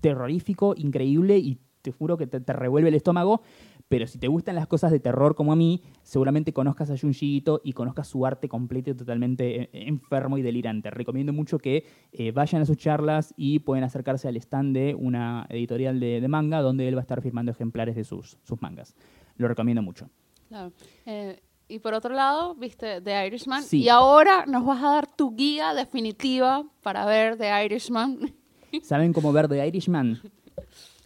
terrorífico, 0.00 0.74
increíble 0.76 1.38
y 1.38 1.58
te 1.82 1.92
juro 1.92 2.16
que 2.16 2.26
te, 2.26 2.52
revuelve 2.52 2.88
el 2.88 2.94
estómago. 2.94 3.40
Pero 3.88 4.06
si 4.06 4.18
te 4.18 4.28
gustan 4.28 4.54
las 4.54 4.66
cosas 4.66 4.90
de 4.90 5.00
terror 5.00 5.34
como 5.34 5.52
a 5.52 5.56
mí, 5.56 5.82
seguramente 6.02 6.52
conozcas 6.52 6.90
a 6.90 6.98
Junji 6.98 7.42
y 7.64 7.72
conozcas 7.72 8.06
su 8.08 8.26
arte 8.26 8.46
completo 8.46 8.90
y 8.90 8.94
totalmente 8.94 9.62
eh, 9.62 9.70
enfermo 9.72 10.36
y 10.36 10.42
delirante. 10.42 10.90
Recomiendo 10.90 11.32
mucho 11.32 11.58
que 11.58 11.84
eh, 12.12 12.32
vayan 12.32 12.60
a 12.60 12.66
sus 12.66 12.76
charlas 12.76 13.32
y 13.36 13.60
pueden 13.60 13.84
acercarse 13.84 14.28
al 14.28 14.36
stand 14.36 14.74
de 14.76 14.94
una 14.94 15.46
editorial 15.48 16.00
de, 16.00 16.26
manga 16.28 16.60
donde 16.60 16.86
él 16.86 16.96
va 16.96 17.00
a 17.00 17.02
estar 17.02 17.22
firmando 17.22 17.50
ejemplares 17.50 17.96
de 17.96 18.04
sus, 18.04 18.36
sus 18.42 18.60
mangas. 18.60 18.94
Lo 19.38 19.48
recomiendo 19.48 19.82
mucho. 19.82 20.10
Claro. 20.48 20.72
Eh, 21.06 21.40
y 21.68 21.78
por 21.80 21.94
otro 21.94 22.14
lado, 22.14 22.54
viste 22.54 23.00
The 23.00 23.26
Irishman. 23.26 23.62
Sí. 23.62 23.82
Y 23.82 23.88
ahora 23.88 24.46
nos 24.46 24.64
vas 24.64 24.82
a 24.82 24.90
dar 24.90 25.06
tu 25.06 25.36
guía 25.36 25.74
definitiva 25.74 26.64
para 26.82 27.04
ver 27.04 27.36
The 27.36 27.64
Irishman. 27.64 28.34
¿Saben 28.82 29.12
cómo 29.12 29.32
ver 29.32 29.48
The 29.48 29.66
Irishman? 29.66 30.20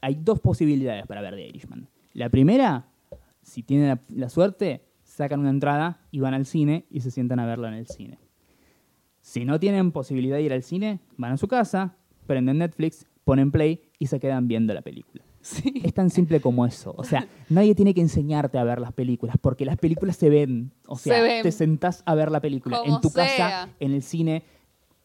Hay 0.00 0.14
dos 0.14 0.40
posibilidades 0.40 1.06
para 1.06 1.20
ver 1.20 1.34
The 1.34 1.48
Irishman. 1.48 1.88
La 2.12 2.28
primera, 2.28 2.86
si 3.42 3.62
tienen 3.62 3.88
la, 3.88 4.00
la 4.14 4.28
suerte, 4.28 4.84
sacan 5.02 5.40
una 5.40 5.50
entrada 5.50 6.00
y 6.10 6.20
van 6.20 6.34
al 6.34 6.46
cine 6.46 6.86
y 6.90 7.00
se 7.00 7.10
sientan 7.10 7.40
a 7.40 7.46
verla 7.46 7.68
en 7.68 7.74
el 7.74 7.86
cine. 7.86 8.18
Si 9.20 9.44
no 9.44 9.58
tienen 9.60 9.92
posibilidad 9.92 10.36
de 10.36 10.42
ir 10.42 10.52
al 10.52 10.62
cine, 10.62 11.00
van 11.16 11.32
a 11.32 11.36
su 11.36 11.48
casa, 11.48 11.96
prenden 12.26 12.58
Netflix, 12.58 13.06
ponen 13.24 13.50
play 13.50 13.82
y 13.98 14.06
se 14.06 14.18
quedan 14.20 14.48
viendo 14.48 14.74
la 14.74 14.82
película. 14.82 15.24
Sí. 15.42 15.80
Es 15.84 15.92
tan 15.92 16.08
simple 16.10 16.40
como 16.40 16.64
eso. 16.64 16.94
O 16.96 17.04
sea, 17.04 17.26
nadie 17.48 17.74
tiene 17.74 17.92
que 17.94 18.00
enseñarte 18.00 18.58
a 18.58 18.64
ver 18.64 18.80
las 18.80 18.92
películas, 18.92 19.36
porque 19.40 19.64
las 19.64 19.76
películas 19.76 20.16
se 20.16 20.30
ven. 20.30 20.72
O 20.86 20.96
sea, 20.96 21.16
Se 21.16 21.22
ven. 21.22 21.42
te 21.42 21.52
sentás 21.52 22.02
a 22.06 22.14
ver 22.14 22.30
la 22.30 22.40
película 22.40 22.78
Como 22.78 22.94
en 22.94 23.00
tu 23.00 23.08
sea. 23.10 23.24
casa, 23.26 23.68
en 23.80 23.92
el 23.92 24.02
cine, 24.02 24.44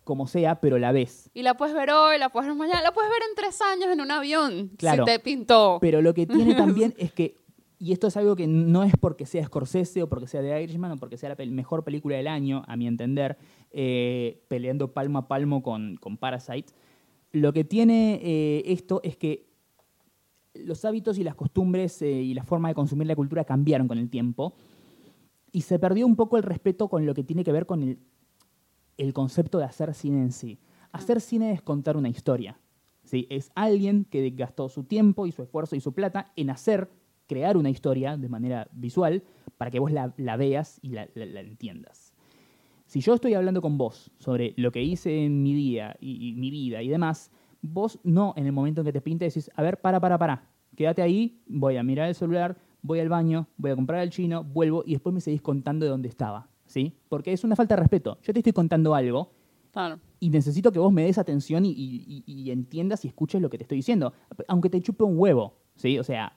como 0.04 0.28
sea, 0.28 0.62
pero 0.62 0.78
la 0.78 0.92
ves. 0.92 1.30
Y 1.34 1.42
la 1.42 1.58
puedes 1.58 1.74
ver 1.76 1.90
hoy, 1.90 2.18
la 2.20 2.30
puedes 2.30 2.48
ver 2.48 2.56
mañana, 2.56 2.82
la 2.82 2.94
puedes 2.94 3.10
ver 3.10 3.20
en 3.30 3.36
tres 3.36 3.60
años 3.62 3.90
en 3.92 4.00
un 4.00 4.12
avión. 4.12 4.70
Claro. 4.78 5.06
Si 5.06 5.12
te 5.12 5.20
pintó. 5.20 5.80
Pero 5.82 6.02
lo 6.02 6.14
que 6.14 6.26
tiene 6.28 6.54
también 6.56 6.94
es 6.98 7.12
que, 7.12 7.36
y 7.80 7.92
esto 7.92 8.08
es 8.08 8.16
algo 8.16 8.36
que 8.36 8.48
no 8.48 8.84
es 8.84 8.94
porque 9.00 9.26
sea 9.26 9.44
Scorsese 9.46 10.04
o 10.04 10.08
porque 10.08 10.28
sea 10.28 10.42
The 10.42 10.62
Irishman 10.64 10.92
o 10.94 10.98
porque 10.98 11.18
sea 11.18 11.30
la 11.30 11.36
pel- 11.36 11.52
mejor 11.52 11.84
película 11.84 12.16
del 12.16 12.28
año, 12.28 12.64
a 12.68 12.78
mi 12.78 12.88
entender, 12.88 13.38
eh, 13.72 14.44
peleando 14.48 14.94
palmo 14.94 15.18
a 15.20 15.28
palmo 15.28 15.62
con, 15.64 15.98
con 15.98 16.16
Parasite, 16.18 16.74
lo 17.34 17.52
que 17.54 17.64
tiene 17.64 18.20
eh, 18.24 18.64
esto 18.68 19.02
es 19.04 19.18
que 19.18 19.47
los 20.66 20.86
hábitos 20.86 21.18
y 21.18 21.24
las 21.24 21.36
costumbres 21.36 22.02
eh, 22.02 22.12
y 22.12 22.34
la 22.34 22.44
forma 22.44 22.70
de 22.70 22.76
consumir 22.76 23.08
la 23.08 23.16
cultura 23.16 23.44
cambiaron 23.44 23.88
con 23.88 23.98
el 23.98 24.10
tiempo 24.10 24.54
y 25.52 25.62
se 25.62 25.80
perdió 25.80 26.06
un 26.06 26.16
poco 26.16 26.38
el 26.38 26.44
respeto 26.44 26.88
con 26.88 27.06
lo 27.06 27.14
que 27.14 27.24
tiene 27.24 27.44
que 27.44 27.52
ver 27.52 27.66
con 27.66 27.84
el, 27.84 28.00
el 28.98 29.14
concepto 29.14 29.58
de 29.58 29.66
hacer 29.66 29.94
cine 29.94 30.22
en 30.22 30.32
sí. 30.32 30.60
Hacer 30.92 31.22
cine 31.22 31.52
es 31.52 31.62
contar 31.62 31.98
una 31.98 32.10
historia. 32.10 32.60
¿sí? 33.04 33.28
Es 33.30 33.52
alguien 33.56 34.06
que 34.06 34.30
gastó 34.32 34.70
su 34.70 34.84
tiempo 34.84 35.26
y 35.26 35.32
su 35.32 35.44
esfuerzo 35.44 35.76
y 35.76 35.82
su 35.82 35.94
plata 35.94 36.32
en 36.36 36.50
hacer, 36.50 36.90
crear 37.28 37.58
una 37.58 37.70
historia 37.70 38.18
de 38.18 38.30
manera 38.30 38.68
visual 38.72 39.24
para 39.58 39.72
que 39.72 39.80
vos 39.80 39.92
la, 39.92 40.38
veas 40.38 40.80
y 40.82 40.90
la, 40.90 41.08
entiendas. 41.16 42.14
Si 42.86 43.02
yo 43.02 43.14
estoy 43.14 43.34
hablando 43.34 43.62
con 43.62 43.78
vos 43.78 44.12
sobre 44.18 44.54
lo 44.56 44.72
que 44.72 44.82
hice 44.82 45.26
en 45.26 45.44
mi 45.44 45.54
día 45.54 45.98
y 46.00 46.34
mi 46.38 46.52
vida 46.52 46.82
y 46.82 46.88
demás, 46.88 47.32
vos 47.62 48.00
no 48.04 48.34
en 48.38 48.46
el 48.46 48.52
momento 48.52 48.82
en 48.82 48.86
que 48.86 48.94
te 48.94 49.02
pinta 49.02 49.26
decís, 49.26 49.50
a 49.56 49.62
ver, 49.62 49.80
para, 49.82 50.00
para, 50.00 50.18
para, 50.18 50.44
quédate 50.76 51.02
ahí, 51.02 51.42
voy 51.48 51.78
a 51.78 51.84
mirar 51.84 52.08
el 52.10 52.16
celular, 52.16 52.58
voy 52.82 53.00
al 53.00 53.10
baño, 53.10 53.48
voy 53.58 53.72
a 53.72 53.76
comprar 53.76 54.00
al 54.00 54.10
chino, 54.10 54.44
vuelvo 54.44 54.84
y 54.86 54.92
después 54.94 55.14
me 55.14 55.22
seguís 55.22 55.42
contando 55.42 55.86
de 55.86 55.90
dónde 55.92 56.08
estaba, 56.08 56.48
¿sí? 56.66 56.94
Porque 57.10 57.34
es 57.34 57.44
una 57.44 57.56
falta 57.56 57.76
de 57.76 57.82
respeto. 57.82 58.18
Yo 58.22 58.34
te 58.34 58.40
estoy 58.40 58.54
contando 58.54 58.94
algo 58.96 59.32
Claro. 59.72 60.00
y 60.20 60.30
necesito 60.30 60.72
que 60.72 60.80
vos 60.80 60.92
me 60.94 61.04
des 61.04 61.18
atención 61.18 61.66
y- 61.66 62.24
y 62.26 62.52
entiendas 62.52 63.04
y 63.06 63.10
escuches 63.10 63.42
lo 63.42 63.50
que 63.50 63.58
te 63.58 63.64
estoy 63.64 63.78
diciendo, 63.78 64.14
aunque 64.48 64.70
te 64.70 64.82
chupe 64.82 65.04
un 65.04 65.18
huevo, 65.20 65.54
¿sí? 65.76 66.00
O 66.00 66.04
sea, 66.04 66.34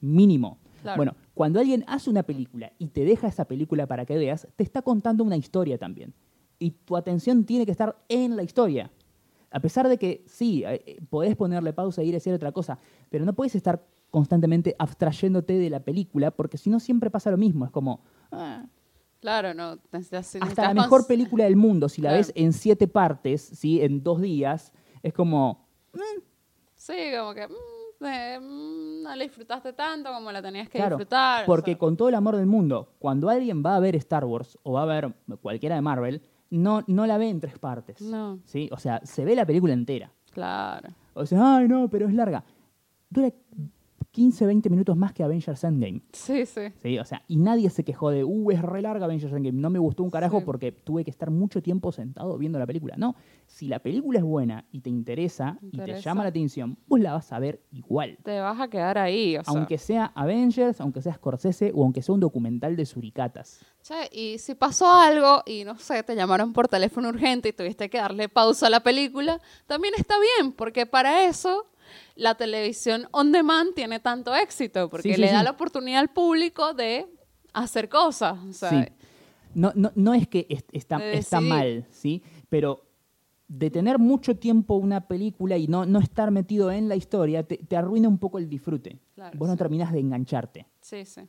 mínimo. 0.00 0.58
Claro. 0.82 0.96
Bueno, 0.98 1.14
cuando 1.34 1.58
alguien 1.58 1.84
hace 1.88 2.10
una 2.10 2.22
película 2.22 2.72
y 2.78 2.88
te 2.88 3.04
deja 3.04 3.28
esa 3.28 3.46
película 3.46 3.86
para 3.86 4.04
que 4.06 4.16
veas, 4.16 4.46
te 4.56 4.62
está 4.62 4.82
contando 4.82 5.24
una 5.24 5.36
historia 5.36 5.78
también. 5.78 6.12
Y 6.58 6.70
tu 6.70 6.96
atención 6.96 7.44
tiene 7.44 7.66
que 7.66 7.72
estar 7.72 7.96
en 8.08 8.36
la 8.36 8.42
historia. 8.42 8.90
A 9.50 9.60
pesar 9.60 9.88
de 9.88 9.96
que 9.98 10.24
sí, 10.26 10.64
eh, 10.64 10.82
eh, 10.86 10.98
podés 11.08 11.36
ponerle 11.36 11.72
pausa 11.72 12.02
e 12.02 12.04
ir 12.04 12.14
a 12.14 12.18
hacer 12.18 12.34
otra 12.34 12.52
cosa, 12.52 12.78
pero 13.10 13.24
no 13.24 13.32
puedes 13.32 13.54
estar 13.54 13.84
constantemente 14.10 14.74
abstrayéndote 14.78 15.54
de 15.58 15.70
la 15.70 15.80
película, 15.80 16.30
porque 16.30 16.58
si 16.58 16.70
no 16.70 16.80
siempre 16.80 17.10
pasa 17.10 17.30
lo 17.30 17.36
mismo. 17.36 17.64
Es 17.64 17.70
como, 17.70 18.00
ah, 18.32 18.64
Claro, 19.20 19.54
no. 19.54 19.76
necesitas- 19.92 20.36
hasta 20.42 20.62
la 20.68 20.74
mejor 20.74 21.06
película 21.06 21.44
del 21.44 21.56
mundo, 21.56 21.88
si 21.88 22.00
la 22.02 22.10
Claro. 22.10 22.18
ves 22.18 22.32
en 22.36 22.52
siete 22.52 22.86
partes, 22.86 23.40
¿sí? 23.42 23.80
en 23.82 24.02
dos 24.02 24.20
días, 24.20 24.72
es 25.02 25.12
como, 25.12 25.66
Sí, 26.74 26.94
como 27.18 27.34
que 27.34 27.46
mm, 27.48 28.04
eh, 28.04 28.38
mm, 28.40 29.02
no 29.02 29.16
la 29.16 29.22
disfrutaste 29.24 29.72
tanto 29.72 30.12
como 30.12 30.30
la 30.30 30.42
tenías 30.42 30.68
que 30.68 30.78
Claro, 30.78 30.96
disfrutar. 30.96 31.44
o 31.44 31.46
porque 31.46 31.72
sea. 31.72 31.78
con 31.78 31.96
todo 31.96 32.08
el 32.08 32.14
amor 32.14 32.36
del 32.36 32.46
mundo, 32.46 32.94
cuando 32.98 33.28
alguien 33.30 33.62
va 33.64 33.76
a 33.76 33.80
ver 33.80 33.96
Star 33.96 34.24
Wars 34.24 34.58
o 34.62 34.72
va 34.72 34.82
a 34.82 34.86
ver 34.86 35.14
cualquiera 35.40 35.74
de 35.76 35.80
Marvel, 35.82 36.22
no, 36.50 36.84
no 36.86 37.06
la 37.06 37.18
ve 37.18 37.28
en 37.28 37.40
tres 37.40 37.58
partes. 37.58 38.00
No. 38.00 38.38
¿sí? 38.44 38.68
O 38.72 38.78
sea, 38.78 39.00
se 39.04 39.24
ve 39.24 39.34
la 39.34 39.46
película 39.46 39.72
entera. 39.72 40.12
Claro. 40.32 40.90
O 41.14 41.24
sea, 41.26 41.56
ay, 41.56 41.68
no, 41.68 41.88
pero 41.88 42.06
es 42.06 42.14
larga. 42.14 42.44
Dura 43.08 43.32
15, 44.16 44.46
20 44.46 44.70
minutos 44.70 44.96
más 44.96 45.12
que 45.12 45.22
Avengers 45.22 45.62
Endgame. 45.62 46.00
Sí, 46.10 46.46
sí. 46.46 46.62
¿sí? 46.80 46.98
O 46.98 47.04
sea, 47.04 47.22
y 47.28 47.36
nadie 47.36 47.68
se 47.68 47.84
quejó 47.84 48.08
de, 48.08 48.24
uh, 48.24 48.50
es 48.50 48.62
re 48.62 48.80
larga 48.80 49.04
Avengers 49.04 49.30
Endgame. 49.30 49.60
No 49.60 49.68
me 49.68 49.78
gustó 49.78 50.02
un 50.04 50.08
carajo 50.10 50.38
Sí. 50.38 50.46
porque 50.46 50.72
tuve 50.72 51.04
que 51.04 51.10
estar 51.10 51.30
mucho 51.30 51.60
tiempo 51.60 51.92
sentado 51.92 52.38
viendo 52.38 52.58
la 52.58 52.64
película. 52.64 52.94
No, 52.96 53.14
si 53.46 53.68
la 53.68 53.78
película 53.80 54.18
es 54.20 54.24
buena 54.24 54.64
y 54.72 54.80
te 54.80 54.88
interesa, 54.88 55.58
y 55.60 55.76
te 55.76 56.00
llama 56.00 56.22
la 56.22 56.30
atención, 56.30 56.78
vos 56.86 56.98
la 56.98 57.12
vas 57.12 57.30
a 57.30 57.38
ver 57.38 57.60
igual. 57.72 58.16
Te 58.22 58.40
vas 58.40 58.58
a 58.58 58.68
quedar 58.68 58.96
ahí. 58.96 59.36
O 59.36 59.44
sea. 59.44 59.52
Aunque 59.52 59.76
sea 59.76 60.12
Avengers, 60.14 60.80
aunque 60.80 61.02
sea 61.02 61.12
Scorsese 61.12 61.72
o 61.74 61.82
aunque 61.84 62.00
sea 62.00 62.14
un 62.14 62.20
documental 62.20 62.74
de 62.74 62.86
suricatas. 62.86 63.60
Che, 63.82 64.08
y 64.12 64.38
si 64.38 64.54
pasó 64.54 64.90
algo 64.90 65.42
y 65.44 65.64
no 65.64 65.76
sé, 65.76 66.02
te 66.02 66.16
llamaron 66.16 66.54
por 66.54 66.68
teléfono 66.68 67.10
urgente 67.10 67.50
y 67.50 67.52
tuviste 67.52 67.90
que 67.90 67.98
darle 67.98 68.30
pausa 68.30 68.68
a 68.68 68.70
la 68.70 68.80
película, 68.80 69.42
también 69.66 69.92
está 69.98 70.14
bien, 70.38 70.52
porque 70.52 70.86
para 70.86 71.24
eso 71.24 71.66
la 72.14 72.34
televisión 72.34 73.08
on 73.12 73.32
demand 73.32 73.74
tiene 73.74 74.00
tanto 74.00 74.34
éxito, 74.34 74.88
porque 74.90 75.08
Sí, 75.10 75.14
sí, 75.14 75.20
le 75.20 75.30
da 75.32 75.38
sí. 75.40 75.44
la 75.44 75.50
oportunidad 75.52 76.00
al 76.00 76.10
público 76.10 76.74
de 76.74 77.06
hacer 77.52 77.88
cosas. 77.88 78.38
No, 79.54 79.72
no, 79.74 79.90
no 79.94 80.12
es 80.14 80.28
que 80.28 80.46
est- 80.50 80.68
está, 80.72 80.98
De 80.98 81.14
está 81.16 81.36
decidir. 81.38 81.54
mal, 81.54 81.86
¿sí? 81.90 82.22
Pero 82.48 82.82
de 83.48 83.70
tener 83.70 83.98
mucho 83.98 84.36
tiempo 84.36 84.74
una 84.74 85.06
película 85.08 85.56
y 85.56 85.66
no, 85.68 85.86
no 85.86 86.00
estar 86.00 86.30
metido 86.30 86.70
en 86.72 86.88
la 86.88 86.96
historia, 86.96 87.42
te, 87.44 87.56
te 87.58 87.76
arruina 87.76 88.08
un 88.08 88.18
poco 88.18 88.38
el 88.38 88.48
disfrute. 88.48 88.98
Claro, 89.14 89.38
Vos 89.38 89.48
no 89.48 89.56
terminás 89.56 89.92
de 89.92 90.00
engancharte. 90.00 90.66
sí, 90.80 91.04
sí. 91.04 91.22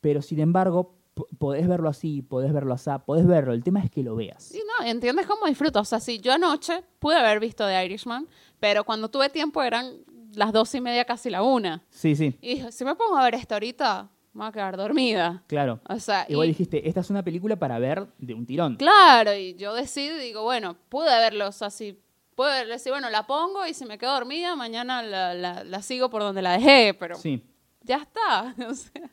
pero 0.00 0.22
sin 0.22 0.40
embargo, 0.40 0.96
podés 1.38 1.68
verlo 1.68 1.88
así, 1.88 2.22
podés 2.22 2.52
verlo 2.52 2.74
así, 2.74 2.90
podés 3.06 3.26
verlo. 3.26 3.52
El 3.52 3.62
tema 3.62 3.80
es 3.80 3.90
que 3.90 4.02
lo 4.02 4.16
veas. 4.16 4.52
No, 4.80 4.86
¿entiendes 4.86 5.26
cómo 5.26 5.46
disfruto? 5.46 5.80
O 5.80 5.84
sea, 5.84 6.00
si 6.00 6.18
yo 6.20 6.32
anoche 6.32 6.82
pude 6.98 7.16
haber 7.16 7.40
visto 7.40 7.66
The 7.66 7.84
Irishman, 7.84 8.26
pero 8.60 8.84
cuando 8.84 9.08
tuve 9.08 9.28
tiempo 9.30 9.62
eran 9.62 9.98
las 10.34 10.52
dos 10.52 10.72
y 10.74 10.80
media, 10.80 11.04
casi 11.04 11.28
la 11.30 11.42
una. 11.42 11.82
Sí, 11.90 12.14
sí, 12.14 12.36
Y 12.40 12.54
dije, 12.56 12.70
si 12.72 12.84
me 12.84 12.94
pongo 12.94 13.16
a 13.18 13.24
ver 13.24 13.34
esto 13.34 13.54
ahorita, 13.54 14.08
me 14.32 14.38
voy 14.42 14.48
a 14.48 14.52
quedar 14.52 14.76
dormida. 14.76 15.42
claro. 15.48 15.80
O 15.88 15.98
sea, 15.98 16.24
y- 16.28 16.40
dijiste, 16.46 16.88
esta 16.88 17.00
es 17.00 17.10
una 17.10 17.24
película 17.24 17.56
para 17.56 17.78
ver 17.80 18.06
de 18.18 18.34
un 18.34 18.46
tirón. 18.46 18.76
Claro, 18.76 19.34
y 19.34 19.54
yo 19.56 19.74
decido 19.74 20.16
y 20.16 20.20
digo, 20.20 20.42
bueno, 20.44 20.76
pude 20.88 21.06
verlo, 21.06 21.48
o 21.48 21.52
sea, 21.52 21.70
si 21.70 21.98
puedo 22.36 22.50
decir, 22.66 22.92
bueno, 22.92 23.10
la 23.10 23.26
pongo 23.26 23.66
y 23.66 23.74
si 23.74 23.84
me 23.86 23.98
quedo 23.98 24.12
dormida, 24.14 24.54
mañana 24.54 25.02
la, 25.02 25.34
la- 25.34 25.64
la 25.64 25.82
sigo 25.82 26.10
por 26.10 26.22
donde 26.22 26.42
la 26.42 26.52
dejé, 26.52 26.94
pero 26.94 27.16
Sí, 27.16 27.42
ya 27.82 27.96
está. 27.96 28.54
o 28.68 28.74
sea, 28.74 29.10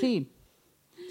sí. 0.00 0.30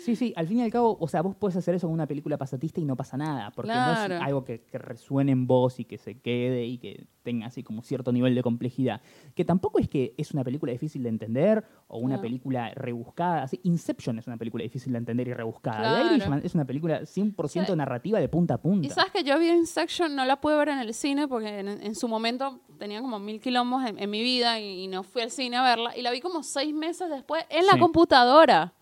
Sí, 0.04 0.16
sí, 0.16 0.34
al 0.36 0.48
fin 0.48 0.60
y 0.60 0.64
al 0.64 0.72
cabo, 0.72 0.98
o 1.00 1.08
sea, 1.08 1.22
vos 1.22 1.36
puedes 1.36 1.56
hacer 1.56 1.76
eso 1.76 1.88
con 1.88 1.94
una 1.94 2.08
película 2.08 2.38
pasatista 2.38 2.82
y 2.82 2.86
no 2.86 2.96
pasa 2.96 3.18
nada, 3.18 3.52
porque 3.56 3.72
no 3.72 3.94
es 3.94 4.12
algo 4.22 4.44
que, 4.44 4.62
que 4.62 4.78
resuene 4.78 5.32
en 5.32 5.48
vos 5.48 5.80
y 5.80 5.86
que 5.86 5.98
se 5.98 6.20
quede 6.20 6.66
y 6.66 6.78
que 6.78 7.06
tenga 7.24 7.48
así 7.48 7.64
como 7.64 7.82
cierto 7.84 8.12
nivel 8.12 8.36
de 8.36 8.44
complejidad. 8.44 9.02
Que 9.34 9.46
tampoco 9.46 9.80
es 9.80 9.88
que 9.88 10.14
es 10.18 10.34
una 10.34 10.44
película 10.44 10.72
difícil 10.74 11.04
de 11.04 11.10
entender 11.10 11.64
o 11.88 12.00
una 12.00 12.20
película 12.22 12.72
rebuscada. 12.76 13.44
Así, 13.44 13.60
Inception 13.64 14.20
es 14.20 14.28
una 14.28 14.36
película 14.38 14.64
difícil 14.64 14.92
de 14.92 14.98
entender 15.00 15.28
y 15.30 15.34
rebuscada. 15.34 15.78
Claro. 15.80 16.10
The 16.10 16.16
Irishman 16.16 16.42
es 16.44 16.54
una 16.54 16.66
película 16.66 17.02
100% 17.02 17.66
Sí. 17.68 17.76
narrativa 17.78 18.20
de 18.20 18.28
punta 18.28 18.56
a 18.56 18.58
punta. 18.62 18.86
Y 18.88 18.90
sabes 18.90 19.12
que 19.14 19.24
yo 19.24 19.40
vi 19.40 19.50
Inception, 19.50 20.16
no 20.16 20.26
la 20.26 20.42
pude 20.42 20.58
ver 20.58 20.70
en 20.70 20.80
el 20.80 20.94
cine 20.94 21.28
porque 21.30 21.60
en, 21.60 21.68
en 21.70 21.96
su 21.96 22.08
momento 22.10 22.60
tenía 22.78 23.00
como 23.02 23.20
mil 23.20 23.40
quilombos 23.40 23.86
en, 23.86 23.98
en 24.00 24.10
mi 24.10 24.22
vida 24.22 24.60
y, 24.60 24.84
y 24.84 24.88
no 24.88 25.04
fui 25.04 25.22
al 25.22 25.32
cine 25.32 25.56
a 25.56 25.64
verla. 25.64 25.96
Y 25.98 26.02
la 26.02 26.12
vi 26.12 26.20
como 26.20 26.44
seis 26.44 26.74
meses 26.74 27.10
después 27.10 27.46
en 27.50 27.66
la 27.68 27.78
computadora. 27.80 28.74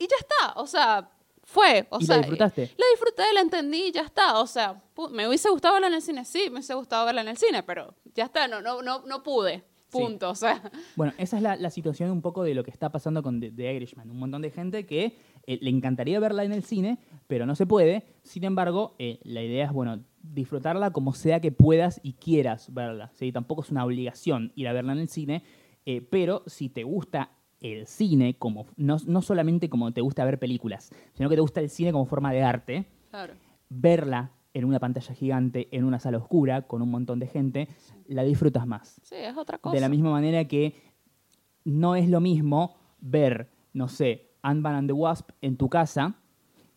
Y 0.00 0.08
ya 0.08 0.16
está, 0.18 0.58
o 0.60 0.66
sea, 0.66 1.08
fue. 1.44 1.86
O 1.90 1.98
¿Y 1.98 2.00
la 2.00 2.06
sea, 2.06 2.18
disfrutaste? 2.18 2.62
La 2.76 2.86
disfruté, 2.92 3.22
la 3.32 3.40
entendí 3.42 3.84
y 3.88 3.92
ya 3.92 4.02
está. 4.02 4.40
O 4.40 4.46
sea, 4.46 4.82
me 5.12 5.28
hubiese 5.28 5.50
gustado 5.50 5.74
verla 5.74 5.88
en 5.88 5.94
el 5.94 6.02
cine, 6.02 6.24
sí, 6.24 6.44
me 6.46 6.54
hubiese 6.54 6.74
gustado 6.74 7.04
verla 7.06 7.20
en 7.20 7.28
el 7.28 7.36
cine, 7.36 7.62
pero 7.62 7.94
ya 8.14 8.24
está, 8.24 8.48
no, 8.48 8.60
no, 8.60 8.82
no, 8.82 9.04
no 9.06 9.22
pude. 9.22 9.62
Punto. 9.90 10.30
O 10.30 10.34
sea, 10.34 10.62
Bueno, 10.96 11.12
esa 11.18 11.36
es 11.36 11.42
la, 11.42 11.56
la 11.56 11.70
situación 11.70 12.10
un 12.10 12.22
poco 12.22 12.44
de 12.44 12.54
lo 12.54 12.64
que 12.64 12.70
está 12.70 12.90
pasando 12.90 13.22
con 13.22 13.40
The, 13.40 13.50
The 13.50 13.74
Irishman. 13.74 14.10
Un 14.10 14.18
montón 14.18 14.42
de 14.42 14.50
gente 14.50 14.86
que 14.86 15.16
eh, 15.46 15.58
le 15.60 15.70
encantaría 15.70 16.20
verla 16.20 16.44
en 16.44 16.52
el 16.52 16.62
cine, 16.62 16.98
pero 17.26 17.44
no 17.44 17.54
se 17.54 17.66
puede. 17.66 18.04
Sin 18.22 18.44
embargo, 18.44 18.94
eh, 18.98 19.18
la 19.24 19.42
idea 19.42 19.66
es, 19.66 19.72
bueno, 19.72 20.02
disfrutarla 20.22 20.92
como 20.92 21.12
sea 21.12 21.40
que 21.40 21.52
puedas 21.52 22.00
y 22.02 22.14
quieras 22.14 22.72
verla. 22.72 23.10
¿sí? 23.14 23.32
Tampoco 23.32 23.62
es 23.62 23.70
una 23.70 23.84
obligación 23.84 24.52
ir 24.54 24.68
a 24.68 24.72
verla 24.72 24.92
en 24.92 24.98
el 25.00 25.08
cine, 25.08 25.42
eh, 25.86 26.00
pero 26.08 26.44
si 26.46 26.68
te 26.68 26.84
gusta 26.84 27.32
el 27.60 27.86
cine, 27.86 28.34
como 28.38 28.66
no, 28.76 28.96
no 29.06 29.22
solamente 29.22 29.68
como 29.68 29.92
te 29.92 30.00
gusta 30.00 30.24
ver 30.24 30.38
películas, 30.38 30.90
sino 31.14 31.28
que 31.28 31.34
te 31.34 31.40
gusta 31.40 31.60
el 31.60 31.70
cine 31.70 31.92
como 31.92 32.06
forma 32.06 32.32
de 32.32 32.42
arte, 32.42 32.86
claro. 33.10 33.34
verla 33.68 34.32
en 34.52 34.64
una 34.64 34.80
pantalla 34.80 35.14
gigante, 35.14 35.68
en 35.70 35.84
una 35.84 36.00
sala 36.00 36.18
oscura, 36.18 36.62
con 36.62 36.82
un 36.82 36.90
montón 36.90 37.18
de 37.18 37.26
gente, 37.26 37.68
la 38.06 38.24
disfrutas 38.24 38.66
más. 38.66 39.00
Sí, 39.02 39.16
es 39.16 39.36
otra 39.36 39.58
cosa. 39.58 39.74
De 39.74 39.80
la 39.80 39.88
misma 39.88 40.10
manera 40.10 40.44
que 40.46 40.74
no 41.64 41.94
es 41.94 42.08
lo 42.08 42.20
mismo 42.20 42.76
ver, 43.00 43.50
no 43.72 43.88
sé, 43.88 44.30
Ant-Man 44.42 44.74
and 44.74 44.88
the 44.88 44.92
Wasp 44.92 45.30
en 45.40 45.56
tu 45.56 45.68
casa 45.68 46.16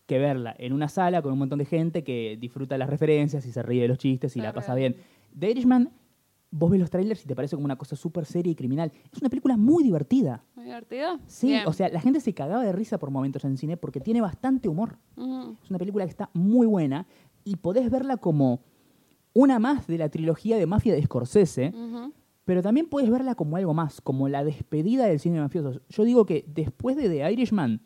que 0.06 0.18
verla 0.18 0.54
en 0.58 0.72
una 0.72 0.88
sala 0.88 1.22
con 1.22 1.32
un 1.32 1.38
montón 1.38 1.58
de 1.58 1.64
gente 1.64 2.04
que 2.04 2.36
disfruta 2.38 2.76
las 2.76 2.90
referencias 2.90 3.46
y 3.46 3.52
se 3.52 3.62
ríe 3.62 3.82
de 3.82 3.88
los 3.88 3.98
chistes 3.98 4.36
y 4.36 4.40
la 4.40 4.52
pasa 4.52 4.74
bien. 4.74 4.96
The 5.38 5.50
Irishman, 5.50 5.90
vos 6.56 6.70
ves 6.70 6.78
los 6.78 6.88
trailers 6.90 7.24
y 7.24 7.26
te 7.26 7.34
parece 7.34 7.56
como 7.56 7.64
una 7.64 7.76
cosa 7.76 7.96
súper 7.96 8.24
seria 8.26 8.52
y 8.52 8.54
criminal. 8.54 8.92
Es 9.12 9.20
una 9.20 9.28
película 9.28 9.56
muy 9.56 9.82
divertida. 9.82 10.44
Muy 10.54 10.66
divertido. 10.66 11.18
Sí, 11.26 11.48
Bien. 11.48 11.66
o 11.66 11.72
sea, 11.72 11.88
la 11.88 12.00
gente 12.00 12.20
se 12.20 12.32
cagaba 12.32 12.62
de 12.62 12.72
risa 12.72 12.96
por 12.98 13.10
momentos 13.10 13.44
en 13.44 13.56
cine 13.56 13.76
porque 13.76 14.00
tiene 14.00 14.20
bastante 14.20 14.68
humor. 14.68 14.98
Es 15.16 15.70
una 15.70 15.78
película 15.78 16.04
que 16.04 16.10
está 16.10 16.30
muy 16.32 16.66
buena 16.66 17.06
y 17.44 17.56
podés 17.56 17.90
verla 17.90 18.18
como 18.18 18.60
una 19.32 19.58
más 19.58 19.88
de 19.88 19.98
la 19.98 20.08
trilogía 20.08 20.56
de 20.56 20.66
Mafia 20.66 20.94
de 20.94 21.02
Scorsese, 21.02 21.74
pero 22.44 22.62
también 22.62 22.86
puedes 22.86 23.10
verla 23.10 23.34
como 23.34 23.56
algo 23.56 23.74
más, 23.74 24.00
como 24.00 24.28
la 24.28 24.44
despedida 24.44 25.06
del 25.06 25.18
cine 25.18 25.40
mafioso. 25.40 25.80
Yo 25.88 26.04
digo 26.04 26.24
que 26.24 26.44
después 26.46 26.96
de 26.96 27.08
The 27.08 27.32
Irishman, 27.32 27.82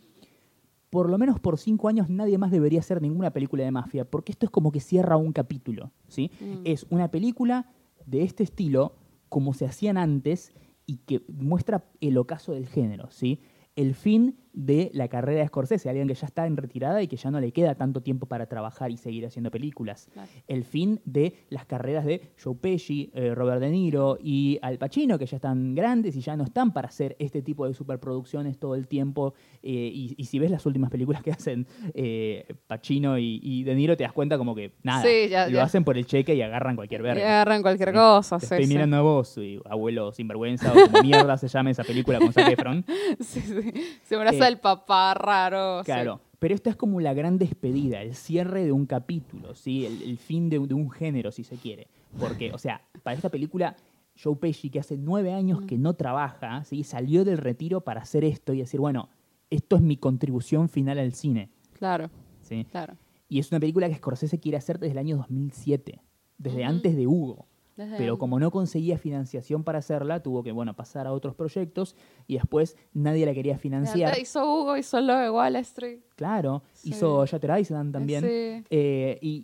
por 0.91 1.09
lo 1.09 1.17
menos 1.17 1.41
por 1.41 1.59
cinco 1.59 1.89
años 1.89 2.11
nadie 2.11 2.37
más 2.37 2.51
debería 2.51 2.81
hacer 2.81 3.01
ninguna 3.01 3.31
película 3.31 3.65
de 3.65 3.71
mafia, 3.71 4.05
porque 4.05 4.33
esto 4.33 4.45
es 4.45 4.51
como 4.51 4.73
que 4.73 4.81
cierra 4.81 5.17
un 5.17 5.33
capítulo, 5.33 5.91
¿sí? 6.07 6.31
Mm. 6.39 6.61
Es 6.65 6.87
una 6.91 7.11
película 7.11 7.67
de 8.09 8.23
este 8.23 8.43
estilo, 8.43 8.95
como 9.29 9.53
se 9.55 9.67
hacían 9.67 9.99
antes, 9.99 10.53
y 10.87 10.99
que 10.99 11.23
muestra 11.29 11.85
el 12.01 12.17
ocaso 12.17 12.53
del 12.53 12.67
género, 12.67 13.11
¿sí? 13.11 13.41
El 13.77 13.95
fin 13.95 14.39
de 14.61 14.91
la 14.93 15.07
carrera 15.07 15.41
de 15.43 15.47
Scorsese, 15.47 15.89
alguien 15.89 16.09
que 16.09 16.15
ya 16.15 16.27
está 16.27 16.45
en 16.45 16.57
retirada 16.57 17.01
y 17.01 17.07
que 17.07 17.17
ya 17.17 17.31
no 17.31 17.39
le 17.39 17.53
queda 17.53 17.77
tanto 17.77 18.01
tiempo 18.01 18.27
para 18.27 18.47
trabajar 18.47 18.91
y 18.91 18.97
seguir 18.97 19.25
haciendo 19.25 19.53
películas 19.53 20.09
el 20.49 20.65
fin 20.65 21.01
de 21.05 21.35
las 21.49 21.65
carreras 21.65 22.05
de 22.05 22.33
Joe 22.43 22.57
Pesci, 22.57 23.11
eh, 23.15 23.35
Robert 23.37 23.61
De 23.61 23.71
Niro 23.71 24.19
y 24.21 24.59
Al 24.61 24.77
Pacino, 24.79 25.17
que 25.17 25.27
ya 25.27 25.37
están 25.37 25.77
grandes 25.77 26.17
y 26.17 26.21
ya 26.23 26.37
no 26.37 26.43
están 26.43 26.73
para 26.73 26.89
hacer 26.89 27.15
este 27.21 27.41
tipo 27.41 27.69
de 27.69 27.75
superproducciones 27.75 28.59
todo 28.59 28.75
el 28.75 28.89
tiempo. 28.89 29.35
eh, 29.63 29.71
y, 29.95 30.15
y 30.17 30.25
si 30.25 30.41
ves 30.41 30.51
las 30.51 30.67
últimas 30.67 30.91
películas 30.91 31.23
que 31.23 31.31
hacen 31.31 31.67
eh, 31.95 32.45
Pacino 32.67 33.17
y, 33.17 33.39
y 33.43 33.63
De 33.63 33.77
Niro, 33.77 33.97
te 33.97 34.03
das 34.03 34.13
cuenta 34.13 34.39
como 34.39 34.55
que 34.57 34.73
nada, 34.83 35.05
Sí, 35.05 35.29
ya- 35.29 35.47
lo 35.47 35.59
ya. 35.59 35.63
hacen 35.63 35.85
por 35.85 35.97
el 35.97 36.05
cheque 36.07 36.35
y 36.35 36.43
agarran 36.43 36.75
cualquier 36.75 37.01
Y 37.03 37.05
verga. 37.05 37.23
agarran 37.27 37.63
cualquier 37.63 37.93
cosa, 37.93 38.39
Te 38.39 38.47
sí, 38.47 38.55
estoy 38.55 38.67
sí. 38.67 38.73
mirando 38.73 38.97
a 38.97 39.03
vos, 39.03 39.39
y 39.39 39.61
abuelo 39.67 40.11
sinvergüenza, 40.13 40.73
o 40.75 40.87
como 40.87 41.01
mierda 41.03 41.39
se 41.39 41.47
llama 41.47 41.71
esa 41.71 41.85
película 41.85 42.19
con 42.19 42.33
Zac 42.33 42.49
Efron. 42.49 42.85
Sí, 43.21 43.41
sí. 43.41 43.73
Se 44.05 44.17
abraza 44.17 44.48
El 44.49 44.59
papá 44.59 45.15
raro. 45.15 45.81
sí. 45.81 45.87
Claro. 45.87 46.21
Pero 46.41 46.55
esto 46.55 46.71
es 46.71 46.77
como 46.77 47.01
la 47.01 47.15
gran 47.15 47.37
despedida, 47.37 48.01
el 48.01 48.15
cierre 48.15 48.65
de 48.65 48.71
un 48.71 48.87
capítulo, 48.87 49.57
¿sí? 49.57 49.85
el, 49.87 50.03
el 50.03 50.19
fin 50.19 50.49
de, 50.49 50.61
un- 50.61 50.69
de 50.69 50.75
un 50.75 50.89
género, 50.89 51.33
si 51.33 51.43
se 51.43 51.57
quiere. 51.57 51.89
Porque, 52.19 52.53
o 52.53 52.59
sea, 52.59 52.81
para 53.03 53.17
esta 53.17 53.29
película, 53.29 53.75
Joe 54.23 54.37
Pesci, 54.37 54.71
que 54.71 54.79
hace 54.79 54.97
nueve 54.97 55.33
años 55.33 55.63
que 55.63 55.77
no 55.79 55.95
trabaja, 55.95 56.63
¿sí? 56.65 56.85
salió 56.85 57.25
del 57.25 57.39
retiro 57.39 57.81
para 57.81 58.03
hacer 58.03 58.23
esto 58.25 58.53
y 58.53 58.59
decir, 58.59 58.79
bueno, 58.79 59.09
esto 59.51 59.75
es 59.77 59.83
mi 59.83 59.97
contribución 59.97 60.69
final 60.69 61.01
al 61.01 61.13
cine. 61.13 61.51
Claro, 61.73 62.09
¿sí? 62.43 62.65
claro. 62.71 62.95
Y 63.29 63.41
es 63.41 63.51
una 63.51 63.59
película 63.59 63.89
que 63.89 63.97
Scorsese 63.97 64.39
quiere 64.39 64.59
hacer 64.59 64.79
desde 64.79 64.93
el 64.93 64.99
año 64.99 65.17
2007, 65.17 66.01
desde 66.39 66.65
antes 66.65 66.95
de 66.97 67.09
Hugo. 67.09 67.47
Desde- 67.79 67.97
Pero 67.97 68.19
como 68.19 68.39
no 68.41 68.51
conseguía 68.51 68.99
financiación 68.99 69.63
para 69.63 69.79
hacerla, 69.79 70.21
tuvo 70.21 70.43
que, 70.43 70.51
bueno, 70.53 70.75
pasar 70.75 71.07
a 71.07 71.13
otros 71.13 71.35
proyectos 71.37 71.95
y 72.27 72.35
después 72.35 72.77
nadie 72.93 73.25
la 73.25 73.33
quería 73.33 73.57
financiar. 73.57 74.19
Hizo 74.19 74.43
Hugo, 74.45 74.77
hizo 74.77 75.01
lo 75.01 75.17
de 75.17 75.31
Wall 75.31 75.55
Street. 75.57 76.01
Claro, 76.17 76.65
Sí. 76.73 76.91
hizo 76.91 77.25
Shutter 77.25 77.57
Island 77.61 77.93
también. 77.93 78.23
Sí. 78.25 78.65
Eh, 78.69 79.19
y, 79.23 79.43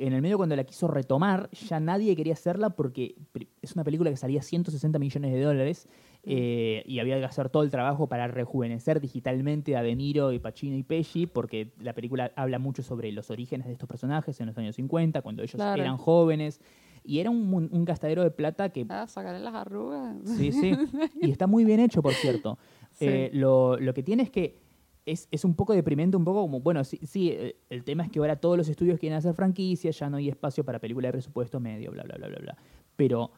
y 0.00 0.06
en 0.06 0.12
el 0.12 0.20
medio 0.20 0.36
cuando 0.36 0.54
la 0.54 0.64
quiso 0.64 0.86
retomar, 0.88 1.48
ya 1.52 1.80
nadie 1.80 2.14
quería 2.14 2.34
hacerla 2.34 2.68
porque 2.70 3.14
es 3.62 3.72
una 3.74 3.82
película 3.82 4.10
que 4.10 4.16
salía 4.18 4.42
160 4.42 4.98
millones 4.98 5.32
de 5.32 5.40
dólares 5.40 5.88
eh, 6.22 6.82
y 6.86 6.98
había 6.98 7.18
que 7.18 7.24
hacer 7.24 7.48
todo 7.48 7.62
el 7.62 7.70
trabajo 7.70 8.06
para 8.06 8.28
rejuvenecer 8.28 9.00
digitalmente 9.00 9.74
a 9.78 9.82
De 9.82 9.96
Niro 9.96 10.32
y 10.32 10.38
Pacino 10.38 10.76
y 10.76 10.82
Pesci 10.82 11.26
porque 11.26 11.72
la 11.80 11.94
película 11.94 12.30
habla 12.36 12.58
mucho 12.58 12.82
sobre 12.82 13.10
los 13.12 13.30
orígenes 13.30 13.66
de 13.66 13.72
estos 13.72 13.88
personajes 13.88 14.38
en 14.38 14.48
los 14.48 14.58
años 14.58 14.76
50, 14.76 15.22
cuando 15.22 15.42
ellos 15.42 15.54
Claro. 15.54 15.80
eran 15.80 15.96
jóvenes. 15.96 16.60
Y 17.04 17.18
era 17.20 17.30
un, 17.30 17.68
un 17.72 17.84
gastadero 17.84 18.22
de 18.22 18.30
plata 18.30 18.68
que 18.70 18.86
Ah, 18.88 19.06
sacarle 19.06 19.40
las 19.40 19.54
arrugas. 19.54 20.16
Sí, 20.36 20.52
sí. 20.52 20.72
Y 21.22 21.30
está 21.30 21.46
muy 21.46 21.64
bien 21.64 21.80
hecho, 21.80 22.02
por 22.02 22.14
cierto. 22.14 22.58
Sí. 22.92 23.06
Eh, 23.06 23.30
lo, 23.32 23.78
lo 23.78 23.94
que 23.94 24.02
tiene 24.02 24.22
es 24.24 24.30
que 24.30 24.58
es, 25.06 25.26
es 25.30 25.44
un 25.44 25.54
poco 25.54 25.72
deprimente, 25.72 26.16
un 26.16 26.24
poco 26.24 26.42
como, 26.42 26.60
bueno, 26.60 26.84
sí, 26.84 26.98
sí, 27.02 27.30
eh, 27.30 27.56
el 27.70 27.84
tema 27.84 28.04
es 28.04 28.10
que 28.10 28.18
ahora 28.18 28.36
todos 28.36 28.56
los 28.58 28.68
estudios 28.68 28.98
quieren 28.98 29.16
hacer 29.16 29.34
franquicias, 29.34 29.98
ya 29.98 30.10
no 30.10 30.18
hay 30.18 30.28
espacio 30.28 30.62
para 30.64 30.78
película 30.78 31.08
de 31.08 31.12
presupuesto 31.12 31.58
medio, 31.58 31.90
bla, 31.90 32.02
bla, 32.02 32.16
bla, 32.16 32.28
bla, 32.28 32.38
bla. 32.38 32.56
Pero 32.96 33.30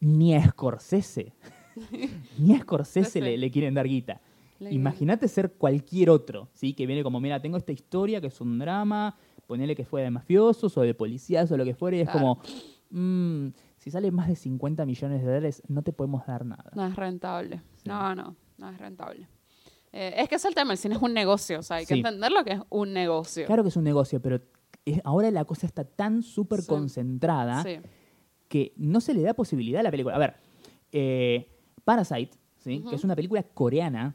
ni 0.00 0.34
a 0.34 0.46
Scorsese, 0.48 1.32
ni 2.38 2.54
a 2.54 2.60
Scorsese 2.60 3.20
le, 3.20 3.36
le 3.36 3.50
quieren 3.50 3.74
dar 3.74 3.86
guita. 3.88 4.20
Imagínate 4.60 5.28
ser 5.28 5.52
cualquier 5.52 6.10
otro, 6.10 6.48
¿sí? 6.54 6.72
Que 6.72 6.86
viene 6.86 7.02
como, 7.02 7.20
mira, 7.20 7.40
tengo 7.40 7.56
esta 7.56 7.72
historia 7.72 8.20
que 8.20 8.26
es 8.28 8.40
un 8.40 8.58
drama, 8.58 9.16
ponele 9.46 9.74
que 9.76 9.84
fue 9.84 10.02
de 10.02 10.10
mafiosos 10.10 10.76
o 10.76 10.80
de 10.82 10.94
policías 10.94 11.50
o 11.52 11.56
lo 11.56 11.64
que 11.64 11.74
fuera, 11.74 11.96
y 11.96 12.00
es 12.00 12.08
Claro. 12.10 12.20
como, 12.20 12.42
mm, 12.90 13.48
si 13.76 13.90
sale 13.90 14.10
más 14.10 14.28
de 14.28 14.36
50 14.36 14.84
millones 14.86 15.20
de 15.20 15.26
dólares, 15.26 15.62
no 15.68 15.82
te 15.82 15.92
podemos 15.92 16.26
dar 16.26 16.44
nada. 16.44 16.70
No 16.74 16.86
es 16.86 16.96
rentable. 16.96 17.62
Sí. 17.76 17.88
No, 17.88 18.14
no, 18.14 18.36
no 18.58 18.70
es 18.70 18.78
rentable. 18.78 19.28
Eh, 19.92 20.14
es 20.18 20.28
que 20.28 20.34
es 20.34 20.44
el 20.44 20.54
tema, 20.54 20.72
el 20.72 20.78
cine 20.78 20.94
es 20.96 21.02
un 21.02 21.14
negocio, 21.14 21.60
o 21.60 21.62
sea, 21.62 21.78
hay 21.78 21.86
que 21.86 21.94
Sí. 21.94 22.00
entender 22.00 22.30
lo 22.30 22.44
que 22.44 22.52
es 22.52 22.60
un 22.68 22.92
negocio. 22.92 23.46
Claro 23.46 23.62
que 23.62 23.70
es 23.70 23.76
un 23.76 23.84
negocio, 23.84 24.20
pero 24.20 24.40
es- 24.84 25.00
ahora 25.04 25.30
la 25.30 25.44
cosa 25.44 25.66
está 25.66 25.84
tan 25.84 26.22
súper 26.22 26.60
Sí. 26.62 26.66
concentrada 26.68 27.64
que 28.48 28.72
no 28.76 29.00
se 29.00 29.14
le 29.14 29.22
da 29.22 29.34
posibilidad 29.34 29.80
a 29.80 29.82
la 29.84 29.90
película. 29.90 30.14
A 30.16 30.18
ver, 30.18 30.34
eh, 30.92 31.48
Parasite, 31.84 32.36
que 32.64 32.94
es 32.94 33.04
una 33.04 33.16
película 33.16 33.42
coreana, 33.42 34.14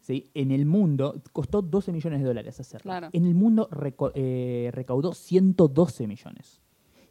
¿sí? 0.00 0.30
en 0.34 0.50
el 0.50 0.66
mundo 0.66 1.22
costó 1.32 1.62
12 1.62 1.92
millones 1.92 2.20
de 2.20 2.26
dólares 2.26 2.58
hacerla. 2.58 2.82
Claro. 2.82 3.08
En 3.12 3.24
el 3.26 3.34
mundo 3.34 3.68
eh, 4.14 4.70
recaudó 4.72 5.12
112 5.12 6.08
millones. 6.08 6.60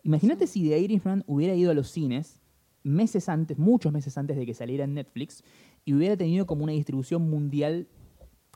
Imagínate 0.03 0.47
si 0.47 0.67
The 0.67 0.79
Irishman 0.79 1.23
hubiera 1.27 1.55
ido 1.55 1.71
a 1.71 1.73
los 1.73 1.89
cines 1.89 2.39
meses 2.83 3.29
antes, 3.29 3.57
muchos 3.57 3.91
meses 3.91 4.17
antes 4.17 4.37
de 4.37 4.45
que 4.45 4.53
saliera 4.53 4.83
en 4.83 4.93
Netflix, 4.93 5.43
y 5.85 5.93
hubiera 5.93 6.17
tenido 6.17 6.45
como 6.45 6.63
una 6.63 6.73
distribución 6.73 7.29
mundial 7.29 7.87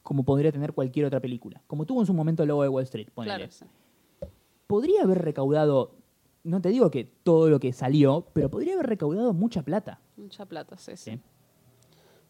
como 0.03 0.23
podría 0.23 0.51
tener 0.51 0.73
cualquier 0.73 1.05
otra 1.05 1.19
película. 1.19 1.63
Como 1.67 1.85
tuvo 1.85 2.01
en 2.01 2.05
su 2.05 2.13
momento 2.13 2.43
el 2.43 2.49
logo 2.49 2.63
de 2.63 2.69
Wall 2.69 2.83
Street, 2.83 3.09
ponele. 3.13 3.35
Claro, 3.35 3.51
sí. 3.51 3.65
Podría 4.67 5.03
haber 5.03 5.23
recaudado, 5.23 5.95
no 6.43 6.61
te 6.61 6.69
digo 6.69 6.91
que 6.91 7.03
todo 7.03 7.49
lo 7.49 7.59
que 7.59 7.73
salió, 7.73 8.27
pero 8.33 8.49
podría 8.49 8.73
haber 8.73 8.87
recaudado 8.87 9.33
mucha 9.33 9.63
plata. 9.63 9.99
Mucha 10.17 10.45
plata, 10.45 10.77
sí, 10.77 10.91
sí. 10.95 11.11
Sí. 11.11 11.19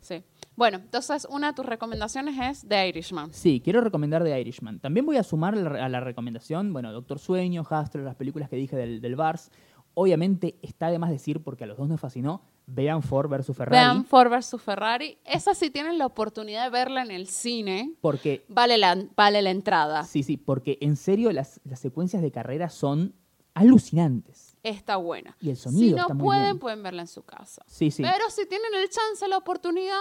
Sí. 0.06 0.24
Bueno, 0.56 0.78
entonces 0.78 1.28
una 1.32 1.47
de 1.47 1.53
tus 1.53 1.66
recomendaciones 1.66 2.36
es 2.39 2.68
The 2.70 2.88
Irishman. 2.89 3.34
Sí, 3.34 3.60
quiero 3.64 3.82
recomendar 3.82 4.24
The 4.24 4.39
Irishman. 4.39 4.80
También 4.80 5.03
voy 5.06 5.18
a 5.18 5.24
sumar 5.24 5.56
a 5.58 5.89
la 5.89 5.99
recomendación, 5.99 6.72
bueno, 6.74 6.91
Doctor 6.93 7.18
Sueño, 7.18 7.64
Hustler, 7.64 8.03
las 8.03 8.16
películas 8.16 8.47
que 8.49 8.56
dije 8.56 8.76
del, 8.76 9.01
del 9.01 9.16
Bars. 9.16 9.49
Obviamente 9.95 10.60
está 10.62 10.91
de 10.91 10.99
más 10.99 11.10
decir, 11.10 11.41
porque 11.41 11.64
a 11.64 11.68
los 11.68 11.78
dos 11.78 11.88
nos 11.89 11.99
fascinó, 11.99 12.43
vean 12.68 13.01
Ford 13.01 13.30
versus 13.30 13.56
Ferrari. 13.58 13.78
Vean 13.78 14.06
Ford 14.06 14.30
vs 14.30 14.62
Ferrari. 14.62 15.18
Esa 15.26 15.56
sí 15.56 15.72
tienen 15.72 15.97
la 15.97 16.06
oportunidad 16.06 16.66
de 16.66 16.70
verla 16.70 17.01
en 17.01 17.12
el 17.12 17.28
cine. 17.28 17.93
Porque, 18.01 18.45
Vale 18.47 18.78
la, 18.78 18.95
vale 19.16 19.41
la 19.41 19.49
entrada. 19.49 20.03
sí, 20.03 20.22
sí, 20.22 20.38
porque 20.38 20.78
en 20.82 20.97
serio 20.97 21.32
las, 21.32 21.60
las 21.64 21.80
secuencias 21.80 22.22
de 22.22 22.32
carrera 22.32 22.70
son 22.70 23.16
alucinantes. 23.53 24.55
Está 24.68 24.95
buena. 24.97 25.38
Y 25.41 25.51
el 25.51 25.57
sonido 25.57 25.82
si 25.84 25.91
no 25.91 26.01
está 26.01 26.13
muy 26.13 26.24
pueden, 26.24 26.43
bien. 26.43 26.59
pueden 26.59 26.84
verla 26.84 27.01
en 27.03 27.07
su 27.07 27.24
casa. 27.24 27.63
Sí, 27.68 27.91
sí. 27.91 28.01
Pero 28.03 28.30
si 28.30 28.45
tienen 28.47 28.74
el 28.76 28.89
chance, 28.89 29.28
la 29.28 29.38
oportunidad, 29.38 29.95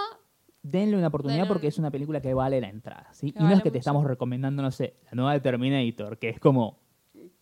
Denle 0.62 0.96
una 0.96 1.08
oportunidad 1.08 1.44
Denle- 1.44 1.48
porque 1.48 1.66
es 1.66 1.76
una 1.78 1.90
película 1.90 2.22
que 2.22 2.32
vale 2.32 2.58
la 2.60 2.68
entrada. 2.70 3.08
¿sí? 3.12 3.32
Que 3.32 3.38
Y 3.38 3.42
no 3.42 3.44
vale 3.44 3.56
es 3.58 3.62
que 3.62 3.70
te 3.70 3.76
estamos 3.76 4.04
recomendando, 4.06 4.62
no 4.62 4.70
sé, 4.70 4.96
la 5.04 5.10
nueva 5.12 5.32
de 5.34 5.40
Terminator, 5.40 6.18
que 6.18 6.30
es 6.30 6.40
como, 6.40 6.78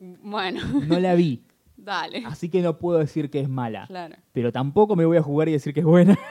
bueno, 0.00 0.60
no 0.88 0.98
la 0.98 1.14
vi, 1.14 1.44
dale. 1.76 2.24
así 2.26 2.48
que 2.48 2.60
no 2.62 2.78
puedo 2.78 2.98
decir 2.98 3.30
que 3.30 3.38
es 3.38 3.48
mala. 3.48 3.86
Claro. 3.86 4.16
Pero 4.32 4.50
tampoco 4.50 4.96
me 4.96 5.04
voy 5.04 5.18
a 5.18 5.22
jugar 5.22 5.48
y 5.48 5.52
decir 5.52 5.72
que 5.72 5.78
es 5.80 5.86
buena. 5.86 6.18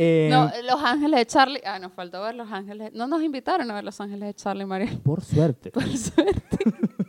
Eh, 0.00 0.28
No, 0.30 0.50
Los 0.64 0.82
Ángeles 0.82 1.18
de 1.18 1.26
Charlie. 1.26 1.60
Ah, 1.64 1.78
nos 1.78 1.92
faltó 1.92 2.22
ver 2.22 2.34
Los 2.34 2.50
Ángeles. 2.50 2.92
No 2.92 3.06
nos 3.06 3.22
invitaron 3.22 3.70
a 3.70 3.74
ver 3.74 3.84
Los 3.84 4.00
Ángeles 4.00 4.28
de 4.28 4.34
Charlie, 4.34 4.64
María. 4.64 4.90
Por 5.02 5.22
suerte. 5.22 5.70
Por 5.70 5.84
suerte. 5.96 6.58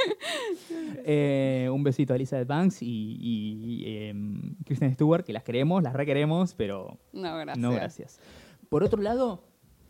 Eh, 1.04 1.68
un 1.72 1.82
besito 1.82 2.12
a 2.12 2.16
Elizabeth 2.16 2.46
Banks 2.46 2.82
y, 2.82 3.16
y, 3.20 4.06
em, 4.08 4.54
Kristen 4.64 4.92
Stewart, 4.94 5.24
que 5.24 5.32
las 5.32 5.42
queremos, 5.42 5.82
las 5.82 5.94
requeremos, 5.94 6.54
pero 6.54 6.98
No, 7.12 7.36
gracias. 7.38 7.58
no 7.58 7.72
gracias. 7.72 8.20
Por 8.68 8.82
otro 8.84 9.00
lado, 9.00 9.42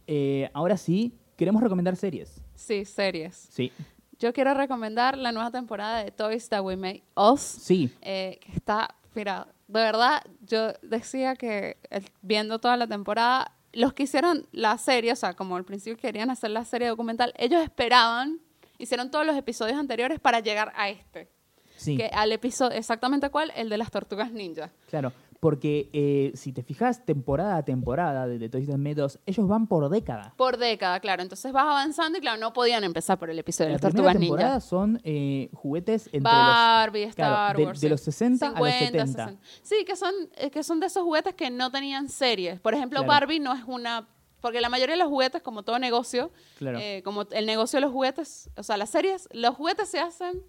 eh, 0.07 0.49
ahora 0.55 0.77
sí, 0.77 1.13
queremos 1.37 1.63
recomendar 1.63 1.97
series. 1.97 2.41
Sí, 2.55 2.85
series. 2.85 3.35
Sí, 3.51 3.73
Yo 4.19 4.33
quiero 4.33 4.53
recomendar 4.55 5.17
la 5.19 5.33
nueva 5.33 5.51
temporada 5.51 6.05
de 6.05 6.11
Toys 6.11 6.49
That 6.51 6.63
We 6.63 6.77
Made 6.77 7.03
Us. 7.17 7.41
sí, 7.41 7.91
eh, 8.03 8.39
que 8.41 8.53
está, 8.53 8.95
mira, 9.15 9.49
de 9.67 9.81
verdad, 9.81 10.23
yo 10.47 10.73
decía 10.83 11.35
que 11.37 11.79
viendo 12.23 12.59
toda 12.59 12.77
la 12.77 12.87
temporada, 12.87 13.53
los 13.73 13.93
que 13.95 14.03
hicieron 14.05 14.47
la 14.53 14.77
serie, 14.79 15.13
o 15.13 15.17
sea, 15.17 15.35
como 15.35 15.57
al 15.57 15.65
principio 15.65 15.97
querían 15.97 16.31
hacer 16.31 16.51
la 16.51 16.65
serie 16.65 16.89
documental, 16.89 17.33
ellos 17.39 17.63
esperaban, 17.63 18.41
hicieron 18.81 19.11
todos 19.11 19.27
los 19.27 19.37
episodios 19.37 19.79
anteriores 19.79 20.19
para 20.21 20.41
llegar 20.41 20.73
a 20.77 20.89
este. 20.89 21.29
sí. 21.77 21.97
Que 21.97 22.07
al 22.13 22.33
episodio, 22.33 22.77
exactamente 22.77 23.31
cuál, 23.31 23.53
el 23.57 23.69
de 23.69 23.79
las 23.79 23.91
tortugas 23.91 24.33
ninja. 24.33 24.71
Claro, 24.89 25.13
porque 25.41 25.89
eh, 25.95 26.33
si 26.35 26.53
te 26.53 26.63
fijas 26.63 27.07
temporada 27.07 27.57
a 27.57 27.65
temporada 27.65 28.27
de, 28.27 28.39
de 28.39 28.51
Toys 28.51 28.69
Us, 28.69 29.19
ellos 29.25 29.49
van 29.49 29.67
por 29.67 29.89
década. 29.89 30.35
Por 30.37 30.59
década, 30.59 31.01
claro. 31.01 31.23
Entonces 31.23 31.51
vas 31.51 31.63
avanzando 31.65 32.19
y 32.19 32.21
claro, 32.21 32.39
no 32.39 32.53
podían 32.53 32.85
empezar 32.85 33.19
por 33.19 33.31
el 33.31 33.39
episodio 33.39 33.69
de 33.69 33.73
La 33.73 33.75
las 33.77 33.81
tortugas 33.93 34.19
temporada 34.19 34.49
ninja. 34.57 34.61
son 34.61 35.01
eh, 35.03 35.49
juguetes 35.55 36.09
entre 36.13 36.31
Barbie, 36.31 37.01
los, 37.07 37.11
Star 37.11 37.27
claro, 37.55 37.59
de- 37.59 37.65
Wars. 37.65 37.81
de, 37.81 37.87
sí. 37.87 37.91
los 37.91 38.01
60 38.03 38.47
a 38.49 38.61
los 38.61 38.69
70. 38.71 39.07
60. 39.07 39.37
Sí, 39.63 39.85
que 39.87 39.97
son, 39.97 40.13
eh, 40.37 40.51
que 40.51 40.63
son 40.63 40.79
de 40.81 40.87
esos 40.89 41.03
juguetes 41.05 41.33
que 41.35 41.49
no 41.49 41.71
tenían 41.71 42.11
series. 42.11 42.61
Por 42.61 42.75
ejemplo, 42.75 42.99
Claro. 42.99 43.09
Barbie 43.21 43.41
no 43.41 43.55
es 43.55 43.63
una... 43.67 44.07
Porque 44.41 44.61
la 44.61 44.69
mayoría 44.69 44.95
de 44.95 44.99
los 44.99 45.09
juguetes, 45.09 45.43
como 45.43 45.63
todo 45.63 45.79
negocio, 45.79 46.31
Claro. 46.59 46.79
eh, 46.81 47.03
como 47.05 47.23
el 47.31 47.47
negocio 47.47 47.77
de 47.79 47.83
los 47.83 47.93
juguetes, 47.93 48.51
o 48.57 48.63
sea, 48.63 48.77
las 48.77 48.91
series, 48.91 49.29
los 49.33 49.55
juguetes 49.57 49.89
se 49.89 49.99
hacen... 50.01 50.43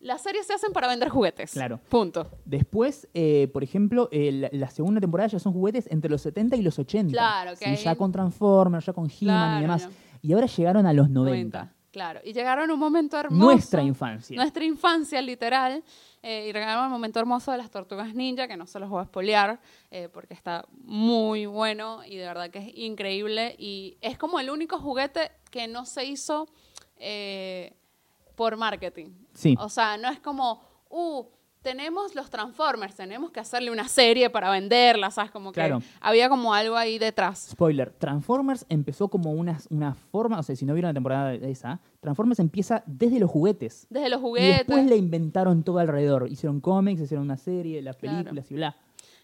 Las 0.00 0.22
series 0.22 0.46
se 0.46 0.52
hacen 0.54 0.72
para 0.72 0.86
vender 0.86 1.08
juguetes. 1.08 1.50
Claro. 1.50 1.80
Punto. 1.88 2.30
Después, 2.44 3.08
eh, 3.14 3.48
por 3.52 3.64
ejemplo, 3.64 4.08
eh, 4.12 4.30
la, 4.30 4.48
la 4.52 4.70
segunda 4.70 5.00
temporada 5.00 5.26
ya 5.28 5.40
son 5.40 5.52
juguetes 5.52 5.88
entre 5.90 6.08
los 6.08 6.22
70 6.22 6.54
y 6.54 6.62
los 6.62 6.78
80. 6.78 7.10
Claro, 7.10 7.56
que 7.58 7.76
Sí, 7.76 7.82
ya 7.82 7.96
con 7.96 8.12
Transformers, 8.12 8.86
ya 8.86 8.92
con 8.92 9.06
He-Man 9.06 9.14
y 9.16 9.24
Claro, 9.24 9.60
demás. 9.60 9.82
ya. 9.82 9.90
Y 10.22 10.32
ahora 10.34 10.46
llegaron 10.46 10.86
a 10.86 10.92
los 10.92 11.10
90. 11.10 11.58
90. 11.58 11.74
Claro. 11.90 12.20
Y 12.22 12.32
llegaron 12.32 12.70
a 12.70 12.74
un 12.74 12.78
momento 12.78 13.18
hermoso. 13.18 13.44
Nuestra 13.44 13.82
infancia. 13.82 14.36
Nuestra 14.36 14.64
infancia, 14.64 15.20
literal. 15.20 15.82
Eh, 16.22 16.46
y 16.48 16.52
regalaron 16.52 16.84
el 16.86 16.90
momento 16.90 17.20
hermoso 17.20 17.52
de 17.52 17.58
las 17.58 17.70
tortugas 17.70 18.14
ninja, 18.14 18.48
que 18.48 18.56
no 18.56 18.66
se 18.66 18.78
los 18.78 18.88
voy 18.88 19.00
a 19.00 19.04
espolear, 19.04 19.60
eh, 19.90 20.08
porque 20.12 20.34
está 20.34 20.66
muy 20.70 21.46
bueno 21.46 22.04
y 22.04 22.16
de 22.16 22.26
verdad 22.26 22.50
que 22.50 22.58
es 22.58 22.70
increíble. 22.74 23.54
Y 23.58 23.96
es 24.00 24.18
como 24.18 24.40
el 24.40 24.50
único 24.50 24.78
juguete 24.78 25.32
que 25.50 25.68
no 25.68 25.84
se 25.84 26.04
hizo 26.04 26.48
eh, 26.96 27.74
por 28.34 28.56
marketing. 28.56 29.10
Sí. 29.34 29.56
O 29.58 29.68
sea, 29.68 29.96
no 29.96 30.08
es 30.08 30.20
como, 30.20 30.60
uh, 30.90 31.24
tenemos 31.68 32.14
los 32.14 32.30
Transformers, 32.30 32.94
tenemos 32.94 33.30
que 33.30 33.40
hacerle 33.40 33.70
una 33.70 33.86
serie 33.88 34.30
para 34.30 34.50
venderla, 34.50 35.10
¿sabes? 35.10 35.30
Como 35.30 35.52
que 35.52 35.60
Claro. 35.60 35.82
había 36.00 36.28
como 36.30 36.54
algo 36.54 36.76
ahí 36.76 36.98
detrás. 36.98 37.48
Spoiler, 37.50 37.90
Transformers 37.90 38.64
empezó 38.70 39.08
como 39.08 39.32
una, 39.32 39.58
una 39.68 39.92
forma, 39.94 40.38
o 40.38 40.42
sea, 40.42 40.56
si 40.56 40.64
no 40.64 40.72
vieron 40.72 40.88
la 40.88 40.94
temporada 40.94 41.30
de 41.30 41.50
esa, 41.50 41.80
Transformers 42.00 42.38
empieza 42.40 42.82
desde 42.86 43.18
los 43.20 43.30
juguetes. 43.30 43.86
Desde 43.90 44.08
los 44.08 44.20
Y 44.20 44.22
juguetes. 44.22 44.56
después 44.66 44.86
le 44.86 44.96
inventaron 44.96 45.62
todo 45.62 45.78
alrededor. 45.78 46.28
Hicieron 46.30 46.60
cómics, 46.60 47.02
hicieron 47.02 47.24
una 47.24 47.36
serie, 47.36 47.82
las 47.82 47.96
Claro. 47.96 48.18
películas 48.18 48.50
y 48.50 48.54
bla. 48.54 48.76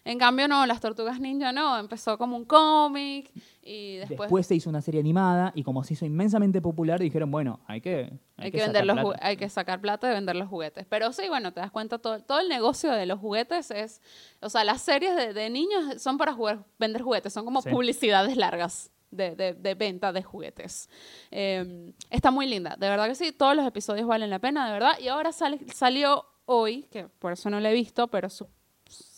En 0.05 0.19
cambio, 0.19 0.47
no, 0.47 0.65
las 0.67 0.79
tortugas 0.79 1.19
ninja 1.19 1.51
no, 1.51 1.77
empezó 1.79 2.17
como 2.19 2.37
un 2.37 2.45
cómic 2.45 3.31
y 3.63 3.95
después, 3.97 4.19
Después, 4.19 4.45
se 4.47 4.53
hizo 4.53 4.69
una 4.69 4.81
serie 4.81 4.99
animada 5.01 5.51
y 5.55 5.63
como 5.63 5.83
se 5.83 5.93
hizo 5.95 6.05
inmensamente 6.05 6.61
popular, 6.61 6.99
dijeron, 6.99 7.31
bueno, 7.31 7.59
hay 7.65 7.81
que, 7.81 8.13
hay, 8.37 8.51
que, 8.51 8.57
vender 8.59 8.85
los 8.85 8.99
plata. 8.99 9.19
hay 9.25 9.35
que 9.35 9.49
sacar 9.49 9.81
plata 9.81 10.07
de 10.07 10.13
vender 10.13 10.35
los 10.35 10.47
juguetes. 10.47 10.85
Pero 10.87 11.11
sí, 11.11 11.27
bueno, 11.27 11.51
te 11.53 11.59
das 11.59 11.71
cuenta, 11.71 11.97
todo, 11.97 12.19
todo 12.21 12.39
el 12.39 12.47
negocio 12.49 12.91
de 12.91 13.07
los 13.07 13.19
juguetes 13.19 13.71
es, 13.71 13.99
o 14.41 14.49
sea, 14.49 14.63
las 14.63 14.83
series 14.83 15.15
de, 15.15 15.33
de 15.33 15.49
niños 15.49 15.99
son 16.01 16.19
para 16.19 16.33
jugar, 16.33 16.63
vender 16.77 17.01
juguetes, 17.01 17.33
son 17.33 17.43
como 17.43 17.61
Sí. 17.63 17.69
publicidades 17.71 18.37
largas. 18.37 18.91
De, 19.11 19.33
de- 19.33 19.53
de 19.53 19.75
venta 19.75 20.11
de 20.11 20.23
juguetes. 20.23 20.89
Eh, 21.31 21.93
está 22.09 22.31
muy 22.31 22.47
linda, 22.47 22.75
de 22.77 22.89
verdad 22.89 23.07
que 23.07 23.15
sí, 23.15 23.31
todos 23.31 23.55
los 23.55 23.65
episodios 23.65 24.05
valen 24.07 24.29
la 24.29 24.39
pena, 24.39 24.65
de 24.67 24.73
verdad. 24.73 24.99
Y 24.99 25.07
ahora 25.07 25.31
sale, 25.31 25.59
salió 25.73 26.25
hoy, 26.45 26.83
que 26.91 27.07
por 27.07 27.31
eso 27.31 27.49
no 27.49 27.61
la 27.61 27.71
he 27.71 27.73
visto, 27.73 28.07
pero 28.09 28.29
su- 28.29 28.49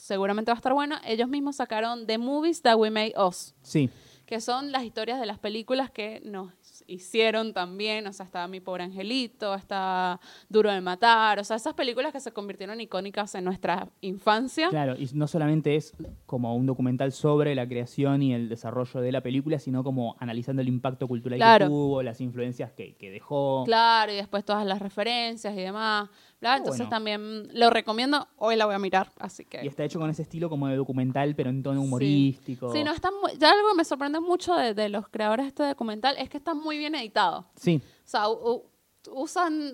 seguramente 0.08 0.50
va 0.52 0.56
a 0.56 0.58
estar 0.58 0.74
buena. 0.74 1.02
Ellos 1.06 1.28
mismos 1.28 1.58
sacaron 1.58 2.08
The 2.08 2.18
Movies 2.18 2.62
That 2.62 2.76
We 2.78 2.90
Made 2.90 3.14
Us. 3.18 3.54
Sí, 3.62 3.90
que 4.26 4.42
son 4.42 4.74
las 4.74 4.84
historias 4.84 5.22
de 5.22 5.26
las 5.26 5.40
películas 5.40 5.90
que 5.90 6.22
nos 6.26 6.52
hicieron 6.86 7.54
también, 7.54 8.08
o 8.08 8.14
sea, 8.14 8.26
estaba 8.26 8.48
Mi 8.50 8.60
Pobre 8.60 8.84
Angelito, 8.84 9.56
está 9.56 10.20
Duro 10.50 10.70
de 10.70 10.82
Matar, 10.82 11.40
o 11.40 11.44
sea, 11.46 11.56
esas 11.56 11.74
películas 11.74 12.12
que 12.12 12.20
se 12.20 12.34
convirtieron 12.34 12.80
icónicas 12.82 13.36
en 13.36 13.46
nuestra 13.46 13.88
infancia. 14.02 14.68
claro, 14.70 14.96
y 14.98 15.10
no 15.14 15.28
solamente 15.28 15.78
es 15.78 15.94
como 16.26 16.54
un 16.56 16.66
documental 16.66 17.14
sobre 17.14 17.56
la 17.56 17.68
creación 17.68 18.22
y 18.22 18.34
el 18.34 18.50
desarrollo 18.50 19.00
de 19.00 19.14
la 19.14 19.22
película, 19.22 19.60
sino 19.60 19.82
como 19.82 20.18
analizando 20.20 20.62
el 20.62 20.68
impacto 20.68 21.08
cultural 21.08 21.40
Claro. 21.40 21.66
que 21.66 21.70
tuvo, 21.70 22.04
las 22.04 22.20
influencias 22.20 22.74
que, 22.74 22.96
que 22.96 23.10
dejó. 23.10 23.64
Claro, 23.64 24.12
y 24.12 24.16
después 24.18 24.44
todas 24.44 24.66
las 24.66 24.80
referencias 24.80 25.54
y 25.54 25.62
demás. 25.62 26.10
Bla. 26.40 26.54
Ah, 26.54 26.58
Entonces 26.58 26.80
bueno. 26.80 26.90
también 26.90 27.50
lo 27.54 27.70
recomiendo, 27.70 28.28
hoy 28.38 28.56
la 28.56 28.66
voy 28.66 28.76
a 28.76 28.80
mirar, 28.80 29.12
así 29.20 29.46
que... 29.46 29.64
Y 29.64 29.68
está 29.68 29.84
hecho 29.84 30.00
con 30.00 30.10
ese 30.10 30.22
estilo 30.22 30.50
como 30.50 30.68
de 30.68 30.76
documental, 30.76 31.36
pero 31.36 31.50
en 31.50 31.64
tono 31.64 31.82
humorístico. 31.82 32.72
Sí, 32.74 32.84
no, 32.84 32.92
está 32.94 33.10
muy- 33.12 33.38
ya 33.38 33.52
algo 33.52 33.70
que 33.72 33.76
me 33.78 33.86
sorprende 33.86 34.20
mucho 34.20 34.56
de, 34.56 34.74
de 34.74 34.90
los 34.90 35.08
creadores 35.10 35.46
de 35.46 35.48
este 35.50 35.64
documental 35.64 36.16
es 36.18 36.30
que 36.30 36.38
está 36.38 36.54
muy 36.54 36.78
bien 36.78 36.96
editado. 36.96 37.48
Sí, 37.56 37.82
O 37.84 38.08
sea, 38.10 38.30
u- 38.30 38.64
usan 39.12 39.72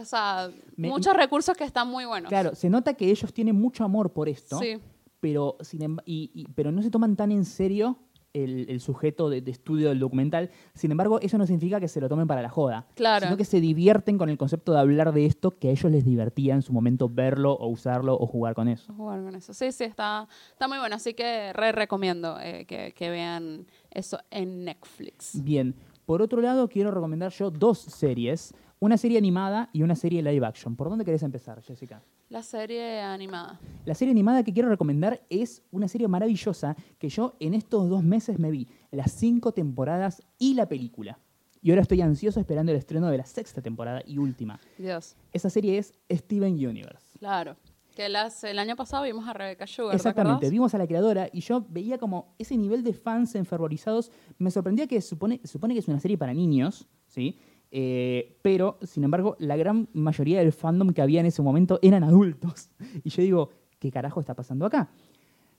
o 0.00 0.04
sea, 0.04 0.50
Me- 0.76 0.88
muchos 0.88 1.16
recursos 1.16 1.56
que 1.56 1.64
están 1.64 1.88
muy 1.88 2.04
buenos. 2.04 2.28
claro, 2.28 2.54
se 2.54 2.68
nota 2.68 2.94
que 2.94 3.10
ellos 3.10 3.32
tienen 3.32 3.56
mucho 3.56 3.82
amor 3.84 4.12
por 4.12 4.28
esto, 4.28 4.58
Sí. 4.58 4.78
pero, 5.20 5.56
sin 5.60 5.80
emb- 5.80 6.02
y, 6.04 6.30
y- 6.34 6.46
pero 6.54 6.70
no 6.70 6.82
se 6.82 6.90
toman 6.90 7.16
tan 7.16 7.32
en 7.32 7.44
serio 7.44 7.98
el, 8.34 8.66
el 8.68 8.80
sujeto 8.80 9.30
de, 9.30 9.40
de 9.40 9.50
estudio 9.50 9.88
del 9.88 9.98
documental. 10.00 10.50
Sin 10.74 10.90
embargo, 10.90 11.20
eso 11.20 11.38
no 11.38 11.46
significa 11.46 11.80
que 11.80 11.88
se 11.88 12.00
lo 12.00 12.08
tomen 12.08 12.26
para 12.26 12.42
la 12.42 12.48
joda, 12.50 12.86
Claro. 12.94 13.24
sino 13.26 13.36
que 13.36 13.44
se 13.44 13.60
divierten 13.60 14.18
con 14.18 14.28
el 14.28 14.36
concepto 14.36 14.72
de 14.72 14.80
hablar 14.80 15.12
de 15.14 15.24
esto 15.24 15.52
que 15.52 15.68
a 15.68 15.70
ellos 15.70 15.90
les 15.90 16.04
divertía 16.04 16.54
en 16.54 16.62
su 16.62 16.72
momento 16.72 17.08
verlo 17.08 17.52
o 17.52 17.68
usarlo 17.68 18.14
o 18.18 18.26
jugar 18.26 18.54
con 18.54 18.68
eso. 18.68 18.92
jugar 18.92 19.22
con 19.22 19.34
eso. 19.34 19.54
Sí, 19.54 19.72
sí, 19.72 19.84
está, 19.84 20.28
está 20.50 20.68
muy 20.68 20.78
bueno. 20.78 20.96
Así 20.96 21.14
que 21.14 21.52
re 21.52 21.72
recomiendo 21.72 22.38
eh, 22.40 22.64
que, 22.66 22.92
que 22.92 23.08
vean 23.10 23.66
eso 23.90 24.18
en 24.30 24.64
Netflix. 24.64 25.42
Bien, 25.42 25.74
por 26.04 26.20
otro 26.20 26.40
lado, 26.42 26.68
quiero 26.68 26.90
recomendar 26.90 27.30
yo 27.32 27.50
dos 27.50 27.78
series, 27.78 28.52
una 28.84 28.98
serie 28.98 29.16
animada 29.16 29.70
y 29.72 29.82
una 29.82 29.96
serie 29.96 30.22
live 30.22 30.44
action. 30.44 30.76
¿Por 30.76 30.90
dónde 30.90 31.06
querés 31.06 31.22
empezar, 31.22 31.62
Jessica? 31.62 32.02
La 32.28 32.42
serie 32.42 33.00
animada. 33.00 33.58
La 33.86 33.94
serie 33.94 34.12
animada 34.12 34.42
que 34.42 34.52
quiero 34.52 34.68
recomendar 34.68 35.22
es 35.30 35.62
una 35.70 35.88
serie 35.88 36.06
maravillosa 36.06 36.76
que 36.98 37.08
yo 37.08 37.34
en 37.40 37.54
estos 37.54 37.88
dos 37.88 38.02
meses 38.02 38.38
me 38.38 38.50
vi 38.50 38.68
las 38.90 39.10
cinco 39.12 39.52
temporadas 39.52 40.22
y 40.38 40.52
la 40.52 40.68
película. 40.68 41.18
Y 41.62 41.70
ahora 41.70 41.80
estoy 41.80 42.02
ansioso 42.02 42.40
esperando 42.40 42.72
el 42.72 42.78
estreno 42.78 43.08
de 43.08 43.16
la 43.16 43.24
sexta 43.24 43.62
temporada 43.62 44.02
y 44.04 44.18
última. 44.18 44.60
Dios. 44.76 45.16
Esa 45.32 45.48
serie 45.48 45.78
es 45.78 45.94
Steven 46.12 46.52
Universe. 46.52 47.18
Claro. 47.18 47.56
Que 47.96 48.10
las, 48.10 48.44
el 48.44 48.58
año 48.58 48.76
pasado 48.76 49.04
vimos 49.04 49.26
a 49.26 49.32
Rebecca 49.32 49.66
Sugar, 49.66 49.92
¿te 49.92 49.96
Exactamente, 49.96 50.50
vimos 50.50 50.74
a 50.74 50.78
la 50.78 50.86
creadora 50.86 51.30
y 51.32 51.40
yo 51.40 51.64
veía 51.70 51.96
como 51.96 52.34
ese 52.38 52.58
nivel 52.58 52.82
de 52.82 52.92
fans 52.92 53.34
enfervorizados. 53.34 54.10
Me 54.36 54.50
sorprendía 54.50 54.86
que 54.86 55.00
supone, 55.00 55.40
supone 55.44 55.72
que 55.72 55.80
es 55.80 55.88
una 55.88 56.00
serie 56.00 56.18
para 56.18 56.34
niños, 56.34 56.86
¿sí? 57.06 57.38
Eh, 57.76 58.38
pero, 58.40 58.78
sin 58.82 59.02
embargo, 59.02 59.34
la 59.40 59.56
gran 59.56 59.88
mayoría 59.94 60.38
del 60.38 60.52
fandom 60.52 60.90
que 60.90 61.02
había 61.02 61.18
en 61.18 61.26
ese 61.26 61.42
momento 61.42 61.80
eran 61.82 62.04
adultos. 62.04 62.70
Y 63.02 63.10
yo 63.10 63.20
digo, 63.20 63.50
¿qué 63.80 63.90
carajo 63.90 64.20
está 64.20 64.34
pasando 64.34 64.64
acá? 64.64 64.90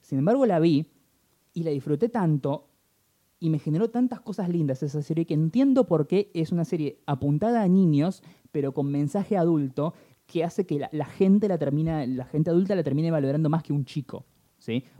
Sin 0.00 0.18
embargo, 0.18 0.46
la 0.46 0.58
vi 0.58 0.86
y 1.52 1.62
la 1.62 1.72
disfruté 1.72 2.08
tanto 2.08 2.70
y 3.38 3.50
me 3.50 3.58
generó 3.58 3.90
tantas 3.90 4.20
cosas 4.20 4.48
lindas 4.48 4.82
esa 4.82 5.02
serie 5.02 5.26
que 5.26 5.34
entiendo 5.34 5.86
por 5.86 6.06
qué 6.06 6.30
es 6.32 6.52
una 6.52 6.64
serie 6.64 7.02
apuntada 7.04 7.62
a 7.62 7.68
niños, 7.68 8.22
pero 8.50 8.72
con 8.72 8.90
mensaje 8.90 9.36
adulto, 9.36 9.92
que 10.24 10.42
hace 10.42 10.64
que 10.64 10.88
la, 10.90 11.04
gente 11.04 11.48
la 11.48 11.58
termina, 11.58 12.06
la 12.06 12.24
gente 12.24 12.48
adulta 12.48 12.74
la 12.74 12.82
termine 12.82 13.10
valorando 13.10 13.50
más 13.50 13.62
que 13.62 13.74
un 13.74 13.84
chico. 13.84 14.24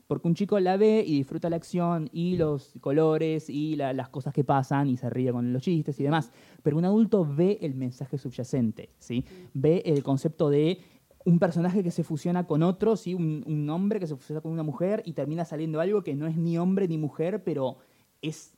Porque 0.07 0.29
un 0.29 0.35
chico 0.35 0.59
la 0.61 0.77
ve 0.77 1.03
y 1.07 1.14
disfruta 1.17 1.51
la 1.51 1.57
acción 1.57 2.09
y 2.12 2.37
los 2.37 2.73
colores 2.81 3.49
y 3.51 3.77
la- 3.77 3.93
las 3.93 4.09
cosas 4.09 4.33
que 4.33 4.45
pasan 4.45 4.89
y 4.89 4.97
se 4.97 5.11
ríe 5.11 5.33
con 5.33 5.53
los 5.53 5.62
chistes 5.62 5.99
y 6.01 6.05
demás. 6.05 6.31
Pero 6.62 6.77
un 6.77 6.85
adulto 6.85 7.25
ve 7.25 7.59
el 7.62 7.75
mensaje 7.75 8.19
subyacente, 8.19 8.91
¿sí? 8.99 9.25
Ve 9.55 9.83
el 9.85 10.03
concepto 10.03 10.51
de 10.51 10.79
un 11.25 11.39
personaje 11.41 11.83
que 11.83 11.91
se 11.91 12.05
fusiona 12.05 12.47
con 12.47 12.62
otro, 12.62 12.97
¿sí? 12.97 13.12
un, 13.14 13.43
un 13.47 13.69
hombre 13.71 13.99
que 13.99 14.07
se 14.07 14.14
fusiona 14.14 14.41
con 14.41 14.53
una 14.53 14.62
mujer 14.62 15.03
y 15.05 15.12
termina 15.12 15.45
saliendo 15.45 15.81
algo 15.81 16.03
que 16.05 16.14
no 16.14 16.29
es 16.29 16.37
ni 16.37 16.57
hombre 16.57 16.87
ni 16.87 16.99
mujer, 16.99 17.43
pero 17.43 17.79
es 18.23 18.53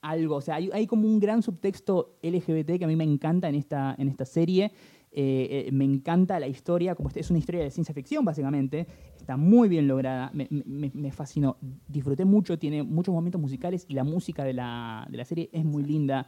algo, 0.00 0.36
o 0.36 0.40
sea, 0.40 0.54
hay, 0.54 0.70
hay 0.72 0.86
como 0.86 1.06
un 1.08 1.18
gran 1.18 1.42
subtexto 1.42 2.16
LGBT 2.22 2.78
que 2.78 2.84
a 2.84 2.88
mí 2.88 2.96
me 2.96 3.04
encanta 3.04 3.48
en 3.48 3.56
esta, 3.56 3.94
en 3.98 4.08
esta 4.08 4.24
serie. 4.24 4.70
Eh, 5.18 5.64
eh, 5.68 5.72
me 5.72 5.84
encanta 5.86 6.38
la 6.38 6.46
historia, 6.46 6.94
como 6.94 7.08
este- 7.08 7.20
es 7.20 7.30
una 7.30 7.38
historia 7.38 7.62
de 7.62 7.70
ciencia 7.70 7.94
ficción, 7.94 8.22
básicamente. 8.22 8.86
Está 9.16 9.38
muy 9.38 9.66
bien 9.66 9.88
lograda, 9.88 10.30
me, 10.34 10.46
me- 10.50 10.90
me 10.92 11.10
fascinó. 11.10 11.56
Disfruté 11.88 12.26
mucho, 12.26 12.58
tiene 12.58 12.82
muchos 12.82 13.14
momentos 13.14 13.40
musicales 13.40 13.86
y 13.88 13.94
la 13.94 14.04
música 14.04 14.44
de 14.44 14.52
la, 14.52 15.08
de 15.10 15.16
la 15.16 15.24
serie 15.24 15.48
es 15.52 15.64
muy 15.64 15.82
linda. 15.84 16.26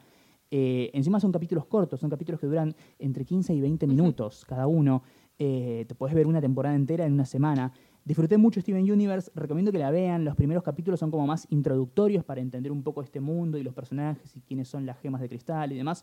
Eh, 0.51 0.91
encima 0.95 1.21
son 1.21 1.31
capítulos 1.33 1.67
cortos, 1.67 2.01
son 2.01 2.09
capítulos 2.09 2.41
que 2.41 2.47
duran 2.47 2.75
entre 2.99 3.27
15 3.27 3.53
y 3.53 3.61
20 3.61 3.87
minutos 3.87 4.47
cada 4.47 4.67
uno. 4.67 5.03
Te 5.37 5.95
puedes 5.97 6.17
ver 6.17 6.27
una 6.27 6.41
temporada 6.41 6.75
entera 6.75 7.05
en 7.07 7.13
una 7.13 7.27
semana. 7.27 7.71
Disfruté 8.07 8.39
mucho 8.39 8.59
Steven 8.61 8.91
Universe, 8.91 9.31
recomiendo 9.35 9.71
que 9.71 9.79
la 9.79 9.91
vean. 9.91 10.25
Los 10.25 10.35
primeros 10.35 10.65
capítulos 10.65 10.99
son 10.99 11.11
como 11.11 11.27
más 11.27 11.47
introductorios 11.51 12.25
para 12.25 12.41
entender 12.41 12.73
un 12.73 12.83
poco 12.83 13.03
este 13.03 13.21
mundo 13.21 13.59
y 13.59 13.63
los 13.63 13.75
personajes 13.75 14.35
y 14.35 14.41
quiénes 14.41 14.67
son 14.67 14.87
las 14.87 14.99
gemas 14.99 15.21
de 15.21 15.29
cristal 15.29 15.71
y 15.73 15.77
demás. 15.77 16.03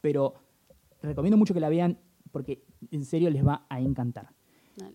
Pero 0.00 0.34
recomiendo 1.00 1.36
mucho 1.38 1.54
que 1.54 1.60
la 1.60 1.68
vean 1.68 1.96
porque 2.34 2.64
en 2.90 3.04
serio 3.04 3.30
les 3.30 3.46
va 3.46 3.64
a 3.70 3.80
encantar. 3.80 4.28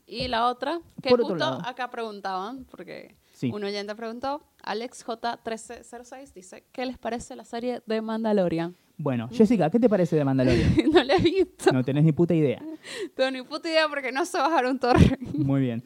Y 0.05 0.27
la 0.27 0.47
otra, 0.49 0.81
que 1.01 1.09
Por 1.09 1.21
justo 1.21 1.35
lado. 1.37 1.61
acá 1.65 1.89
preguntaban, 1.89 2.65
porque 2.69 3.15
Sí. 3.31 3.49
un 3.53 3.63
oyente 3.63 3.95
preguntó, 3.95 4.43
Alex 4.61 5.05
J1306 5.07 6.33
dice, 6.33 6.65
¿qué 6.73 6.85
les 6.85 6.97
parece 6.97 7.37
la 7.37 7.45
serie 7.45 7.81
de 7.85 8.01
Mandalorian? 8.01 8.75
Bueno, 8.97 9.29
Jessica, 9.31 9.69
¿qué 9.69 9.79
te 9.79 9.87
parece 9.87 10.17
de 10.17 10.25
Mandalorian? 10.25 10.73
no 10.93 11.01
la 11.01 11.15
he 11.15 11.21
visto. 11.21 11.71
No 11.71 11.81
tenés 11.85 12.03
ni 12.03 12.11
puta 12.11 12.33
idea. 12.35 12.61
Tengo 13.15 13.31
ni 13.31 13.41
puta 13.41 13.69
idea 13.69 13.87
porque 13.87 14.11
no 14.11 14.25
sé 14.25 14.37
bajar 14.37 14.65
un 14.65 14.77
torre. 14.77 15.17
Muy 15.33 15.61
bien. 15.61 15.81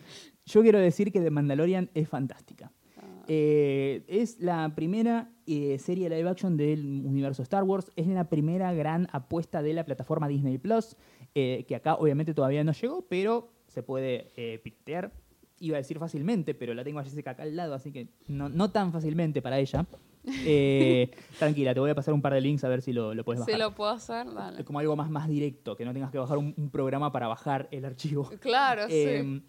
Yo 0.48 0.64
quiero 0.64 0.80
decir 0.80 1.12
que 1.12 1.22
The 1.22 1.30
Mandalorian 1.30 1.92
es 1.94 2.10
fantástica. 2.10 2.72
Eh, 3.28 4.04
es 4.08 4.40
la 4.40 4.74
primera 4.76 5.30
eh, 5.48 5.78
serie 5.80 6.10
live 6.10 6.30
action 6.30 6.58
del 6.58 7.04
universo 7.06 7.42
Star 7.44 7.64
Wars. 7.64 7.92
Es 7.96 8.08
la 8.08 8.30
primera 8.30 8.74
gran 8.74 9.08
apuesta 9.12 9.62
de 9.62 9.74
la 9.74 9.86
plataforma 9.86 10.28
Disney 10.28 10.58
Plus, 10.58 10.96
eh, 11.36 11.66
que 11.68 11.76
acá 11.76 11.96
obviamente 11.96 12.34
todavía 12.34 12.64
no 12.64 12.72
llegó, 12.74 13.06
pero 13.08 13.50
se 13.68 13.84
puede 13.84 14.32
eh, 14.36 14.60
piratear. 14.64 15.12
Iba 15.60 15.78
a 15.78 15.82
decir 15.82 15.98
fácilmente, 16.00 16.54
pero 16.54 16.74
la 16.74 16.84
tengo 16.84 17.00
a 17.00 17.04
Jessica 17.04 17.32
acá 17.32 17.44
al 17.44 17.56
lado, 17.56 17.74
así 17.74 17.92
que 17.92 18.10
no, 18.28 18.50
no 18.50 18.72
tan 18.72 18.92
fácilmente 18.92 19.42
para 19.42 19.60
ella. 19.60 19.86
Eh, 20.46 21.12
tranquila, 21.38 21.74
te 21.74 21.82
voy 21.82 21.90
a 21.90 21.96
pasar 21.96 22.14
un 22.14 22.22
par 22.22 22.34
de 22.34 22.40
links 22.40 22.64
a 22.64 22.70
ver 22.70 22.82
si 22.82 22.94
lo, 22.94 23.14
lo 23.14 23.26
puedes 23.26 23.42
bajar. 23.42 23.54
Si 23.56 23.60
lo 23.60 23.76
puedo 23.76 23.90
hacer, 23.92 24.34
dale. 24.34 24.64
Como 24.64 24.80
algo 24.80 24.96
más, 24.96 25.10
más 25.10 25.28
directo, 25.28 25.76
que 25.76 25.84
no 25.84 25.92
tengas 25.94 26.12
que 26.12 26.18
bajar 26.18 26.38
un- 26.38 26.54
un 26.56 26.70
programa 26.70 27.12
para 27.12 27.28
bajar 27.28 27.68
el 27.72 27.84
archivo. 27.84 28.30
Claro, 28.40 28.84
sí. 28.88 29.44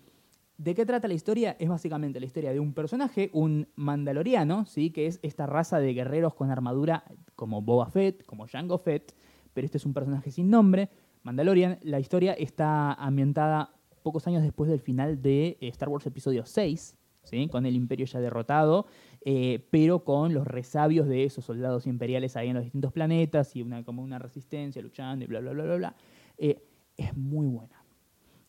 ¿De 0.56 0.74
qué 0.74 0.86
trata 0.86 1.08
la 1.08 1.14
historia? 1.14 1.56
Es 1.58 1.68
básicamente 1.68 2.20
la 2.20 2.26
historia 2.26 2.52
de 2.52 2.60
un 2.60 2.74
personaje, 2.74 3.28
un 3.32 3.66
mandaloriano, 3.74 4.66
¿sí? 4.66 4.90
que 4.90 5.06
es 5.06 5.18
esta 5.22 5.46
raza 5.46 5.80
de 5.80 5.92
guerreros 5.92 6.34
con 6.34 6.50
armadura 6.50 7.04
como 7.34 7.60
Boba 7.60 7.90
Fett, 7.90 8.24
como 8.24 8.46
Jango 8.46 8.78
Fett, 8.78 9.14
pero 9.52 9.64
este 9.64 9.78
es 9.78 9.84
un 9.84 9.92
personaje 9.92 10.30
sin 10.30 10.48
nombre. 10.50 10.90
Mandalorian, 11.24 11.78
la 11.82 11.98
historia 11.98 12.34
está 12.34 12.92
ambientada 12.92 13.74
pocos 14.04 14.28
años 14.28 14.42
después 14.42 14.70
del 14.70 14.80
final 14.80 15.20
de 15.22 15.56
eh, 15.60 15.68
Star 15.68 15.88
Wars 15.88 16.06
Episodio 16.06 16.46
6, 16.46 16.96
¿sí? 17.24 17.48
con 17.48 17.66
el 17.66 17.74
imperio 17.74 18.06
ya 18.06 18.20
derrotado, 18.20 18.86
eh, 19.24 19.66
pero 19.70 20.04
con 20.04 20.34
los 20.34 20.46
resabios 20.46 21.08
de 21.08 21.24
esos 21.24 21.44
soldados 21.46 21.88
imperiales 21.88 22.36
ahí 22.36 22.50
en 22.50 22.54
los 22.54 22.62
distintos 22.62 22.92
planetas 22.92 23.56
y 23.56 23.62
una, 23.62 23.82
como 23.82 24.02
una 24.02 24.20
resistencia 24.20 24.80
luchando 24.80 25.24
y 25.24 25.26
bla, 25.28 25.40
bla, 25.40 25.52
bla, 25.52 25.64
bla, 25.64 25.76
bla. 25.76 25.96
Eh, 26.38 26.62
es 26.96 27.16
muy 27.16 27.48
buena. 27.48 27.73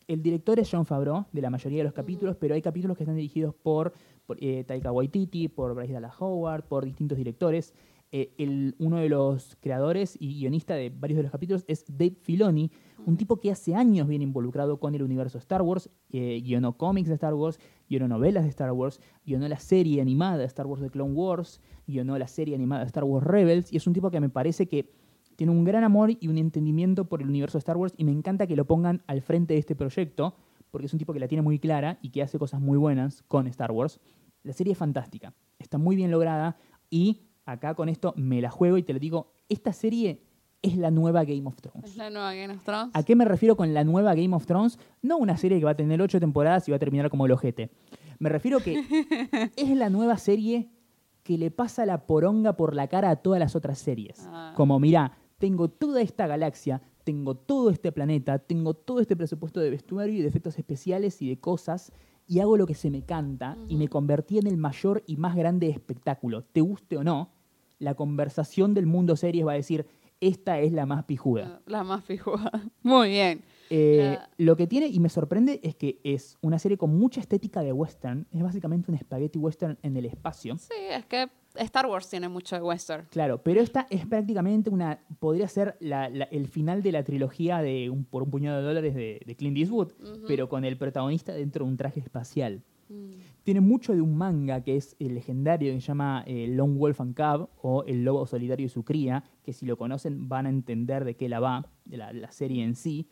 El 0.08 0.22
director 0.22 0.60
es 0.60 0.70
John 0.72 0.86
Favreau, 0.86 1.26
de 1.32 1.42
la 1.42 1.50
mayoría 1.50 1.80
de 1.80 1.84
los 1.86 1.94
capítulos, 1.94 2.36
pero 2.36 2.54
hay 2.54 2.62
capítulos 2.62 2.96
que 2.96 3.04
están 3.04 3.16
dirigidos 3.16 3.56
por, 3.56 3.94
por, 4.28 4.38
eh, 4.44 4.64
Taika 4.64 4.92
Waititi, 4.92 5.48
por 5.48 5.74
Bryce 5.74 5.94
Dallas 5.94 6.14
Howard, 6.20 6.64
por 6.66 6.86
distintos 6.86 7.18
directores. 7.18 7.74
Eh, 8.12 8.34
el- 8.38 8.76
uno 8.78 8.98
de 8.98 9.10
los 9.10 9.58
creadores 9.60 10.16
y 10.20 10.36
guionista 10.40 10.76
de 10.76 10.92
varios 10.92 11.18
de 11.18 11.24
los 11.24 11.32
capítulos 11.32 11.66
es 11.68 11.86
Dave 11.88 12.16
Filoni, 12.22 12.72
un 13.08 13.18
tipo 13.18 13.40
que 13.40 13.52
hace 13.52 13.74
años 13.74 14.08
viene 14.08 14.24
involucrado 14.24 14.80
con 14.80 14.94
el 14.94 15.02
universo 15.02 15.40
Star 15.40 15.64
Wars, 15.64 15.90
eh, 16.12 16.40
guionó 16.44 16.78
cómics 16.78 17.08
de 17.10 17.16
Star 17.16 17.34
Wars, 17.34 17.60
guionó 17.90 18.08
novelas 18.08 18.44
de 18.44 18.50
Star 18.52 18.72
Wars, 18.72 19.02
guionó 19.26 19.48
la 19.48 19.60
serie 19.60 20.02
animada 20.02 20.38
de 20.38 20.46
Star 20.46 20.68
Wars 20.68 20.82
de 20.84 20.92
Clone 20.92 21.14
Wars, 21.14 21.62
guionó 21.88 22.18
la 22.20 22.28
serie 22.28 22.54
animada 22.56 22.82
de 22.82 22.88
Star 22.88 23.04
Wars 23.06 23.26
Rebels, 23.26 23.74
y 23.74 23.78
es 23.78 23.88
un 23.88 23.94
tipo 23.94 24.12
que 24.12 24.20
me 24.20 24.30
parece 24.30 24.68
que 24.68 24.94
tiene 25.36 25.52
un 25.52 25.64
gran 25.64 25.84
amor 25.84 26.12
y 26.20 26.28
un 26.28 26.38
entendimiento 26.38 27.06
por 27.06 27.22
el 27.22 27.28
universo 27.30 27.58
de 27.58 27.60
Star 27.60 27.78
Wars 27.78 27.94
y 27.98 28.04
me 28.06 28.12
encanta 28.12 28.48
que 28.48 28.56
lo 28.56 28.66
pongan 28.66 29.04
al 29.08 29.22
frente 29.22 29.54
de 29.54 29.60
este 29.60 29.76
proyecto 29.76 30.36
porque 30.72 30.88
es 30.88 30.94
un 30.94 31.00
tipo 31.00 31.14
que 31.14 31.20
la 31.20 31.28
tiene 31.28 31.42
muy 31.42 31.60
clara 31.60 32.00
y 32.02 32.10
que 32.10 32.22
hace 32.22 32.38
cosas 32.38 32.60
muy 32.60 32.78
buenas 32.78 33.24
con 33.24 33.48
Star 33.48 33.72
Wars. 33.72 34.00
La 34.44 34.54
serie 34.54 34.74
es 34.74 34.78
fantástica, 34.78 35.34
está 35.60 35.78
muy 35.78 35.96
bien 35.96 36.12
lograda 36.12 36.58
y 36.90 37.22
acá 37.46 37.76
con 37.76 37.90
esto 37.90 38.14
me 38.18 38.42
la 38.42 38.50
juego 38.52 38.78
y 38.78 38.84
te 38.84 38.94
lo 38.94 39.00
digo, 39.00 39.34
esta 39.50 39.74
serie 39.74 40.22
es 40.62 40.78
la 40.78 40.92
nueva 40.92 41.24
Game 41.24 41.46
of 41.46 41.56
Es 41.56 41.62
Thrones. 41.62 41.98
la 41.98 42.10
nueva 42.10 42.34
Game 42.34 42.54
of 42.54 42.64
Thrones. 42.64 42.92
¿A 42.94 43.04
qué 43.04 43.16
me 43.16 43.26
refiero 43.26 43.56
con 43.56 43.74
la 43.74 43.84
nueva 43.84 44.16
Game 44.16 44.36
of 44.36 44.46
Thrones? 44.46 44.80
No 45.02 45.18
una 45.18 45.38
serie 45.38 45.60
que 45.60 45.66
va 45.66 45.72
a 45.72 45.76
tener 45.76 46.02
ocho 46.02 46.20
temporadas 46.20 46.68
y 46.68 46.72
va 46.72 46.78
a 46.78 46.80
terminar 46.80 47.10
como 47.10 47.26
el 47.26 47.32
ojete. 47.32 47.70
Me 48.20 48.30
refiero 48.30 48.60
que 48.60 48.84
es 49.56 49.70
la 49.78 49.90
nueva 49.90 50.18
serie 50.18 50.70
que 51.24 51.38
le 51.38 51.52
pasa 51.52 51.86
la 51.86 52.06
poronga 52.06 52.54
por 52.58 52.76
la 52.76 52.88
cara 52.88 53.10
a 53.10 53.16
todas 53.18 53.40
las 53.40 53.56
otras 53.56 53.80
series. 53.80 54.28
Ah. 54.28 54.54
Como, 54.56 54.80
mirá, 54.80 55.18
tengo 55.38 55.70
toda 55.70 56.02
esta 56.02 56.28
galaxia, 56.28 56.82
tengo 57.04 57.36
todo 57.36 57.70
este 57.70 57.92
planeta, 57.92 58.40
tengo 58.40 58.74
todo 58.74 59.00
este 59.00 59.16
presupuesto 59.16 59.60
de 59.60 59.70
vestuario 59.70 60.16
y 60.16 60.22
de 60.22 60.28
efectos 60.28 60.58
especiales 60.58 61.22
y 61.22 61.30
de 61.30 61.38
cosas, 61.40 61.92
y 62.28 62.40
hago 62.40 62.58
lo 62.58 62.66
que 62.66 62.74
se 62.74 62.90
me 62.90 63.04
canta 63.04 63.58
y 63.68 63.76
me 63.78 63.88
convertí 63.88 64.40
en 64.40 64.48
el 64.48 64.58
mayor 64.58 65.04
y 65.06 65.18
más 65.18 65.36
grande 65.36 65.70
espectáculo. 65.70 66.44
Te 66.44 66.62
guste 66.62 66.98
o 66.98 67.04
no, 67.04 67.32
la 67.78 67.94
conversación 67.94 68.74
del 68.74 68.88
mundo 68.88 69.16
series 69.16 69.46
va 69.46 69.52
a 69.52 69.56
decir, 69.56 69.86
esta 70.22 70.60
es 70.60 70.72
la 70.72 70.86
más 70.86 71.04
pijuda. 71.04 71.62
La 71.68 71.84
más 71.84 72.04
fijada. 72.06 72.64
Muy 72.82 73.10
bien. 73.10 73.44
Eh, 73.70 74.16
La- 74.18 74.30
Lo 74.38 74.56
que 74.56 74.66
tiene 74.66 74.88
y 74.88 75.00
me 75.00 75.10
sorprende 75.10 75.60
es 75.62 75.76
que 75.76 76.00
es 76.04 76.38
una 76.42 76.58
serie 76.58 76.78
con 76.78 76.98
mucha 76.98 77.20
estética 77.20 77.62
de 77.62 77.74
western. 77.74 78.26
Es 78.32 78.42
básicamente 78.42 78.90
un 78.92 78.98
spaghetti 78.98 79.38
western 79.38 79.78
en 79.84 79.98
el 79.98 80.06
espacio. 80.06 80.58
Sí, 80.58 80.74
es 80.90 81.06
que 81.06 81.28
Star 81.58 81.86
Wars 81.88 82.10
tiene 82.10 82.28
mucho 82.30 82.56
de 82.56 82.62
western. 82.62 83.06
Claro, 83.10 83.42
pero 83.44 83.62
esta 83.62 83.88
es 83.90 84.06
prácticamente 84.06 84.70
una. 84.70 85.00
Podría 85.20 85.48
ser 85.48 85.78
la- 85.80 86.10
la- 86.10 86.26
el 86.26 86.48
final 86.48 86.82
de 86.84 86.92
la 86.92 87.04
trilogía 87.04 87.60
de 87.62 87.90
un, 87.90 88.06
por 88.06 88.24
un 88.24 88.30
puñado 88.32 88.58
de 88.60 88.64
dólares 88.64 88.96
de, 88.96 89.22
de 89.26 89.36
Clint 89.36 89.58
Eastwood, 89.58 89.92
pero 90.28 90.50
con 90.50 90.66
el 90.66 90.78
protagonista 90.78 91.34
dentro 91.34 91.66
de 91.66 91.72
un 91.72 91.78
traje 91.78 92.00
espacial. 92.00 92.62
Mm. 92.90 93.10
Tiene 93.44 93.62
mucho 93.62 93.94
de 93.94 94.02
un 94.02 94.16
manga 94.18 94.62
que 94.64 94.76
es 94.76 94.96
el 95.00 95.16
legendario 95.16 95.74
que 95.74 95.82
se 95.82 95.88
llama 95.88 96.24
eh, 96.28 96.48
Lone 96.50 96.76
Wolf 96.78 97.02
and 97.02 97.16
Cub 97.16 97.50
o 97.62 97.84
El 97.86 98.04
Lobo 98.04 98.26
Solitario 98.28 98.66
y 98.66 98.70
su 98.70 98.84
cría, 98.84 99.24
que 99.44 99.54
si 99.54 99.66
lo 99.66 99.78
conocen 99.78 100.28
van 100.30 100.46
a 100.46 100.50
entender 100.50 101.04
de 101.06 101.16
qué 101.16 101.30
la 101.30 101.40
va, 101.40 101.68
de 101.86 101.98
la, 101.98 102.14
la 102.14 102.32
serie 102.32 102.64
en 102.64 102.76
sí. 102.76 103.08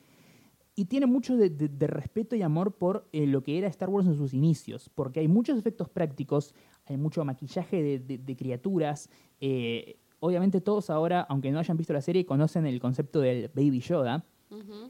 Y 0.75 0.85
tiene 0.85 1.05
mucho 1.05 1.37
de, 1.37 1.51
de- 1.51 1.69
de 1.69 1.85
respeto 1.87 2.35
y 2.35 2.41
amor 2.41 2.73
por 2.77 3.07
eh, 3.13 3.27
lo 3.27 3.43
que 3.43 3.59
era 3.59 3.67
Star 3.67 3.89
Wars 3.89 4.07
en 4.07 4.15
sus 4.15 4.33
inicios, 4.33 4.89
porque 4.89 5.19
hay 5.19 5.27
muchos 5.27 5.57
efectos 5.59 5.87
prácticos, 5.87 6.55
hay 6.85 6.97
mucho 6.97 7.23
maquillaje 7.25 7.81
de, 7.81 7.99
de- 7.99 8.17
de 8.17 8.35
criaturas. 8.35 9.09
eh, 9.39 9.97
obviamente 10.19 10.61
todos 10.61 10.89
ahora, 10.89 11.19
aunque 11.27 11.51
no 11.51 11.59
hayan 11.59 11.75
visto 11.75 11.91
la 11.91 11.99
serie, 12.01 12.25
conocen 12.25 12.65
el 12.65 12.79
concepto 12.79 13.19
del 13.19 13.49
Baby 13.53 13.81
Yoda. 13.81 14.23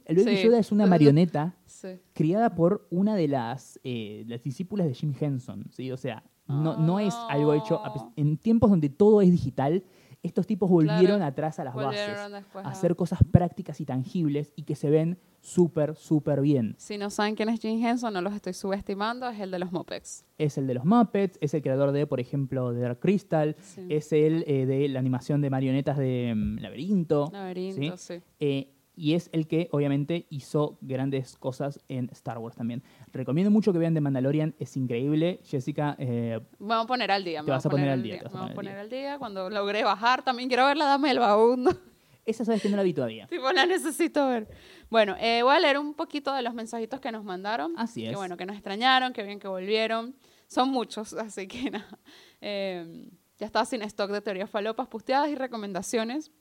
El 0.06 0.16
Baby 0.18 0.38
Sí. 0.38 0.44
Yoda 0.44 0.60
es 0.60 0.72
una 0.72 0.86
marioneta 0.86 1.56
Sí. 1.66 1.88
criada 2.14 2.54
por 2.54 2.86
una 2.92 3.16
de 3.16 3.28
las, 3.28 3.80
eh, 3.84 4.26
las 4.28 4.44
discípulas 4.44 4.86
de 4.86 4.94
Jim 4.94 5.14
Henson, 5.20 5.66
¿sí? 5.72 5.92
O 5.92 5.98
sea, 5.98 6.24
no, 6.48 6.78
no 6.78 7.00
es 7.00 7.16
algo 7.30 7.54
hecho 7.56 7.80
Ah. 7.84 8.12
en 8.16 8.38
tiempos 8.38 8.70
donde 8.70 8.90
todo 8.90 9.22
es 9.22 9.32
digital, 9.32 9.84
estos 10.24 10.48
tipos 10.48 10.70
volvieron 10.70 11.04
Claro, 11.18 11.26
atrás 11.26 11.60
a 11.60 11.64
las 11.66 11.76
bases, 11.76 12.32
después 12.32 12.66
a 12.66 12.70
hacer 12.70 12.96
cosas 12.96 13.20
prácticas 13.32 13.80
y 13.82 13.86
tangibles 13.86 14.54
y 14.56 14.64
que 14.64 14.76
se 14.76 14.90
ven 14.90 15.20
súper, 15.42 15.96
súper 15.98 16.40
bien. 16.42 16.76
Si 16.78 16.98
no 16.98 17.10
saben 17.10 17.36
quién 17.36 17.50
es 17.50 17.60
Jim 17.60 17.86
Henson, 17.86 18.14
no 18.14 18.22
los 18.22 18.34
estoy 18.34 18.54
subestimando, 18.54 19.28
es 19.30 19.40
el 19.42 19.52
de 19.52 19.60
los 19.60 19.72
Mopex. 19.74 20.24
Es 20.38 20.58
el 20.58 20.66
de 20.68 20.74
los 20.76 20.86
Muppets, 20.86 21.38
es 21.42 21.54
el 21.54 21.62
creador 21.62 21.92
de, 21.92 22.08
por 22.08 22.22
ejemplo, 22.22 22.72
de 22.72 22.82
Dark 22.82 23.00
Crystal, 23.00 23.56
Sí. 23.60 23.86
es 23.90 24.14
el 24.14 24.46
eh, 24.48 24.66
de 24.66 24.88
la 24.88 25.00
animación 25.00 25.42
de 25.42 25.50
marionetas 25.50 25.98
de 25.98 26.34
mm, 26.36 26.60
Laberinto. 26.60 27.30
Laberinto, 27.34 27.98
sí. 27.98 28.22
Eh, 28.40 28.70
y 28.96 29.14
es 29.14 29.30
el 29.34 29.48
que 29.48 29.70
obviamente 29.72 30.28
hizo 30.30 30.78
grandes 30.82 31.36
cosas 31.38 31.80
en 31.88 32.10
Star 32.12 32.38
Wars 32.38 32.56
también. 32.56 32.84
Recomiendo 33.12 33.50
mucho 33.52 33.74
que 33.74 33.80
vean 33.80 33.94
The 33.94 34.02
Mandalorian, 34.02 34.56
es 34.60 34.78
increíble. 34.78 35.40
Jessica, 35.44 35.96
eh, 36.00 36.40
Vamos 36.60 36.86
a 36.86 36.88
poner 36.88 37.12
al 37.12 37.24
día. 37.24 37.44
Te 37.44 37.52
vas 37.52 37.66
a 37.66 37.70
poner 37.70 37.90
al 37.90 38.04
día, 38.04 38.22
vas 38.24 38.52
a 38.52 38.54
poner 38.54 38.78
al 38.78 38.90
día. 38.90 39.18
Cuando 39.18 39.50
logré 39.50 39.84
bajar, 39.84 40.24
también 40.24 40.48
quiero 40.48 40.66
ver 40.66 40.78
la 40.78 40.86
Dama 40.86 41.08
del 41.08 41.20
Vagabundo. 41.20 41.72
esa 42.26 42.46
sabes 42.46 42.62
que 42.62 42.70
no 42.70 42.78
la 42.78 42.84
vi 42.84 42.94
todavía. 42.94 43.28
tipo, 43.28 43.52
la 43.52 43.66
necesito 43.66 44.28
ver. 44.28 44.48
Bueno, 44.90 45.16
eh, 45.20 45.42
voy 45.44 45.56
a 45.56 45.60
leer 45.60 45.78
un 45.80 45.94
poquito 45.94 46.34
de 46.34 46.42
los 46.42 46.54
mensajitos 46.54 47.00
que 47.00 47.12
nos 47.12 47.24
mandaron. 47.24 47.74
Así 47.78 48.02
Que 48.04 48.12
es. 48.12 48.16
bueno, 48.16 48.38
que 48.38 48.46
nos 48.46 48.56
extrañaron, 48.56 49.12
que 49.14 49.24
bien 49.24 49.40
que 49.40 49.48
volvieron. 49.48 50.16
Son 50.48 50.70
muchos, 50.70 51.14
así 51.14 51.48
que 51.48 51.72
nada. 51.72 52.00
Eh, 52.42 53.10
ya 53.40 53.48
estaba 53.48 53.66
sin 53.66 53.82
stock 53.82 54.12
de 54.12 54.22
teorías 54.22 54.50
falopas, 54.50 54.88
pusteadas 54.88 55.30
y 55.30 55.36
recomendaciones. 55.36 56.32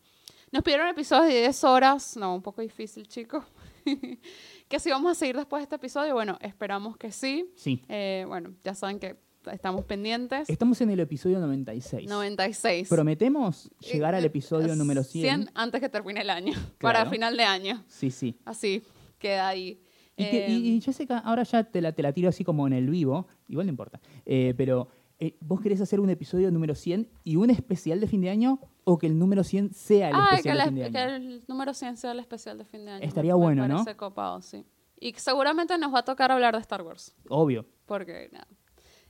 Nos 0.53 0.63
pidieron 0.63 0.87
episodios 0.89 1.29
de 1.33 1.41
10 1.41 1.65
horas. 1.65 2.17
No, 2.17 2.35
un 2.35 2.43
poco 2.43 2.61
difícil, 2.61 3.09
chicos. 3.09 3.43
que 4.69 4.79
si 4.79 4.91
vamos 4.91 5.11
a 5.13 5.15
seguir 5.15 5.37
después 5.37 5.61
de 5.61 5.65
este 5.65 5.77
episodio, 5.77 6.13
bueno, 6.15 6.39
esperamos 6.43 6.97
que 6.99 7.11
sí. 7.11 7.51
Sí. 7.57 7.83
Eh, 7.89 8.25
bueno, 8.29 8.55
ya 8.63 8.75
saben 8.75 8.99
que 8.99 9.17
estamos 9.51 9.85
pendientes. 9.87 10.49
Estamos 10.51 10.81
en 10.83 10.91
el 10.91 11.01
episodio 11.01 11.41
96. 11.41 12.07
96. 12.09 12.89
Prometemos 12.89 13.71
llegar 13.81 14.15
al 14.15 14.25
episodio 14.27 14.77
número 14.77 15.03
100. 15.03 15.51
antes 15.55 15.81
que 15.81 15.89
termine 15.89 16.21
el 16.21 16.31
año. 16.31 16.53
Para 16.81 17.07
final 17.07 17.35
de 17.37 17.45
año. 17.45 17.83
Sí, 17.89 18.11
sí. 18.11 18.37
Así, 18.45 18.83
queda 19.19 19.49
ahí. 19.49 19.81
Y, 20.19 20.25
que- 20.31 20.49
y- 20.51 20.53
Eh, 20.53 20.75
y 20.77 20.81
Jessica, 20.83 21.19
ahora 21.19 21.45
ya 21.45 21.65
te 21.65 21.81
la, 21.81 21.93
te 21.93 22.03
la 22.03 22.13
tiro 22.13 22.29
así 22.29 22.45
como 22.45 22.67
en 22.67 22.75
el 22.75 22.91
vivo, 22.91 23.27
igual 23.49 23.67
no 23.67 23.71
importa, 23.71 24.01
Eh, 24.27 24.53
pero 24.57 24.89
eh, 25.25 25.37
¿vos 25.41 25.61
querés 25.61 25.81
hacer 25.81 26.01
un 26.01 26.11
episodio 26.11 26.51
número 26.51 26.75
100 26.75 27.09
y 27.23 27.37
un 27.37 27.49
especial 27.51 28.01
de 28.01 28.09
fin 28.09 28.21
de 28.23 28.31
año 28.31 28.59
o 28.85 28.99
que 28.99 29.07
el 29.07 29.17
número 29.19 29.45
100 29.45 29.73
sea 29.73 30.09
el 30.11 30.17
ah, 30.17 30.27
que, 30.31 30.37
especial 30.37 30.59
de 30.59 30.65
fin 30.65 30.75
de 30.75 30.91
que 30.91 30.99
año? 30.99 31.15
el 31.17 31.45
número 31.47 31.75
100 31.75 31.97
sea 31.97 32.11
el 32.13 32.19
especial 32.19 32.59
de 32.59 32.65
fin 32.65 32.85
de 32.85 32.91
año. 32.91 33.05
Estaría 33.05 33.33
Me- 33.35 33.39
me 33.39 33.45
bueno, 33.45 33.69
¿no? 33.69 33.85
copado, 33.97 34.43
sí. 34.43 34.65
Y 34.99 35.13
seguramente 35.15 35.79
nos 35.79 35.95
va 35.95 36.01
a 36.01 36.05
tocar 36.05 36.33
hablar 36.33 36.55
de 36.55 36.61
Star 36.61 36.83
Wars. 36.83 37.15
Obvio. 37.29 37.67
Porque, 37.87 38.29
nada. 38.33 38.47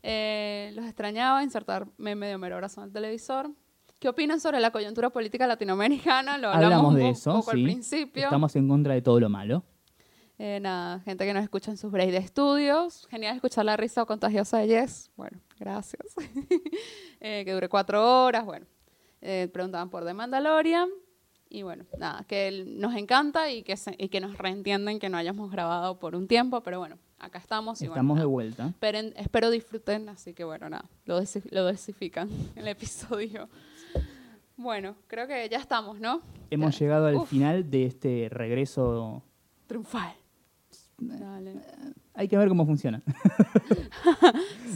Eh, 0.02 0.72
los 0.74 0.84
extrañaba 0.84 1.42
insertar 1.44 1.86
meme 1.96 2.26
de 2.26 2.34
Homero 2.34 2.56
Brazo 2.56 2.80
en 2.82 2.88
el 2.88 2.92
televisor. 2.92 3.50
¿Qué 4.00 4.08
opinan 4.08 4.40
sobre 4.40 4.58
la 4.58 4.70
coyuntura 4.72 5.10
política 5.10 5.46
latinoamericana? 5.46 6.36
Lo 6.38 6.48
hablamos, 6.48 6.64
Hablamos 6.64 6.88
un 6.92 6.98
de 6.98 7.02
po- 7.04 7.10
eso, 7.10 7.32
poco 7.34 7.52
sí. 7.52 7.58
al 7.58 7.64
principio. 7.64 8.24
Estamos 8.24 8.56
en 8.56 8.68
contra 8.68 8.94
de 8.94 9.02
todo 9.02 9.20
lo 9.20 9.28
malo. 9.28 9.64
Eh, 10.38 10.58
nada, 10.60 10.98
gente 11.00 11.24
que 11.24 11.32
nos 11.32 11.44
escucha 11.44 11.70
en 11.70 11.76
sus 11.76 11.92
breaks 11.92 12.10
de 12.10 12.18
estudios. 12.18 13.06
Genial 13.10 13.36
escuchar 13.36 13.64
la 13.64 13.76
risa 13.76 14.04
contagiosa 14.04 14.58
de 14.58 14.66
Jess. 14.68 15.12
Bueno, 15.16 15.38
gracias. 15.62 16.06
Eh, 17.24 17.44
que 17.44 17.52
dure 17.52 17.68
cuatro 17.68 18.24
horas. 18.24 18.44
Bueno, 18.44 18.66
eh, 19.20 19.48
preguntaban 19.52 19.88
por 19.90 20.04
The 20.04 20.12
Mandalorian. 20.12 20.88
Y 21.48 21.62
bueno, 21.62 21.84
nada, 21.98 22.24
que 22.26 22.64
nos 22.66 22.96
encanta 22.96 23.48
y 23.50 23.62
que, 23.62 23.76
se- 23.76 23.94
y 23.96 24.08
que 24.08 24.20
nos 24.20 24.36
reentienden 24.38 24.98
que 24.98 25.08
no 25.08 25.18
hayamos 25.18 25.50
grabado 25.52 26.00
por 26.00 26.16
un 26.16 26.26
tiempo. 26.26 26.62
Pero 26.62 26.80
bueno, 26.80 26.98
acá 27.20 27.38
estamos. 27.38 27.80
Y 27.80 27.86
bueno, 27.86 27.94
Estamos 28.00 28.16
de 28.16 28.20
nada. 28.22 28.26
vuelta. 28.28 28.66
Esperen- 28.80 29.12
espero 29.16 29.50
disfruten, 29.50 30.08
así 30.08 30.34
que 30.34 30.42
bueno, 30.42 30.68
nada, 30.68 30.84
lo, 31.04 31.20
desi- 31.20 31.48
lo 31.52 31.64
desifican 31.66 32.28
el 32.56 32.66
episodio. 32.66 33.48
Bueno, 34.56 34.96
creo 35.06 35.28
que 35.28 35.48
ya 35.48 35.58
estamos, 35.58 36.00
¿no? 36.00 36.22
Hemos 36.50 36.74
Ya. 36.74 36.78
llegado 36.80 37.06
al 37.06 37.16
Uf, 37.16 37.28
final 37.30 37.70
de 37.70 37.86
este 37.86 38.28
regreso. 38.30 39.22
Triunfal. 39.68 40.12
Dale. 40.98 41.54
Hay 42.14 42.28
que 42.28 42.36
ver 42.36 42.48
cómo 42.48 42.66
funciona. 42.66 43.02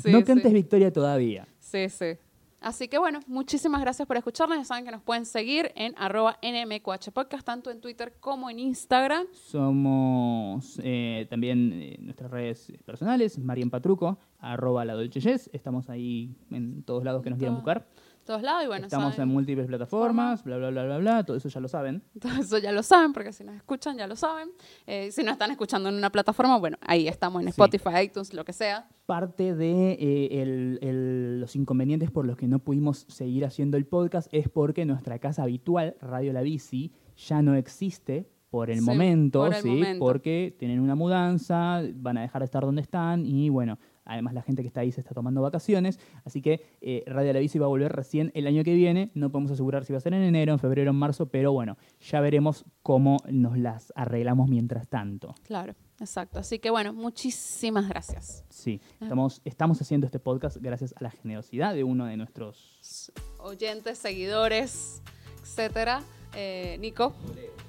Sí, 0.03 0.13
no 0.13 0.19
sí. 0.19 0.25
cantes 0.25 0.53
victoria 0.53 0.93
todavía. 0.93 1.49
Sí, 1.59 1.89
sí. 1.89 2.19
Así 2.61 2.89
que 2.89 2.99
bueno, 2.99 3.21
muchísimas 3.27 3.81
gracias 3.81 4.07
por 4.07 4.17
escucharnos. 4.17 4.59
Ya 4.59 4.65
saben 4.65 4.85
que 4.85 4.91
nos 4.91 5.03
pueden 5.03 5.25
seguir 5.25 5.73
en 5.75 5.95
arroba 5.97 6.39
NMQH 6.43 7.13
Podcast, 7.13 7.45
tanto 7.47 7.71
en 7.71 7.81
Twitter 7.81 8.15
como 8.21 8.51
en 8.51 8.59
Instagram. 8.59 9.27
Somos 9.33 10.81
eh, 10.83 11.27
también 11.31 11.73
eh, 11.75 11.97
nuestras 12.01 12.31
redes 12.31 12.73
personales, 12.85 13.39
Marian 13.39 13.71
Patruco, 13.71 14.19
arroba 14.39 14.85
la 14.85 14.95
Dolce. 14.95 15.37
Estamos 15.53 15.89
ahí 15.89 16.35
en 16.51 16.83
todos 16.83 17.05
lados 17.05 17.23
que 17.23 17.31
nos 17.31 17.39
quieran 17.39 17.57
buscar. 17.57 17.87
Todos 18.27 18.43
lados 18.43 18.65
y 18.65 18.67
bueno, 18.67 18.87
Estamos 18.87 19.15
saben- 19.15 19.29
en 19.29 19.35
múltiples 19.35 19.67
plataformas, 19.69 20.43
bla, 20.45 20.57
bla, 20.59 20.71
bla, 20.71 20.85
bla, 20.85 20.99
bla. 20.99 21.25
Todo 21.25 21.37
eso 21.37 21.49
ya 21.49 21.61
lo 21.61 21.69
saben. 21.69 22.03
todo 22.21 22.33
eso 22.41 22.59
ya 22.59 22.73
lo 22.73 22.83
saben, 22.83 23.13
porque 23.13 23.33
si 23.33 23.45
nos 23.45 23.55
escuchan 23.57 23.97
ya 23.97 24.07
lo 24.07 24.17
saben. 24.17 24.51
Eh, 24.87 25.11
si 25.13 25.23
nos 25.23 25.33
están 25.33 25.51
escuchando 25.53 25.89
en 25.89 25.95
una 25.95 26.11
plataforma, 26.11 26.59
bueno, 26.59 26.77
ahí 26.81 27.07
estamos 27.09 27.41
en 27.41 27.47
Sí. 27.47 27.51
Spotify, 27.53 28.01
iTunes, 28.05 28.35
lo 28.35 28.45
que 28.45 28.53
sea. 28.53 28.89
Parte 29.07 29.55
de 29.55 29.93
eh, 29.93 30.43
el- 30.43 30.79
el- 30.83 31.41
los 31.41 31.55
inconvenientes 31.57 32.11
por 32.11 32.27
los 32.27 32.37
que 32.37 32.49
no 32.49 32.59
pudimos 32.59 33.07
seguir 33.09 33.45
haciendo 33.45 33.77
el 33.77 33.87
podcast 33.87 34.29
es 34.35 34.49
porque 34.49 34.85
nuestra 34.85 35.19
casa 35.21 35.45
habitual, 35.45 35.95
Radio 36.01 36.33
La 36.33 36.43
Bici, 36.43 36.93
ya 37.17 37.41
no 37.43 37.55
existe 37.55 38.29
por 38.51 38.71
el 38.71 38.79
Sí, 38.81 38.85
momento, 38.85 39.41
por 39.45 39.55
el 39.55 39.63
¿sí? 39.63 39.69
momento. 39.69 40.05
porque 40.05 40.55
tienen 40.59 40.81
una 40.81 40.95
mudanza, 40.95 41.81
van 41.95 42.19
a 42.19 42.23
dejar 42.23 42.41
de 42.43 42.47
estar 42.47 42.63
donde 42.65 42.83
están 42.83 43.25
y 43.25 43.49
bueno, 43.51 43.79
además 44.07 44.33
la 44.35 44.43
gente 44.43 44.63
que 44.63 44.69
está 44.69 44.81
ahí 44.81 44.93
se 44.93 45.01
está 45.01 45.13
tomando 45.15 45.43
vacaciones, 45.43 45.99
así 46.25 46.41
que 46.41 46.65
eh, 46.81 47.05
Radio 47.07 47.33
La 47.33 47.41
Bici 47.41 47.59
va 47.59 47.67
a 47.67 47.69
volver 47.69 47.93
recién 47.93 48.31
el 48.35 48.47
año 48.47 48.65
que 48.65 48.75
viene, 48.75 49.11
no 49.15 49.31
podemos 49.31 49.51
asegurar 49.53 49.85
si 49.85 49.93
va 49.93 49.99
a 49.99 50.01
ser 50.01 50.15
en 50.15 50.23
enero, 50.23 50.53
en 50.53 50.59
febrero, 50.59 50.91
en 50.91 50.97
marzo, 50.97 51.27
pero 51.27 51.53
bueno, 51.53 51.77
ya 52.01 52.21
veremos 52.21 52.65
cómo 52.83 53.19
nos 53.29 53.59
las 53.59 53.93
arreglamos 53.97 54.49
mientras 54.49 54.89
tanto. 54.89 55.35
Claro, 55.43 55.75
exacto. 56.01 56.39
Así 56.39 56.59
que 56.59 56.71
bueno, 56.71 56.93
muchísimas 56.93 57.89
gracias. 57.89 58.45
Sí, 58.49 58.81
Ah. 59.01 59.05
estamos, 59.05 59.43
estamos 59.45 59.81
haciendo 59.83 60.07
este 60.07 60.19
podcast 60.19 60.57
gracias 60.59 60.95
a 60.97 61.03
la 61.03 61.11
generosidad 61.11 61.75
de 61.75 61.85
uno 61.85 62.07
de 62.07 62.17
nuestros... 62.17 63.13
Oyentes, 63.39 63.99
seguidores, 63.99 65.03
etcétera. 65.43 66.03
Eh, 66.35 66.77
Nico, 66.81 67.15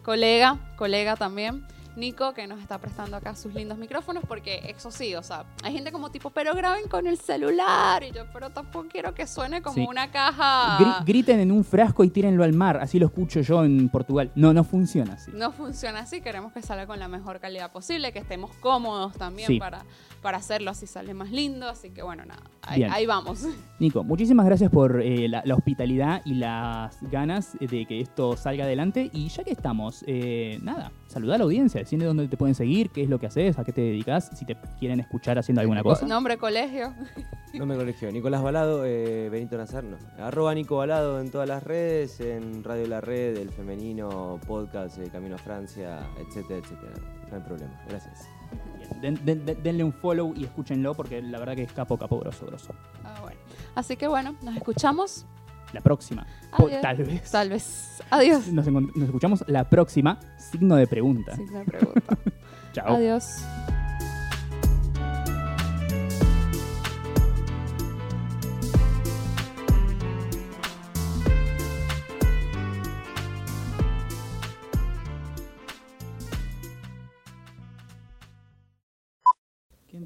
colega, 0.03 0.73
colega 0.77 1.15
también. 1.15 1.65
Nico, 1.97 2.33
que 2.33 2.47
nos 2.47 2.61
está 2.61 2.77
prestando 2.77 3.17
acá 3.17 3.35
sus 3.35 3.53
lindos 3.53 3.77
micrófonos, 3.77 4.23
porque 4.27 4.61
eso 4.69 4.91
sí, 4.91 5.15
o 5.15 5.23
sea, 5.23 5.45
hay 5.63 5.73
gente 5.73 5.91
como 5.91 6.09
tipo, 6.11 6.29
pero 6.29 6.53
graben 6.53 6.87
con 6.87 7.07
el 7.07 7.17
celular. 7.17 8.03
Y 8.03 8.11
yo, 8.11 8.23
pero 8.31 8.51
tampoco 8.51 8.87
quiero 8.89 9.13
que 9.15 9.25
suene 9.27 9.61
como 9.61 9.75
Sí. 9.75 9.85
una 9.89 10.11
caja. 10.11 10.77
Gri- 10.79 11.05
griten 11.05 11.39
en 11.39 11.51
un 11.51 11.63
frasco 11.65 12.03
y 12.03 12.09
tírenlo 12.09 12.43
al 12.43 12.53
mar, 12.53 12.77
así 12.77 12.99
lo 12.99 13.07
escucho 13.07 13.41
yo 13.41 13.63
en 13.65 13.89
Portugal. 13.89 14.31
No, 14.35 14.53
no 14.53 14.63
funciona 14.63 15.13
así. 15.13 15.31
No 15.33 15.51
funciona 15.51 15.99
así, 16.01 16.21
queremos 16.21 16.53
que 16.53 16.61
salga 16.61 16.85
con 16.85 16.99
la 16.99 17.07
mejor 17.07 17.39
calidad 17.39 17.71
posible, 17.71 18.13
que 18.13 18.19
estemos 18.19 18.51
cómodos 18.57 19.13
también 19.17 19.47
Sí. 19.47 19.59
para, 19.59 19.83
para 20.27 20.39
hacerlo 20.39 20.71
así 20.71 20.87
sale 20.87 21.13
más 21.13 21.31
lindo. 21.31 21.69
Así 21.69 21.89
que 21.91 22.03
bueno, 22.03 22.25
nada, 22.25 22.43
ahí, 22.61 23.05
vamos. 23.05 23.47
Nico, 23.79 24.03
muchísimas 24.03 24.45
gracias 24.45 24.69
por 24.69 25.01
eh, 25.01 25.29
la, 25.29 25.41
la 25.45 25.55
hospitalidad 25.55 26.21
y 26.25 26.33
las 26.33 27.01
ganas 27.09 27.55
de 27.61 27.85
que 27.85 28.01
esto 28.01 28.35
salga 28.35 28.65
adelante. 28.65 29.09
Y 29.13 29.29
ya 29.29 29.45
que 29.45 29.51
estamos, 29.51 30.03
eh, 30.05 30.59
nada, 30.61 30.91
saludar 31.07 31.35
a 31.35 31.37
la 31.37 31.43
audiencia, 31.45 31.79
decirle 31.79 32.03
dónde 32.03 32.27
te 32.27 32.35
pueden 32.35 32.55
seguir, 32.55 32.89
qué 32.89 33.03
es 33.03 33.09
lo 33.09 33.21
que 33.21 33.27
haces, 33.27 33.57
a 33.57 33.63
qué 33.63 33.71
te 33.71 33.79
dedicas, 33.79 34.29
si 34.37 34.43
te 34.43 34.57
quieren 34.77 34.99
escuchar 34.99 35.39
haciendo 35.39 35.61
alguna 35.61 35.81
cosa. 35.81 36.05
Nombre, 36.05 36.37
colegio. 36.37 36.93
No 37.53 37.65
me 37.65 37.75
corrigió. 37.75 38.11
Nicolás 38.11 38.43
Balado, 38.43 38.85
eh, 38.85 39.29
Benito 39.29 39.57
Nazar, 39.57 39.83
no. 39.83 39.97
Arroba 40.19 40.53
Nico 40.53 40.75
Balado 40.77 41.19
en 41.21 41.31
todas 41.31 41.47
las 41.47 41.63
redes, 41.63 42.19
en 42.19 42.63
Radio 42.63 42.85
La 42.87 42.99
Red, 42.99 43.37
el 43.37 43.49
femenino, 43.49 44.39
podcast, 44.45 44.99
eh, 44.99 45.09
Camino 45.09 45.35
a 45.35 45.39
Francia, 45.39 46.01
etcétera, 46.19 46.59
etcétera. 46.59 46.93
No 47.31 47.37
hay 47.37 47.41
problema. 47.41 47.81
Gracias. 47.87 48.27
Den- 49.01 49.19
den- 49.25 49.45
denle 49.63 49.83
un 49.83 49.93
follow 49.93 50.33
y 50.35 50.43
escúchenlo 50.45 50.93
porque 50.95 51.21
la 51.21 51.39
verdad 51.39 51.55
que 51.55 51.63
es 51.63 51.71
capo, 51.73 51.97
capo, 51.97 52.19
grosso, 52.19 52.45
grosso. 52.45 52.73
Ah, 53.03 53.19
bueno. 53.21 53.39
Así 53.75 53.95
que 53.97 54.07
bueno, 54.07 54.35
nos 54.41 54.55
escuchamos. 54.55 55.25
La 55.73 55.81
próxima. 55.81 56.25
Adiós. 56.53 56.81
tal 56.81 56.97
vez. 56.97 57.29
Tal 57.29 57.49
vez. 57.49 58.01
Adiós. 58.09 58.47
Nos, 58.47 58.65
nos 58.67 59.03
escuchamos 59.03 59.43
la 59.47 59.69
próxima. 59.69 60.17
Signo 60.37 60.77
de 60.77 60.87
pregunta. 60.87 61.35
Sí, 61.35 61.43
me 61.43 61.65
pregunta. 61.65 62.17
Chao. 62.73 62.95
Adiós. 62.95 63.43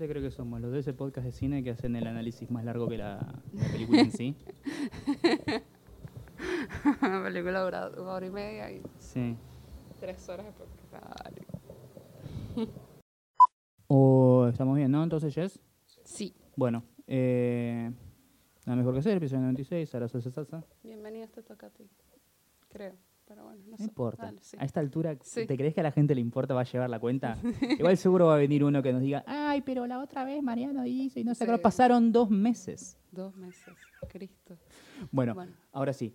¿Quién 0.02 0.10
te 0.10 0.14
cree 0.16 0.24
que 0.28 0.32
somos? 0.36 0.60
Los 0.60 0.72
de 0.72 0.80
ese 0.80 0.96
podcast 0.96 1.28
de 1.28 1.32
cine 1.32 1.64
que 1.64 1.70
hacen 1.70 1.96
el 1.96 2.08
análisis 2.08 2.50
más 2.50 2.66
largo 2.66 2.90
que 2.90 2.98
la, 2.98 3.20
la 3.54 3.68
película 3.72 4.02
en 4.02 4.12
sí. 4.12 4.36
película 7.24 7.62
dura 7.62 7.88
una 7.90 8.14
hora 8.14 8.26
y 8.26 8.32
media 8.32 8.72
y 8.72 8.82
Sí. 8.98 9.38
tres 10.00 10.28
horas 10.28 10.48
de 10.48 10.54
podcast. 10.54 11.38
Estamos 14.52 14.76
bien, 14.76 14.90
¿no? 14.90 15.04
Entonces, 15.04 15.36
Jess. 15.36 15.60
Sí. 16.04 16.34
Bueno, 16.56 16.84
eh, 17.06 17.92
Nada 18.66 18.78
mejor 18.78 18.94
que 18.94 19.02
hacer, 19.02 19.18
episodio 19.18 19.42
96, 19.42 19.88
Sara 19.88 20.08
Salsa 20.08 20.32
Salsa. 20.32 20.64
Bienvenido, 20.82 21.28
te 21.28 21.44
toca 21.44 21.68
a 21.68 21.70
ti. 21.70 21.88
Creo. 22.70 22.96
Pero 23.32 23.46
bueno, 23.46 23.64
no, 23.64 23.72
No 23.72 23.78
sé. 23.78 23.84
importa. 23.84 24.26
Dale, 24.26 24.40
sí. 24.42 24.58
A 24.60 24.66
esta 24.66 24.82
altura, 24.82 25.16
Sí. 25.22 25.46
¿te 25.48 25.56
crees 25.56 25.74
que 25.74 25.80
a 25.80 25.84
la 25.84 25.92
gente 25.94 26.14
le 26.14 26.20
importa, 26.20 26.54
va 26.54 26.62
a 26.62 26.64
llevar 26.66 26.90
la 26.90 27.00
cuenta? 27.00 27.38
Igual 27.80 27.96
seguro 27.96 28.26
va 28.26 28.34
a 28.36 28.38
venir 28.38 28.62
uno 28.62 28.84
que 28.84 28.92
nos 28.92 29.02
diga, 29.02 29.24
ay, 29.26 29.62
pero 29.62 29.88
la 29.88 30.00
otra 30.00 30.26
vez 30.26 30.44
Mariano 30.44 30.86
hizo 30.86 31.18
y 31.18 31.24
no 31.24 31.34
sé 31.34 31.46
Sí. 31.46 31.52
qué. 31.52 31.58
Pasaron 31.58 32.12
dos 32.12 32.30
meses. 32.30 32.98
Dos 33.10 33.34
meses. 33.38 33.74
Cristo. 34.10 34.58
Bueno, 35.12 35.34
Bueno. 35.34 35.54
ahora 35.72 35.94
sí. 35.94 36.14